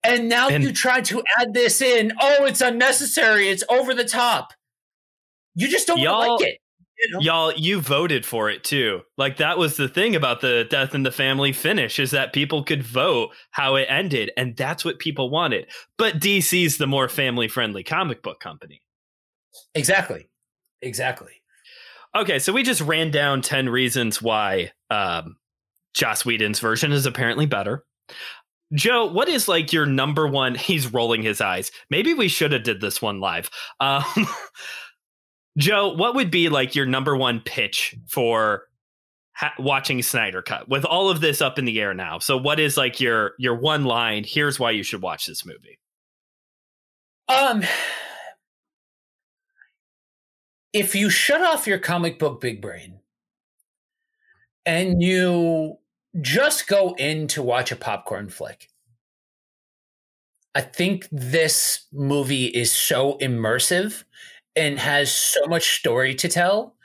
And 0.04 0.28
now 0.28 0.48
And- 0.48 0.64
you 0.64 0.72
try 0.72 1.00
to 1.02 1.22
add 1.38 1.54
this 1.54 1.80
in. 1.80 2.12
Oh, 2.20 2.44
it's 2.44 2.60
unnecessary. 2.60 3.48
It's 3.48 3.64
over 3.68 3.94
the 3.94 4.04
top. 4.04 4.52
You 5.54 5.68
just 5.68 5.86
don't 5.86 5.98
Y'all- 5.98 6.36
like 6.36 6.48
it. 6.48 6.58
You 6.98 7.10
know? 7.10 7.20
Y'all, 7.20 7.52
you 7.54 7.80
voted 7.80 8.24
for 8.24 8.48
it 8.48 8.62
too. 8.62 9.02
Like 9.18 9.38
that 9.38 9.58
was 9.58 9.76
the 9.76 9.88
thing 9.88 10.14
about 10.14 10.40
the 10.40 10.64
death 10.70 10.94
in 10.94 11.02
the 11.02 11.10
family 11.10 11.52
finish 11.52 11.98
is 11.98 12.12
that 12.12 12.32
people 12.32 12.62
could 12.62 12.82
vote 12.84 13.30
how 13.50 13.74
it 13.74 13.86
ended, 13.88 14.30
and 14.36 14.56
that's 14.56 14.84
what 14.84 15.00
people 15.00 15.28
wanted. 15.28 15.66
But 15.98 16.20
DC's 16.20 16.78
the 16.78 16.86
more 16.86 17.08
family 17.08 17.48
friendly 17.48 17.82
comic 17.82 18.22
book 18.22 18.38
company. 18.38 18.82
Exactly. 19.74 20.28
Exactly. 20.80 21.42
Okay, 22.14 22.38
so 22.38 22.52
we 22.52 22.62
just 22.62 22.80
ran 22.82 23.10
down 23.10 23.42
10 23.42 23.68
reasons 23.68 24.22
why 24.22 24.70
um, 24.90 25.36
Joss 25.94 26.24
Whedon's 26.24 26.60
version 26.60 26.92
is 26.92 27.06
apparently 27.06 27.46
better. 27.46 27.84
Joe, 28.74 29.06
what 29.06 29.28
is 29.28 29.48
like 29.48 29.72
your 29.72 29.86
number 29.86 30.26
one? 30.26 30.54
He's 30.56 30.92
rolling 30.92 31.22
his 31.22 31.40
eyes. 31.40 31.70
Maybe 31.90 32.14
we 32.14 32.28
should 32.28 32.52
have 32.52 32.62
did 32.62 32.80
this 32.80 33.02
one 33.02 33.20
live. 33.20 33.50
Um, 33.80 34.04
Joe, 35.58 35.92
what 35.92 36.14
would 36.14 36.30
be 36.30 36.48
like 36.48 36.74
your 36.74 36.86
number 36.86 37.16
one 37.16 37.40
pitch 37.40 37.94
for 38.08 38.62
ha- 39.34 39.54
watching 39.58 40.02
Snyder 40.02 40.40
Cut 40.40 40.68
with 40.68 40.84
all 40.84 41.10
of 41.10 41.20
this 41.20 41.42
up 41.42 41.58
in 41.58 41.66
the 41.66 41.80
air 41.80 41.92
now? 41.92 42.18
So, 42.18 42.38
what 42.38 42.58
is 42.58 42.76
like 42.76 43.00
your 43.00 43.32
your 43.38 43.54
one 43.54 43.84
line? 43.84 44.24
Here's 44.26 44.58
why 44.58 44.70
you 44.70 44.82
should 44.82 45.02
watch 45.02 45.26
this 45.26 45.44
movie. 45.44 45.78
Um, 47.28 47.62
if 50.72 50.94
you 50.94 51.10
shut 51.10 51.42
off 51.42 51.66
your 51.66 51.78
comic 51.78 52.18
book 52.18 52.40
big 52.40 52.62
brain 52.62 53.00
and 54.64 55.02
you 55.02 55.76
just 56.20 56.66
go 56.66 56.94
in 56.94 57.26
to 57.28 57.42
watch 57.42 57.72
a 57.72 57.76
popcorn 57.76 58.28
flick, 58.28 58.68
I 60.54 60.60
think 60.60 61.08
this 61.10 61.86
movie 61.92 62.46
is 62.46 62.70
so 62.70 63.16
immersive 63.18 64.04
and 64.54 64.78
has 64.78 65.10
so 65.14 65.46
much 65.46 65.78
story 65.78 66.14
to 66.16 66.28
tell 66.28 66.76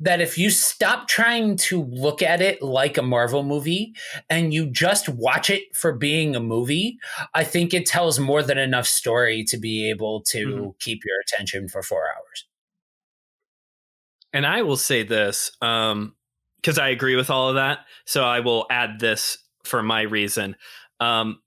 that 0.00 0.20
if 0.20 0.36
you 0.36 0.50
stop 0.50 1.08
trying 1.08 1.56
to 1.56 1.82
look 1.84 2.20
at 2.22 2.40
it 2.40 2.60
like 2.62 2.98
a 2.98 3.02
Marvel 3.02 3.44
movie 3.44 3.94
and 4.28 4.52
you 4.52 4.66
just 4.66 5.08
watch 5.08 5.50
it 5.50 5.74
for 5.76 5.92
being 5.92 6.34
a 6.34 6.40
movie, 6.40 6.98
I 7.34 7.44
think 7.44 7.72
it 7.72 7.86
tells 7.86 8.18
more 8.18 8.42
than 8.42 8.58
enough 8.58 8.86
story 8.86 9.44
to 9.44 9.56
be 9.56 9.88
able 9.88 10.22
to 10.24 10.46
Mhm. 10.46 10.78
keep 10.80 11.04
your 11.04 11.20
attention 11.20 11.68
for 11.68 11.82
four 11.82 12.06
hours. 12.12 12.46
And 14.32 14.46
I 14.46 14.62
will 14.62 14.76
say 14.76 15.02
this, 15.02 15.52
um, 15.60 16.16
because 16.62 16.78
I 16.78 16.88
agree 16.88 17.16
with 17.16 17.30
all 17.30 17.48
of 17.48 17.56
that. 17.56 17.80
So 18.06 18.24
I 18.24 18.40
will 18.40 18.66
add 18.70 19.00
this 19.00 19.38
for 19.64 19.82
my 19.82 20.02
reason. 20.02 20.56
Um, 21.00 21.40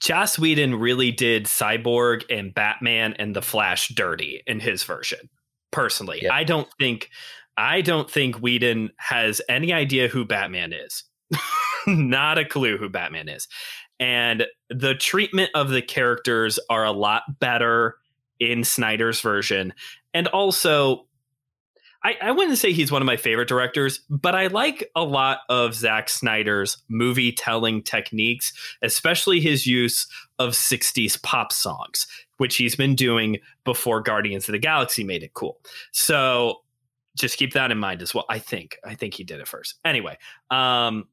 Joss 0.00 0.38
Whedon 0.38 0.76
really 0.76 1.12
did 1.12 1.44
Cyborg 1.44 2.24
and 2.30 2.54
Batman 2.54 3.14
and 3.18 3.36
the 3.36 3.42
Flash 3.42 3.88
dirty 3.88 4.42
in 4.46 4.60
his 4.60 4.82
version. 4.82 5.28
Personally, 5.70 6.20
Yep. 6.22 6.32
I 6.32 6.44
don't 6.44 6.68
think 6.78 7.10
I 7.56 7.82
don't 7.82 8.10
think 8.10 8.36
Whedon 8.36 8.90
has 8.96 9.40
any 9.48 9.72
idea 9.72 10.08
who 10.08 10.24
Batman 10.24 10.72
is. 10.72 11.04
Not 11.86 12.38
a 12.38 12.44
clue 12.44 12.78
who 12.78 12.88
Batman 12.88 13.28
is. 13.28 13.46
And 14.00 14.46
the 14.70 14.94
treatment 14.94 15.50
of 15.54 15.68
the 15.70 15.82
characters 15.82 16.58
are 16.70 16.84
a 16.84 16.90
lot 16.92 17.22
better 17.38 17.96
in 18.40 18.64
Snyder's 18.64 19.20
version. 19.20 19.72
And 20.12 20.26
also, 20.28 21.06
I, 22.04 22.16
I 22.20 22.30
wouldn't 22.32 22.58
say 22.58 22.72
he's 22.72 22.92
one 22.92 23.00
of 23.00 23.06
my 23.06 23.16
favorite 23.16 23.48
directors, 23.48 24.00
but 24.10 24.34
I 24.34 24.48
like 24.48 24.90
a 24.94 25.02
lot 25.02 25.38
of 25.48 25.74
Zack 25.74 26.10
Snyder's 26.10 26.76
movie 26.88 27.32
telling 27.32 27.82
techniques, 27.82 28.52
especially 28.82 29.40
his 29.40 29.66
use 29.66 30.06
of 30.38 30.52
60s 30.52 31.20
pop 31.22 31.50
songs, 31.50 32.06
which 32.36 32.56
he's 32.56 32.76
been 32.76 32.94
doing 32.94 33.38
before 33.64 34.02
Guardians 34.02 34.46
of 34.48 34.52
the 34.52 34.58
Galaxy 34.58 35.02
made 35.02 35.22
it 35.22 35.32
cool. 35.32 35.58
So 35.92 36.60
just 37.16 37.38
keep 37.38 37.54
that 37.54 37.70
in 37.70 37.78
mind 37.78 38.02
as 38.02 38.14
well. 38.14 38.26
I 38.28 38.38
think. 38.38 38.78
I 38.84 38.94
think 38.94 39.14
he 39.14 39.24
did 39.24 39.40
it 39.40 39.48
first. 39.48 39.76
Anyway, 39.84 40.18
um, 40.50 41.06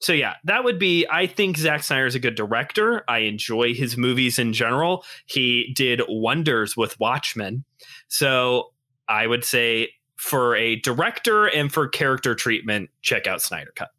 so 0.00 0.12
yeah, 0.12 0.34
that 0.44 0.64
would 0.64 0.78
be. 0.78 1.06
I 1.10 1.26
think 1.26 1.56
Zack 1.56 1.82
Snyder 1.82 2.04
is 2.04 2.14
a 2.14 2.20
good 2.20 2.34
director. 2.34 3.04
I 3.08 3.20
enjoy 3.20 3.72
his 3.72 3.96
movies 3.96 4.38
in 4.38 4.52
general. 4.52 5.04
He 5.24 5.72
did 5.74 6.02
wonders 6.08 6.76
with 6.76 7.00
Watchmen. 7.00 7.64
So 8.08 8.73
I 9.08 9.26
would 9.26 9.44
say 9.44 9.90
for 10.16 10.56
a 10.56 10.76
director 10.76 11.46
and 11.46 11.72
for 11.72 11.88
character 11.88 12.34
treatment, 12.34 12.90
check 13.02 13.26
out 13.26 13.42
Snyder 13.42 13.72
Cut. 13.74 13.90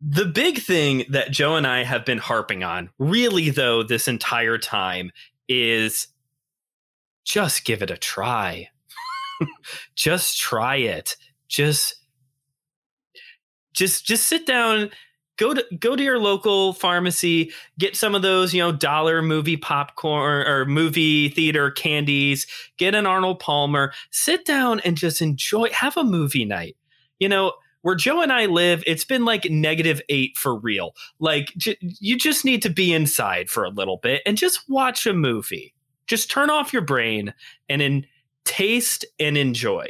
The 0.00 0.26
big 0.26 0.58
thing 0.58 1.04
that 1.08 1.30
Joe 1.30 1.56
and 1.56 1.66
I 1.66 1.84
have 1.84 2.04
been 2.04 2.18
harping 2.18 2.62
on, 2.62 2.90
really 2.98 3.50
though, 3.50 3.82
this 3.82 4.08
entire 4.08 4.58
time 4.58 5.10
is 5.48 6.08
just 7.24 7.64
give 7.64 7.82
it 7.82 7.90
a 7.90 7.96
try. 7.96 8.68
just 9.94 10.38
try 10.38 10.76
it. 10.76 11.16
Just 11.48 11.96
just 13.72 14.04
just 14.06 14.28
sit 14.28 14.46
down 14.46 14.90
go 15.36 15.54
to 15.54 15.64
go 15.78 15.96
to 15.96 16.02
your 16.02 16.18
local 16.18 16.72
pharmacy 16.72 17.52
get 17.78 17.96
some 17.96 18.14
of 18.14 18.22
those 18.22 18.54
you 18.54 18.60
know 18.60 18.72
dollar 18.72 19.22
movie 19.22 19.56
popcorn 19.56 20.46
or 20.46 20.64
movie 20.64 21.28
theater 21.28 21.70
candies 21.70 22.46
get 22.78 22.94
an 22.94 23.06
arnold 23.06 23.38
palmer 23.38 23.92
sit 24.10 24.44
down 24.44 24.80
and 24.80 24.96
just 24.96 25.20
enjoy 25.20 25.68
have 25.70 25.96
a 25.96 26.04
movie 26.04 26.44
night 26.44 26.76
you 27.18 27.28
know 27.28 27.52
where 27.84 27.94
Joe 27.94 28.22
and 28.22 28.32
I 28.32 28.46
live, 28.46 28.82
it's 28.86 29.04
been 29.04 29.26
like 29.26 29.44
negative 29.50 30.00
eight 30.08 30.38
for 30.38 30.56
real. 30.58 30.94
Like, 31.18 31.52
j- 31.58 31.76
you 31.82 32.16
just 32.16 32.42
need 32.42 32.62
to 32.62 32.70
be 32.70 32.94
inside 32.94 33.50
for 33.50 33.62
a 33.62 33.68
little 33.68 33.98
bit 33.98 34.22
and 34.24 34.38
just 34.38 34.66
watch 34.70 35.06
a 35.06 35.12
movie. 35.12 35.74
Just 36.06 36.30
turn 36.30 36.48
off 36.48 36.72
your 36.72 36.80
brain 36.80 37.34
and 37.68 37.82
in 37.82 38.06
taste 38.46 39.04
and 39.20 39.36
enjoy. 39.36 39.88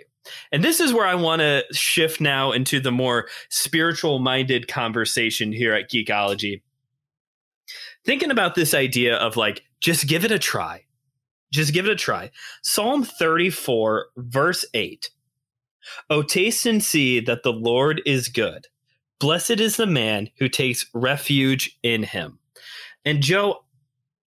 And 0.52 0.64
this 0.64 0.80
is 0.80 0.92
where 0.92 1.06
I 1.06 1.14
want 1.14 1.40
to 1.40 1.64
shift 1.72 2.20
now 2.20 2.52
into 2.52 2.80
the 2.80 2.92
more 2.92 3.28
spiritual 3.50 4.18
minded 4.18 4.68
conversation 4.68 5.52
here 5.52 5.74
at 5.74 5.90
Geekology. 5.90 6.62
Thinking 8.04 8.30
about 8.30 8.54
this 8.54 8.74
idea 8.74 9.16
of 9.16 9.36
like, 9.36 9.62
just 9.80 10.06
give 10.06 10.24
it 10.24 10.32
a 10.32 10.38
try. 10.38 10.84
Just 11.52 11.72
give 11.72 11.86
it 11.86 11.92
a 11.92 11.96
try. 11.96 12.30
Psalm 12.62 13.04
34, 13.04 14.06
verse 14.16 14.64
8. 14.74 15.10
Oh, 16.10 16.22
taste 16.22 16.66
and 16.66 16.82
see 16.82 17.20
that 17.20 17.42
the 17.42 17.52
Lord 17.52 18.02
is 18.06 18.28
good. 18.28 18.66
Blessed 19.20 19.60
is 19.60 19.76
the 19.76 19.86
man 19.86 20.30
who 20.38 20.48
takes 20.48 20.86
refuge 20.94 21.78
in 21.82 22.02
him. 22.02 22.38
And 23.04 23.22
Joe, 23.22 23.64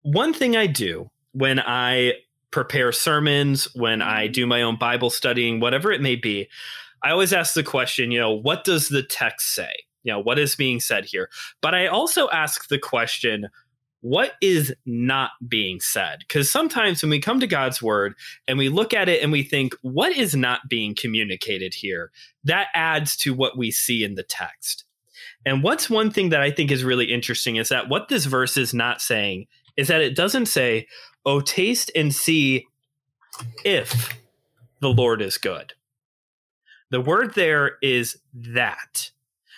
one 0.03 0.33
thing 0.33 0.55
I 0.55 0.67
do 0.67 1.09
when 1.31 1.59
I 1.59 2.13
prepare 2.55 2.93
sermons, 2.93 3.67
when 3.75 4.01
I 4.01 4.23
mm-hmm. 4.23 4.31
do 4.31 4.47
my 4.47 4.61
own 4.61 4.77
Bible 4.77 5.09
studying, 5.09 5.59
whatever 5.59 5.91
it 5.91 5.99
may 5.99 6.15
be, 6.15 6.47
I 7.03 7.11
always 7.11 7.33
ask 7.33 7.53
the 7.53 7.63
question, 7.63 8.11
you 8.11 8.17
know, 8.17 8.31
what 8.31 8.63
does 8.63 8.87
the 8.87 9.03
text 9.03 9.53
say? 9.53 9.73
You 10.03 10.13
know, 10.13 10.21
what 10.21 10.39
is 10.39 10.55
being 10.55 10.79
said 10.79 11.03
here? 11.03 11.29
But 11.61 11.75
I 11.75 11.87
also 11.87 12.29
ask 12.29 12.69
the 12.69 12.79
question, 12.79 13.49
what 13.99 14.35
is 14.39 14.73
not 14.85 15.31
being 15.45 15.81
said? 15.81 16.19
Because 16.19 16.49
sometimes 16.49 17.01
when 17.01 17.09
we 17.09 17.19
come 17.19 17.41
to 17.41 17.47
God's 17.47 17.81
word 17.81 18.13
and 18.47 18.57
we 18.57 18.69
look 18.69 18.93
at 18.93 19.09
it 19.09 19.21
and 19.21 19.33
we 19.33 19.43
think, 19.43 19.75
what 19.81 20.15
is 20.15 20.33
not 20.33 20.69
being 20.69 20.95
communicated 20.95 21.73
here? 21.73 22.09
That 22.45 22.67
adds 22.73 23.17
to 23.17 23.33
what 23.33 23.57
we 23.57 23.69
see 23.69 24.01
in 24.01 24.15
the 24.15 24.23
text. 24.23 24.85
And 25.45 25.61
what's 25.61 25.89
one 25.89 26.09
thing 26.09 26.29
that 26.29 26.41
I 26.41 26.51
think 26.51 26.71
is 26.71 26.85
really 26.85 27.11
interesting 27.11 27.57
is 27.57 27.67
that 27.67 27.89
what 27.89 28.07
this 28.07 28.23
verse 28.23 28.55
is 28.55 28.73
not 28.73 29.01
saying 29.01 29.47
is 29.75 29.89
that 29.89 29.99
it 29.99 30.15
doesn't 30.15 30.45
say, 30.45 30.87
oh, 31.26 31.41
taste 31.41 31.91
and 31.95 32.13
see 32.13 32.67
if 33.63 34.13
the 34.80 34.89
Lord 34.89 35.21
is 35.21 35.38
good. 35.38 35.73
The 36.91 37.01
word 37.01 37.34
there 37.34 37.78
is 37.82 38.17
that. 38.34 39.11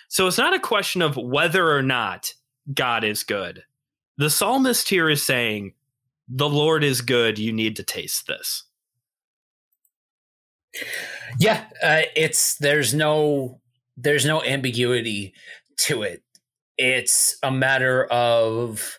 So 0.08 0.26
it's 0.26 0.38
not 0.38 0.54
a 0.54 0.60
question 0.60 1.02
of 1.02 1.16
whether 1.16 1.70
or 1.70 1.82
not 1.82 2.34
God 2.72 3.04
is 3.04 3.22
good 3.22 3.64
the 4.18 4.28
psalmist 4.28 4.88
here 4.88 5.08
is 5.08 5.22
saying, 5.22 5.72
The 6.28 6.48
Lord 6.48 6.84
is 6.84 7.00
good. 7.00 7.38
You 7.38 7.52
need 7.52 7.76
to 7.76 7.82
taste 7.82 8.26
this. 8.26 8.64
Yeah, 11.38 11.64
uh, 11.82 12.02
it's 12.14 12.56
there's 12.56 12.92
no 12.92 13.60
there's 13.96 14.26
no 14.26 14.42
ambiguity 14.42 15.32
to 15.78 16.02
it. 16.02 16.22
It's 16.76 17.38
a 17.42 17.50
matter 17.50 18.04
of 18.06 18.98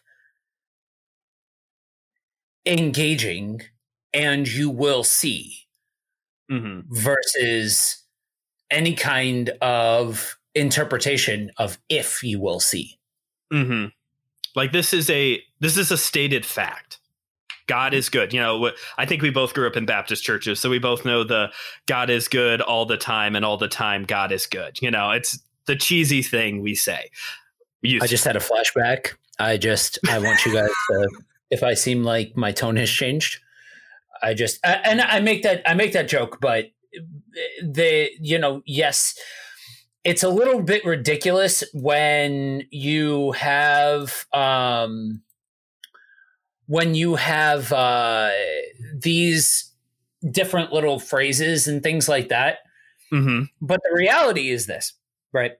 engaging, 2.69 3.61
and 4.13 4.47
you 4.47 4.69
will 4.69 5.03
see, 5.03 5.67
mm-hmm. 6.49 6.81
versus 6.89 8.03
any 8.71 8.93
kind 8.93 9.49
of 9.61 10.37
interpretation 10.55 11.51
of 11.57 11.79
if 11.89 12.23
you 12.23 12.39
will 12.39 12.59
see. 12.59 12.99
Mm-hmm. 13.51 13.87
Like 14.55 14.71
this 14.71 14.93
is 14.93 15.09
a 15.09 15.41
this 15.59 15.77
is 15.77 15.91
a 15.91 15.97
stated 15.97 16.45
fact. 16.45 16.99
God 17.67 17.93
is 17.93 18.09
good. 18.09 18.33
You 18.33 18.39
know, 18.39 18.71
I 18.97 19.05
think 19.05 19.21
we 19.21 19.29
both 19.29 19.53
grew 19.53 19.67
up 19.67 19.77
in 19.77 19.85
Baptist 19.85 20.23
churches, 20.23 20.59
so 20.59 20.69
we 20.69 20.79
both 20.79 21.05
know 21.05 21.23
the 21.23 21.51
God 21.85 22.09
is 22.09 22.27
good 22.27 22.61
all 22.61 22.85
the 22.85 22.97
time, 22.97 23.35
and 23.35 23.45
all 23.45 23.57
the 23.57 23.67
time 23.67 24.05
God 24.05 24.31
is 24.31 24.47
good. 24.47 24.81
You 24.81 24.89
know, 24.89 25.11
it's 25.11 25.39
the 25.65 25.75
cheesy 25.75 26.23
thing 26.23 26.61
we 26.61 26.73
say. 26.73 27.11
I 27.85 28.07
just 28.07 28.25
had 28.25 28.35
a 28.35 28.39
flashback. 28.39 29.13
I 29.39 29.57
just 29.57 29.99
I 30.09 30.19
want 30.19 30.43
you 30.45 30.53
guys 30.53 30.69
to, 30.89 31.09
if 31.49 31.63
I 31.63 31.73
seem 31.73 32.03
like 32.03 32.35
my 32.35 32.51
tone 32.51 32.75
has 32.77 32.89
changed, 32.89 33.39
I 34.21 34.33
just 34.33 34.59
and 34.63 35.01
I 35.01 35.19
make 35.19 35.43
that 35.43 35.61
I 35.69 35.73
make 35.73 35.93
that 35.93 36.07
joke, 36.07 36.39
but 36.41 36.71
the 37.63 38.09
you 38.19 38.37
know 38.37 38.61
yes 38.65 39.15
it's 40.03 40.23
a 40.23 40.29
little 40.29 40.61
bit 40.61 40.85
ridiculous 40.85 41.63
when 41.73 42.63
you 42.71 43.31
have 43.33 44.25
um, 44.33 45.21
when 46.67 46.95
you 46.95 47.15
have 47.15 47.71
uh, 47.73 48.31
these 48.95 49.71
different 50.31 50.71
little 50.71 50.99
phrases 50.99 51.67
and 51.67 51.83
things 51.83 52.07
like 52.07 52.29
that. 52.29 52.59
Mm-hmm. 53.11 53.43
But 53.61 53.81
the 53.83 53.95
reality 53.95 54.49
is 54.49 54.67
this, 54.67 54.93
right? 55.33 55.53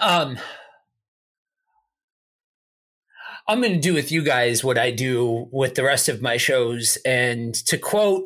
Um, 0.00 0.38
I'm 3.48 3.60
going 3.60 3.74
to 3.74 3.80
do 3.80 3.94
with 3.94 4.10
you 4.10 4.22
guys 4.22 4.64
what 4.64 4.78
I 4.78 4.90
do 4.90 5.48
with 5.52 5.74
the 5.74 5.84
rest 5.84 6.08
of 6.08 6.20
my 6.20 6.36
shows. 6.36 6.98
And 7.04 7.54
to 7.66 7.78
quote 7.78 8.24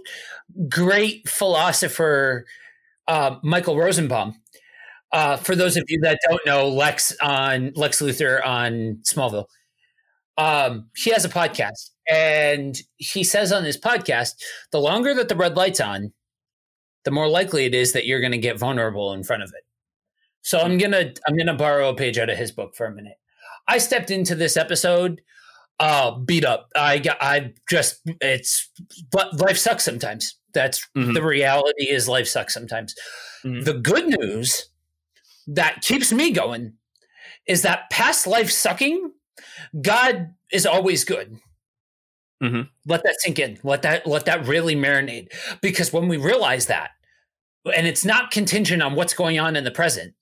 great 0.68 1.28
philosopher 1.28 2.46
uh, 3.06 3.36
Michael 3.42 3.76
Rosenbaum, 3.76 4.34
uh, 5.12 5.36
for 5.36 5.54
those 5.54 5.76
of 5.76 5.84
you 5.88 6.00
that 6.02 6.20
don't 6.28 6.46
know, 6.46 6.68
Lex 6.68 7.14
on 7.20 7.72
Lex 7.74 8.00
Luthor 8.00 8.44
on 8.46 9.00
Smallville, 9.02 9.46
um, 10.38 10.88
he 10.96 11.10
has 11.10 11.24
a 11.24 11.28
podcast, 11.28 11.90
and 12.08 12.80
he 12.96 13.24
says 13.24 13.52
on 13.52 13.64
his 13.64 13.76
podcast, 13.78 14.36
the 14.72 14.80
longer 14.80 15.12
that 15.14 15.28
the 15.28 15.36
red 15.36 15.56
light's 15.56 15.80
on, 15.80 16.12
the 17.04 17.10
more 17.10 17.28
likely 17.28 17.66
it 17.66 17.74
is 17.74 17.92
that 17.92 18.06
you're 18.06 18.20
going 18.20 18.32
to 18.32 18.38
get 18.38 18.58
vulnerable 18.58 19.12
in 19.12 19.24
front 19.24 19.42
of 19.42 19.50
it. 19.50 19.64
So 20.42 20.60
I'm 20.60 20.78
gonna 20.78 21.12
I'm 21.28 21.36
gonna 21.36 21.54
borrow 21.54 21.90
a 21.90 21.94
page 21.94 22.16
out 22.16 22.30
of 22.30 22.38
his 22.38 22.52
book 22.52 22.74
for 22.74 22.86
a 22.86 22.94
minute. 22.94 23.19
I 23.70 23.78
stepped 23.78 24.10
into 24.10 24.34
this 24.34 24.56
episode 24.56 25.22
uh, 25.78 26.10
beat 26.18 26.44
up. 26.44 26.68
I 26.76 26.98
got 26.98 27.16
I 27.20 27.52
just 27.68 28.00
it's 28.20 28.70
but 29.10 29.40
life 29.40 29.56
sucks 29.56 29.84
sometimes. 29.84 30.36
That's 30.52 30.86
mm-hmm. 30.96 31.14
the 31.14 31.22
reality 31.22 31.88
is 31.88 32.08
life 32.08 32.26
sucks 32.28 32.52
sometimes. 32.52 32.94
Mm-hmm. 33.44 33.62
The 33.62 33.74
good 33.74 34.08
news 34.08 34.68
that 35.46 35.82
keeps 35.82 36.12
me 36.12 36.32
going 36.32 36.74
is 37.46 37.62
that 37.62 37.88
past 37.90 38.26
life 38.26 38.50
sucking, 38.50 39.12
God 39.80 40.34
is 40.52 40.66
always 40.66 41.04
good. 41.04 41.38
Mm-hmm. 42.42 42.62
Let 42.86 43.04
that 43.04 43.20
sink 43.20 43.38
in. 43.38 43.58
Let 43.62 43.82
that 43.82 44.06
let 44.06 44.24
that 44.24 44.46
really 44.46 44.74
marinate. 44.74 45.28
Because 45.62 45.92
when 45.92 46.08
we 46.08 46.16
realize 46.16 46.66
that, 46.66 46.90
and 47.74 47.86
it's 47.86 48.04
not 48.04 48.32
contingent 48.32 48.82
on 48.82 48.96
what's 48.96 49.14
going 49.14 49.38
on 49.38 49.54
in 49.56 49.64
the 49.64 49.70
present, 49.70 50.14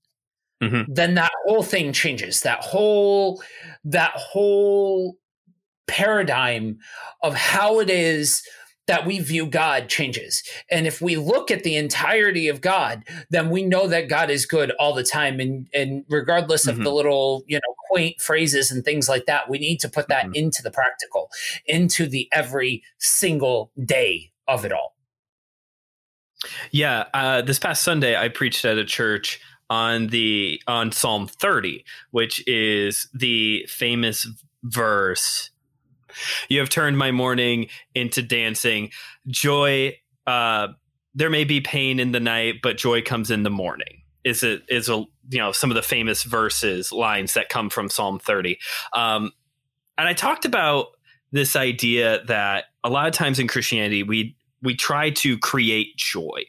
mm-hmm. 0.62 0.92
then 0.92 1.14
that 1.14 1.32
whole 1.46 1.62
thing 1.62 1.92
changes. 1.92 2.42
That 2.42 2.60
whole 2.60 3.42
that 3.84 4.12
whole 4.14 5.16
paradigm 5.86 6.78
of 7.22 7.34
how 7.34 7.80
it 7.80 7.90
is 7.90 8.42
that 8.88 9.06
we 9.06 9.20
view 9.20 9.46
God 9.46 9.88
changes. 9.88 10.42
And 10.70 10.86
if 10.86 11.00
we 11.00 11.16
look 11.16 11.50
at 11.50 11.62
the 11.62 11.76
entirety 11.76 12.48
of 12.48 12.62
God, 12.62 13.04
then 13.30 13.50
we 13.50 13.62
know 13.62 13.86
that 13.86 14.08
God 14.08 14.30
is 14.30 14.46
good 14.46 14.72
all 14.80 14.94
the 14.94 15.04
time. 15.04 15.40
And, 15.40 15.68
and 15.74 16.04
regardless 16.08 16.62
mm-hmm. 16.62 16.70
of 16.70 16.76
the 16.78 16.84
mm-hmm. 16.84 16.96
little, 16.96 17.44
you 17.46 17.56
know, 17.56 17.74
quaint 17.90 18.20
phrases 18.20 18.70
and 18.70 18.84
things 18.84 19.08
like 19.08 19.26
that, 19.26 19.48
we 19.48 19.58
need 19.58 19.78
to 19.80 19.90
put 19.90 20.08
that 20.08 20.24
mm-hmm. 20.24 20.36
into 20.36 20.62
the 20.62 20.70
practical, 20.70 21.30
into 21.66 22.06
the 22.06 22.28
every 22.32 22.82
single 22.98 23.70
day 23.84 24.32
of 24.48 24.64
it 24.64 24.72
all. 24.72 24.96
Yeah. 26.70 27.04
Uh, 27.12 27.42
this 27.42 27.58
past 27.58 27.82
Sunday, 27.82 28.16
I 28.16 28.28
preached 28.28 28.64
at 28.64 28.78
a 28.78 28.84
church 28.84 29.38
on 29.70 30.08
the 30.08 30.62
on 30.66 30.92
Psalm 30.92 31.26
30, 31.26 31.84
which 32.10 32.46
is 32.46 33.08
the 33.12 33.66
famous 33.68 34.26
verse 34.62 35.50
you 36.48 36.58
have 36.60 36.68
turned 36.68 36.98
my 36.98 37.10
mourning 37.10 37.68
into 37.94 38.22
dancing. 38.22 38.90
Joy, 39.26 39.98
uh, 40.26 40.68
there 41.14 41.30
may 41.30 41.44
be 41.44 41.60
pain 41.60 42.00
in 42.00 42.12
the 42.12 42.20
night, 42.20 42.56
but 42.62 42.76
joy 42.76 43.02
comes 43.02 43.30
in 43.30 43.42
the 43.42 43.50
morning. 43.50 44.02
Is 44.24 44.42
it 44.42 44.62
is 44.68 44.88
a 44.88 45.04
you 45.30 45.38
know 45.38 45.52
some 45.52 45.70
of 45.70 45.74
the 45.74 45.82
famous 45.82 46.22
verses 46.22 46.92
lines 46.92 47.34
that 47.34 47.48
come 47.48 47.70
from 47.70 47.88
Psalm 47.88 48.18
30. 48.18 48.58
Um, 48.92 49.32
and 49.96 50.08
I 50.08 50.12
talked 50.12 50.44
about 50.44 50.88
this 51.30 51.56
idea 51.56 52.24
that 52.26 52.66
a 52.84 52.90
lot 52.90 53.06
of 53.06 53.14
times 53.14 53.38
in 53.38 53.48
Christianity 53.48 54.02
we 54.02 54.36
we 54.62 54.74
try 54.74 55.10
to 55.10 55.38
create 55.38 55.96
joy. 55.96 56.44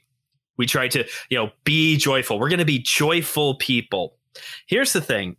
We 0.59 0.67
try 0.67 0.87
to 0.89 1.03
you 1.31 1.37
know 1.37 1.49
be 1.63 1.97
joyful. 1.97 2.37
We're 2.37 2.49
going 2.49 2.59
to 2.59 2.65
be 2.65 2.79
joyful 2.79 3.55
people. 3.55 4.15
Here's 4.67 4.93
the 4.93 5.01
thing: 5.01 5.37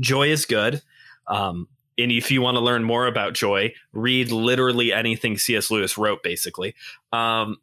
joy 0.00 0.30
is 0.30 0.44
good. 0.44 0.82
Um, 1.28 1.68
and 1.98 2.12
if 2.12 2.30
you 2.30 2.42
want 2.42 2.56
to 2.56 2.60
learn 2.60 2.84
more 2.84 3.06
about 3.06 3.32
joy, 3.32 3.72
read 3.92 4.30
literally 4.30 4.92
anything 4.92 5.38
C.S. 5.38 5.70
Lewis 5.70 5.96
wrote, 5.96 6.22
basically. 6.22 6.74
Um, 7.12 7.56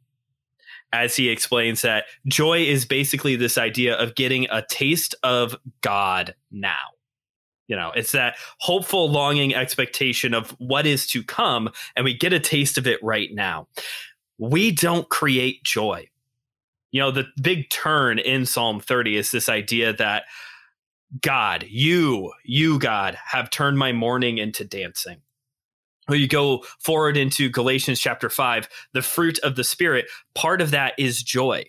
as 0.91 1.15
he 1.15 1.29
explains 1.29 1.81
that 1.81 2.05
joy 2.27 2.59
is 2.59 2.85
basically 2.85 3.35
this 3.35 3.57
idea 3.57 3.95
of 3.95 4.15
getting 4.15 4.47
a 4.51 4.63
taste 4.69 5.15
of 5.23 5.55
God 5.81 6.35
now. 6.51 6.93
You 7.67 7.75
know, 7.75 7.91
it's 7.95 8.11
that 8.11 8.35
hopeful, 8.59 9.09
longing 9.09 9.55
expectation 9.55 10.33
of 10.33 10.51
what 10.59 10.85
is 10.85 11.07
to 11.07 11.23
come, 11.23 11.69
and 11.95 12.05
we 12.05 12.15
get 12.15 12.33
a 12.33 12.39
taste 12.39 12.77
of 12.77 12.85
it 12.85 13.01
right 13.01 13.29
now. 13.33 13.67
We 14.37 14.71
don't 14.71 15.09
create 15.09 15.63
joy. 15.63 16.09
You 16.93 17.01
know, 17.01 17.11
the 17.11 17.25
big 17.41 17.69
turn 17.71 18.19
in 18.19 18.45
Psalm 18.45 18.79
30 18.79 19.17
is 19.17 19.31
this 19.31 19.49
idea 19.49 19.93
that 19.93 20.23
God, 21.21 21.65
you, 21.67 22.31
you, 22.45 22.77
God, 22.77 23.17
have 23.25 23.49
turned 23.49 23.79
my 23.79 23.91
mourning 23.91 24.37
into 24.37 24.63
dancing. 24.63 25.17
When 26.05 26.19
you 26.19 26.27
go 26.27 26.63
forward 26.79 27.17
into 27.17 27.49
Galatians 27.49 27.99
chapter 27.99 28.29
5, 28.29 28.69
the 28.93 29.01
fruit 29.01 29.39
of 29.39 29.55
the 29.55 29.63
Spirit, 29.63 30.05
part 30.35 30.61
of 30.61 30.69
that 30.71 30.93
is 30.99 31.23
joy. 31.23 31.65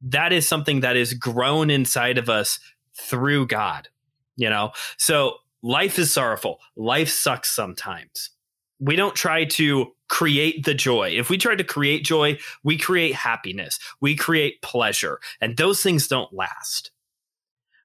That 0.00 0.32
is 0.32 0.46
something 0.46 0.80
that 0.80 0.96
is 0.96 1.12
grown 1.12 1.68
inside 1.68 2.16
of 2.16 2.30
us 2.30 2.60
through 2.94 3.48
God, 3.48 3.88
you 4.36 4.48
know? 4.48 4.70
So 4.96 5.38
life 5.60 5.98
is 5.98 6.12
sorrowful. 6.12 6.60
Life 6.76 7.08
sucks 7.08 7.50
sometimes. 7.50 8.30
We 8.78 8.96
don't 8.96 9.14
try 9.14 9.44
to 9.44 9.92
create 10.08 10.64
the 10.64 10.74
joy. 10.74 11.10
If 11.10 11.30
we 11.30 11.38
try 11.38 11.54
to 11.54 11.64
create 11.64 12.04
joy, 12.04 12.38
we 12.62 12.78
create 12.78 13.14
happiness, 13.14 13.78
we 14.00 14.14
create 14.16 14.62
pleasure, 14.62 15.20
and 15.40 15.56
those 15.56 15.82
things 15.82 16.08
don't 16.08 16.32
last. 16.32 16.90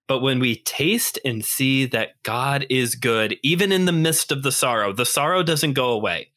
But 0.08 0.20
when 0.20 0.40
we 0.40 0.58
taste 0.58 1.20
and 1.24 1.44
see 1.46 1.86
that 1.88 2.22
God 2.24 2.66
is 2.70 2.96
good, 2.96 3.38
even 3.44 3.72
in 3.72 3.86
the 3.86 3.94
midst 3.94 4.32
of 4.32 4.44
the 4.44 4.52
sorrow, 4.52 4.92
the 4.92 5.06
sorrow 5.06 5.42
doesn't 5.42 5.74
go 5.74 5.92
away. 5.92 6.32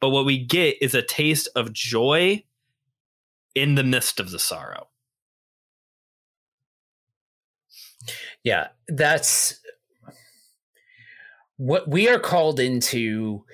But 0.00 0.10
what 0.10 0.24
we 0.24 0.42
get 0.42 0.76
is 0.80 0.94
a 0.94 1.02
taste 1.02 1.48
of 1.54 1.72
joy 1.72 2.44
in 3.54 3.74
the 3.74 3.84
midst 3.84 4.20
of 4.20 4.30
the 4.30 4.38
sorrow. 4.38 4.88
Yeah, 8.42 8.68
that's 8.88 9.60
what 11.56 11.88
we 11.88 12.08
are 12.08 12.18
called 12.18 12.58
into 12.60 13.44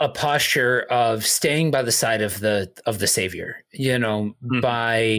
a 0.00 0.08
posture 0.08 0.82
of 0.90 1.26
staying 1.26 1.70
by 1.70 1.82
the 1.82 1.92
side 1.92 2.22
of 2.22 2.38
the 2.40 2.70
of 2.86 2.98
the 2.98 3.06
savior 3.06 3.64
you 3.72 3.98
know 3.98 4.34
mm-hmm. 4.44 4.60
by 4.60 5.18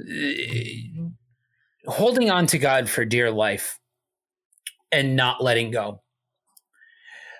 uh, 0.00 1.90
holding 1.90 2.30
on 2.30 2.46
to 2.46 2.58
god 2.58 2.88
for 2.88 3.04
dear 3.04 3.30
life 3.30 3.78
and 4.92 5.16
not 5.16 5.42
letting 5.42 5.70
go 5.70 6.02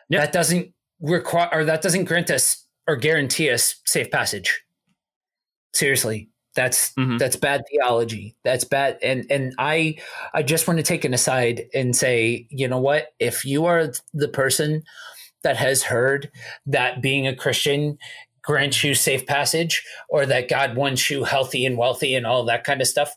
yep. 0.09 0.23
that 0.23 0.33
doesn't 0.33 0.73
require 1.01 1.49
or 1.53 1.65
that 1.65 1.83
doesn't 1.83 2.05
grant 2.05 2.31
us 2.31 2.67
or 2.89 2.97
guarantee 2.97 3.51
us 3.51 3.81
safe 3.85 4.11
passage 4.11 4.63
seriously 5.73 6.29
that's 6.57 6.93
mm-hmm. 6.95 7.19
that's 7.19 7.37
bad 7.37 7.63
theology 7.71 8.35
that's 8.43 8.65
bad 8.65 8.99
and 9.03 9.25
and 9.31 9.55
i 9.59 9.95
i 10.35 10.43
just 10.43 10.67
want 10.67 10.79
to 10.79 10.83
take 10.83 11.05
an 11.05 11.15
aside 11.15 11.67
and 11.75 11.95
say 11.95 12.47
you 12.51 12.67
know 12.67 12.79
what 12.79 13.09
if 13.21 13.45
you 13.45 13.67
are 13.67 13.93
the 14.15 14.29
person 14.29 14.83
that 15.43 15.57
has 15.57 15.85
heard 15.85 16.31
that 16.67 17.03
being 17.03 17.27
a 17.27 17.37
Christian 17.37 17.99
grants 18.43 18.85
you 18.85 18.95
safe 18.95 19.27
passage 19.27 19.85
or 20.09 20.25
that 20.25 20.49
God 20.49 20.77
wants 20.77 21.11
you 21.11 21.25
healthy 21.25 21.67
and 21.67 21.77
wealthy 21.77 22.15
and 22.15 22.25
all 22.27 22.45
that 22.45 22.65
kind 22.65 22.81
of 22.81 22.87
stuff. 22.87 23.15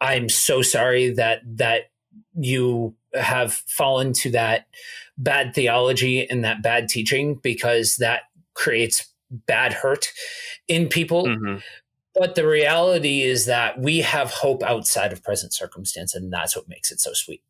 I'm 0.00 0.28
so 0.28 0.62
sorry 0.62 1.10
that 1.10 1.40
that 1.56 1.90
you 2.34 2.94
have 3.14 3.54
fallen 3.54 4.12
to 4.12 4.30
that 4.32 4.66
bad 5.18 5.54
theology 5.54 6.28
and 6.28 6.44
that 6.44 6.62
bad 6.62 6.88
teaching 6.88 7.36
because 7.36 7.96
that 7.96 8.22
creates 8.54 9.06
bad 9.30 9.72
hurt 9.72 10.12
in 10.68 10.88
people. 10.88 11.24
Mm-hmm. 11.24 11.56
But 12.14 12.34
the 12.34 12.46
reality 12.46 13.22
is 13.22 13.46
that 13.46 13.78
we 13.78 14.00
have 14.00 14.30
hope 14.30 14.62
outside 14.62 15.12
of 15.12 15.22
present 15.22 15.52
circumstance, 15.52 16.14
and 16.14 16.32
that's 16.32 16.56
what 16.56 16.68
makes 16.68 16.90
it 16.90 17.00
so 17.00 17.12
sweet. 17.12 17.42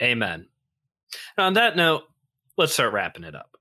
Amen. 0.00 0.46
And 1.36 1.46
on 1.46 1.54
that 1.54 1.76
note, 1.76 2.04
let's 2.60 2.74
start 2.74 2.92
wrapping 2.92 3.24
it 3.24 3.34
up. 3.34 3.56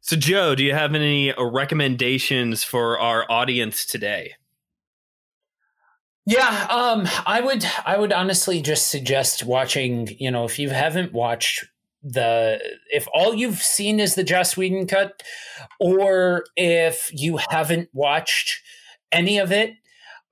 So, 0.00 0.16
Joe, 0.16 0.54
do 0.54 0.64
you 0.64 0.72
have 0.72 0.94
any 0.94 1.34
recommendations 1.36 2.62
for 2.64 2.98
our 2.98 3.30
audience 3.30 3.84
today? 3.84 4.34
Yeah, 6.26 6.66
um, 6.70 7.08
I 7.26 7.40
would 7.40 7.66
I 7.84 7.98
would 7.98 8.12
honestly 8.12 8.62
just 8.62 8.88
suggest 8.88 9.44
watching, 9.44 10.08
you 10.18 10.30
know, 10.30 10.44
if 10.44 10.60
you 10.60 10.70
haven't 10.70 11.12
watched 11.12 11.64
the 12.02 12.60
if 12.92 13.06
all 13.12 13.34
you've 13.34 13.60
seen 13.60 13.98
is 13.98 14.14
the 14.14 14.22
Joss 14.22 14.56
Whedon 14.56 14.86
cut, 14.86 15.22
or 15.80 16.44
if 16.56 17.10
you 17.12 17.40
haven't 17.50 17.88
watched 17.92 18.62
any 19.10 19.38
of 19.38 19.50
it, 19.50 19.74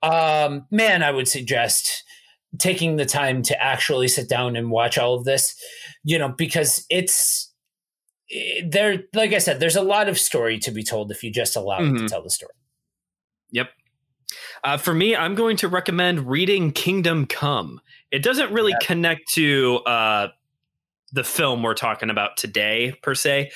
um, 0.01 0.67
man, 0.71 1.03
I 1.03 1.11
would 1.11 1.27
suggest 1.27 2.05
taking 2.57 2.95
the 2.95 3.05
time 3.05 3.41
to 3.43 3.63
actually 3.63 4.07
sit 4.07 4.27
down 4.27 4.55
and 4.55 4.71
watch 4.71 4.97
all 4.97 5.15
of 5.15 5.25
this, 5.25 5.55
you 6.03 6.17
know, 6.17 6.29
because 6.29 6.85
it's 6.89 7.53
eh, 8.31 8.61
there. 8.67 9.03
Like 9.13 9.33
I 9.33 9.37
said, 9.37 9.59
there's 9.59 9.75
a 9.75 9.81
lot 9.81 10.09
of 10.09 10.17
story 10.17 10.57
to 10.59 10.71
be 10.71 10.83
told 10.83 11.11
if 11.11 11.23
you 11.23 11.31
just 11.31 11.55
allow 11.55 11.79
mm-hmm. 11.79 11.87
it 11.87 11.89
to 11.89 11.95
mm-hmm. 11.95 12.07
tell 12.07 12.23
the 12.23 12.29
story. 12.29 12.53
Yep. 13.51 13.69
Uh, 14.63 14.77
for 14.77 14.93
me, 14.93 15.15
I'm 15.15 15.35
going 15.35 15.57
to 15.57 15.67
recommend 15.67 16.29
reading 16.29 16.71
Kingdom 16.71 17.25
Come. 17.25 17.81
It 18.11 18.23
doesn't 18.23 18.51
really 18.51 18.71
yeah. 18.71 18.85
connect 18.87 19.31
to 19.33 19.77
uh, 19.85 20.27
the 21.11 21.23
film 21.23 21.63
we're 21.63 21.73
talking 21.73 22.09
about 22.09 22.37
today, 22.37 22.93
per 23.01 23.15
se, 23.15 23.51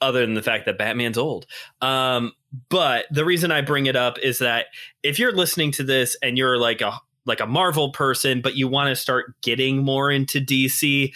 other 0.00 0.20
than 0.20 0.34
the 0.34 0.42
fact 0.42 0.66
that 0.66 0.78
Batman's 0.78 1.18
old. 1.18 1.46
Um, 1.80 2.32
but 2.68 3.06
the 3.10 3.24
reason 3.24 3.50
I 3.50 3.62
bring 3.62 3.86
it 3.86 3.96
up 3.96 4.18
is 4.18 4.38
that 4.38 4.66
if 5.02 5.18
you're 5.18 5.32
listening 5.32 5.72
to 5.72 5.82
this 5.82 6.16
and 6.22 6.38
you're 6.38 6.58
like 6.58 6.80
a 6.80 7.00
like 7.26 7.40
a 7.40 7.46
Marvel 7.46 7.90
person, 7.90 8.40
but 8.40 8.56
you 8.56 8.68
want 8.68 8.88
to 8.88 8.96
start 8.96 9.40
getting 9.40 9.78
more 9.78 10.10
into 10.10 10.40
DC. 10.40 11.12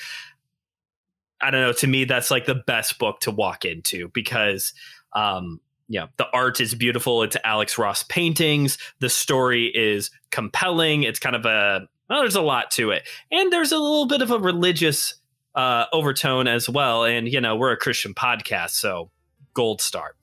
I 1.40 1.50
don't 1.50 1.60
know. 1.60 1.72
To 1.72 1.86
me, 1.86 2.04
that's 2.04 2.30
like 2.30 2.46
the 2.46 2.54
best 2.54 2.98
book 2.98 3.20
to 3.20 3.30
walk 3.30 3.64
into 3.64 4.08
because, 4.08 4.72
um, 5.12 5.60
yeah, 5.88 6.06
the 6.16 6.26
art 6.32 6.60
is 6.60 6.74
beautiful. 6.74 7.22
It's 7.22 7.36
Alex 7.44 7.78
Ross 7.78 8.02
paintings. 8.02 8.78
The 9.00 9.08
story 9.08 9.66
is 9.66 10.10
compelling. 10.30 11.02
It's 11.02 11.18
kind 11.18 11.36
of 11.36 11.46
a 11.46 11.88
well, 12.08 12.20
there's 12.20 12.36
a 12.36 12.42
lot 12.42 12.70
to 12.72 12.90
it, 12.90 13.06
and 13.30 13.52
there's 13.52 13.72
a 13.72 13.78
little 13.78 14.06
bit 14.06 14.22
of 14.22 14.30
a 14.30 14.38
religious 14.38 15.14
uh, 15.54 15.84
overtone 15.92 16.46
as 16.48 16.68
well. 16.68 17.04
And 17.04 17.30
you 17.30 17.40
know, 17.40 17.56
we're 17.56 17.72
a 17.72 17.76
Christian 17.76 18.14
podcast, 18.14 18.70
so 18.70 19.10
gold 19.54 19.80
star. 19.80 20.14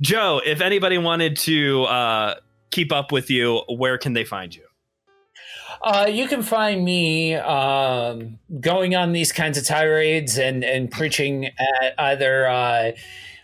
Joe, 0.00 0.40
if 0.44 0.60
anybody 0.60 0.98
wanted 0.98 1.36
to 1.38 1.84
uh, 1.84 2.34
keep 2.70 2.92
up 2.92 3.12
with 3.12 3.30
you, 3.30 3.62
where 3.68 3.98
can 3.98 4.12
they 4.12 4.24
find 4.24 4.54
you? 4.54 4.65
Uh, 5.82 6.06
you 6.08 6.26
can 6.26 6.42
find 6.42 6.84
me 6.84 7.34
um, 7.34 8.38
going 8.60 8.94
on 8.94 9.12
these 9.12 9.32
kinds 9.32 9.58
of 9.58 9.64
tirades 9.64 10.38
and, 10.38 10.64
and 10.64 10.90
preaching 10.90 11.46
at 11.46 11.94
either 11.98 12.48
uh, 12.48 12.92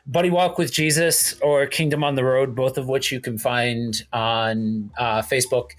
Buddy 0.07 0.31
Walk 0.31 0.59
with 0.59 0.73
Jesus 0.73 1.39
or 1.41 1.67
Kingdom 1.67 2.03
on 2.03 2.15
the 2.15 2.25
Road, 2.25 2.55
both 2.55 2.79
of 2.79 2.89
which 2.89 3.13
you 3.13 3.21
can 3.21 3.39
find 3.39 4.03
on 4.13 4.91
uh, 4.99 5.23
Facebook. 5.23 5.71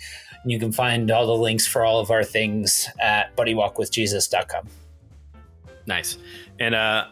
And 0.43 0.51
you 0.51 0.59
can 0.59 0.71
find 0.71 1.09
all 1.11 1.25
the 1.25 1.35
links 1.35 1.67
for 1.67 1.83
all 1.85 1.99
of 1.99 2.11
our 2.11 2.23
things 2.23 2.87
at 2.99 3.35
buddywalkwithjesus.com. 3.35 4.67
Nice. 5.85 6.17
And 6.59 6.75
uh, 6.75 7.07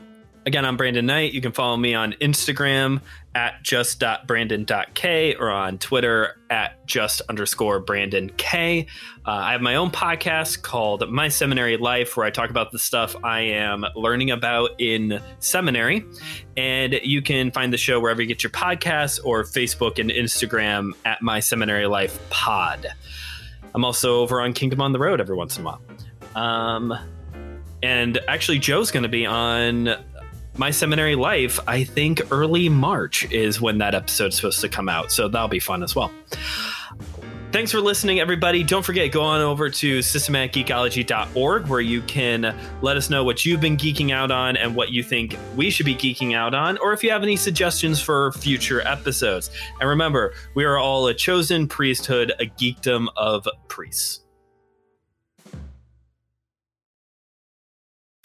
again, 0.46 0.66
I'm 0.66 0.78
Brandon 0.78 1.06
Knight. 1.06 1.34
You 1.34 1.42
can 1.42 1.52
follow 1.52 1.78
me 1.78 1.94
on 1.94 2.14
Instagram 2.14 3.02
at 3.34 3.64
just.brandon.k 3.64 5.36
or 5.36 5.50
on 5.50 5.78
Twitter 5.78 6.36
at 6.50 6.86
just 6.86 7.22
underscore 7.30 7.80
Brandon 7.80 8.30
K. 8.38 8.88
Uh, 9.26 9.32
I 9.32 9.52
have 9.54 9.62
my 9.62 9.76
own 9.76 9.90
podcast 9.90 10.64
called 10.64 11.10
My 11.10 11.30
Seminary 11.30 11.78
Life 11.78 12.18
where 12.18 12.26
I 12.26 12.30
talk 12.30 12.50
about 12.50 12.72
the 12.72 12.80
stuff 12.80 13.16
I 13.24 13.42
am 13.42 13.86
learning 13.96 14.32
about 14.32 14.72
in 14.80 15.22
seminary. 15.40 16.06
And 16.58 17.00
you 17.04 17.22
can 17.22 17.52
find 17.52 17.72
the 17.72 17.78
show 17.78 18.00
wherever 18.00 18.22
you 18.22 18.28
get 18.28 18.44
your 18.44 18.52
podcasts 18.52 19.20
or 19.24 19.44
Facebook 19.44 19.98
and 19.98 20.10
Instagram 20.10 20.92
at 21.06 21.22
My 21.22 21.40
Seminary 21.40 21.88
Life 21.88 22.20
Pod. 22.30 22.88
I'm 23.74 23.86
also 23.86 24.20
over 24.20 24.42
on 24.42 24.54
Kingdom 24.54 24.82
on 24.82 24.92
the 24.92 25.00
Road 25.00 25.22
every 25.22 25.36
once 25.36 25.58
in 25.58 25.66
a 25.66 25.66
while. 25.66 25.82
Um, 26.36 26.94
and 27.84 28.20
actually, 28.28 28.60
Joe's 28.60 28.92
going 28.92 29.04
to 29.04 29.10
be 29.10 29.26
on 29.26 29.96
my 30.58 30.72
seminary 30.72 31.16
life, 31.16 31.60
I 31.68 31.84
think 31.84 32.22
early 32.32 32.70
March 32.70 33.30
is 33.32 33.62
when 33.62 33.78
that 33.80 33.96
episode's 33.96 34.36
supposed 34.36 34.62
to 34.62 34.70
come 34.70 34.90
out. 34.90 35.12
So 35.12 35.28
that'll 35.28 35.48
be 35.48 35.60
fun 35.60 35.84
as 35.84 35.96
well. 35.96 36.12
Thanks 37.52 37.70
for 37.70 37.82
listening, 37.82 38.22
everybody. 38.22 38.64
Don't 38.64 38.84
forget, 38.84 39.12
go 39.12 39.24
on 39.24 39.42
over 39.42 39.70
to 39.70 40.00
systematicgeekology.org 40.00 41.68
where 41.68 41.82
you 41.82 42.02
can 42.04 42.56
let 42.82 42.96
us 42.96 43.10
know 43.10 43.26
what 43.26 43.46
you've 43.46 43.60
been 43.60 43.76
geeking 43.76 44.12
out 44.14 44.32
on 44.32 44.56
and 44.56 44.74
what 44.74 44.92
you 44.92 45.04
think 45.04 45.38
we 45.58 45.70
should 45.70 45.86
be 45.86 45.94
geeking 45.94 46.34
out 46.34 46.54
on, 46.54 46.78
or 46.78 46.94
if 46.94 47.04
you 47.04 47.12
have 47.12 47.24
any 47.24 47.36
suggestions 47.36 48.02
for 48.02 48.32
future 48.32 48.80
episodes. 48.88 49.52
And 49.82 49.90
remember, 49.90 50.34
we 50.56 50.64
are 50.64 50.78
all 50.78 51.08
a 51.08 51.14
chosen 51.14 51.68
priesthood, 51.68 52.32
a 52.40 52.46
geekdom 52.46 53.08
of 53.18 53.46
priests. 53.68 54.22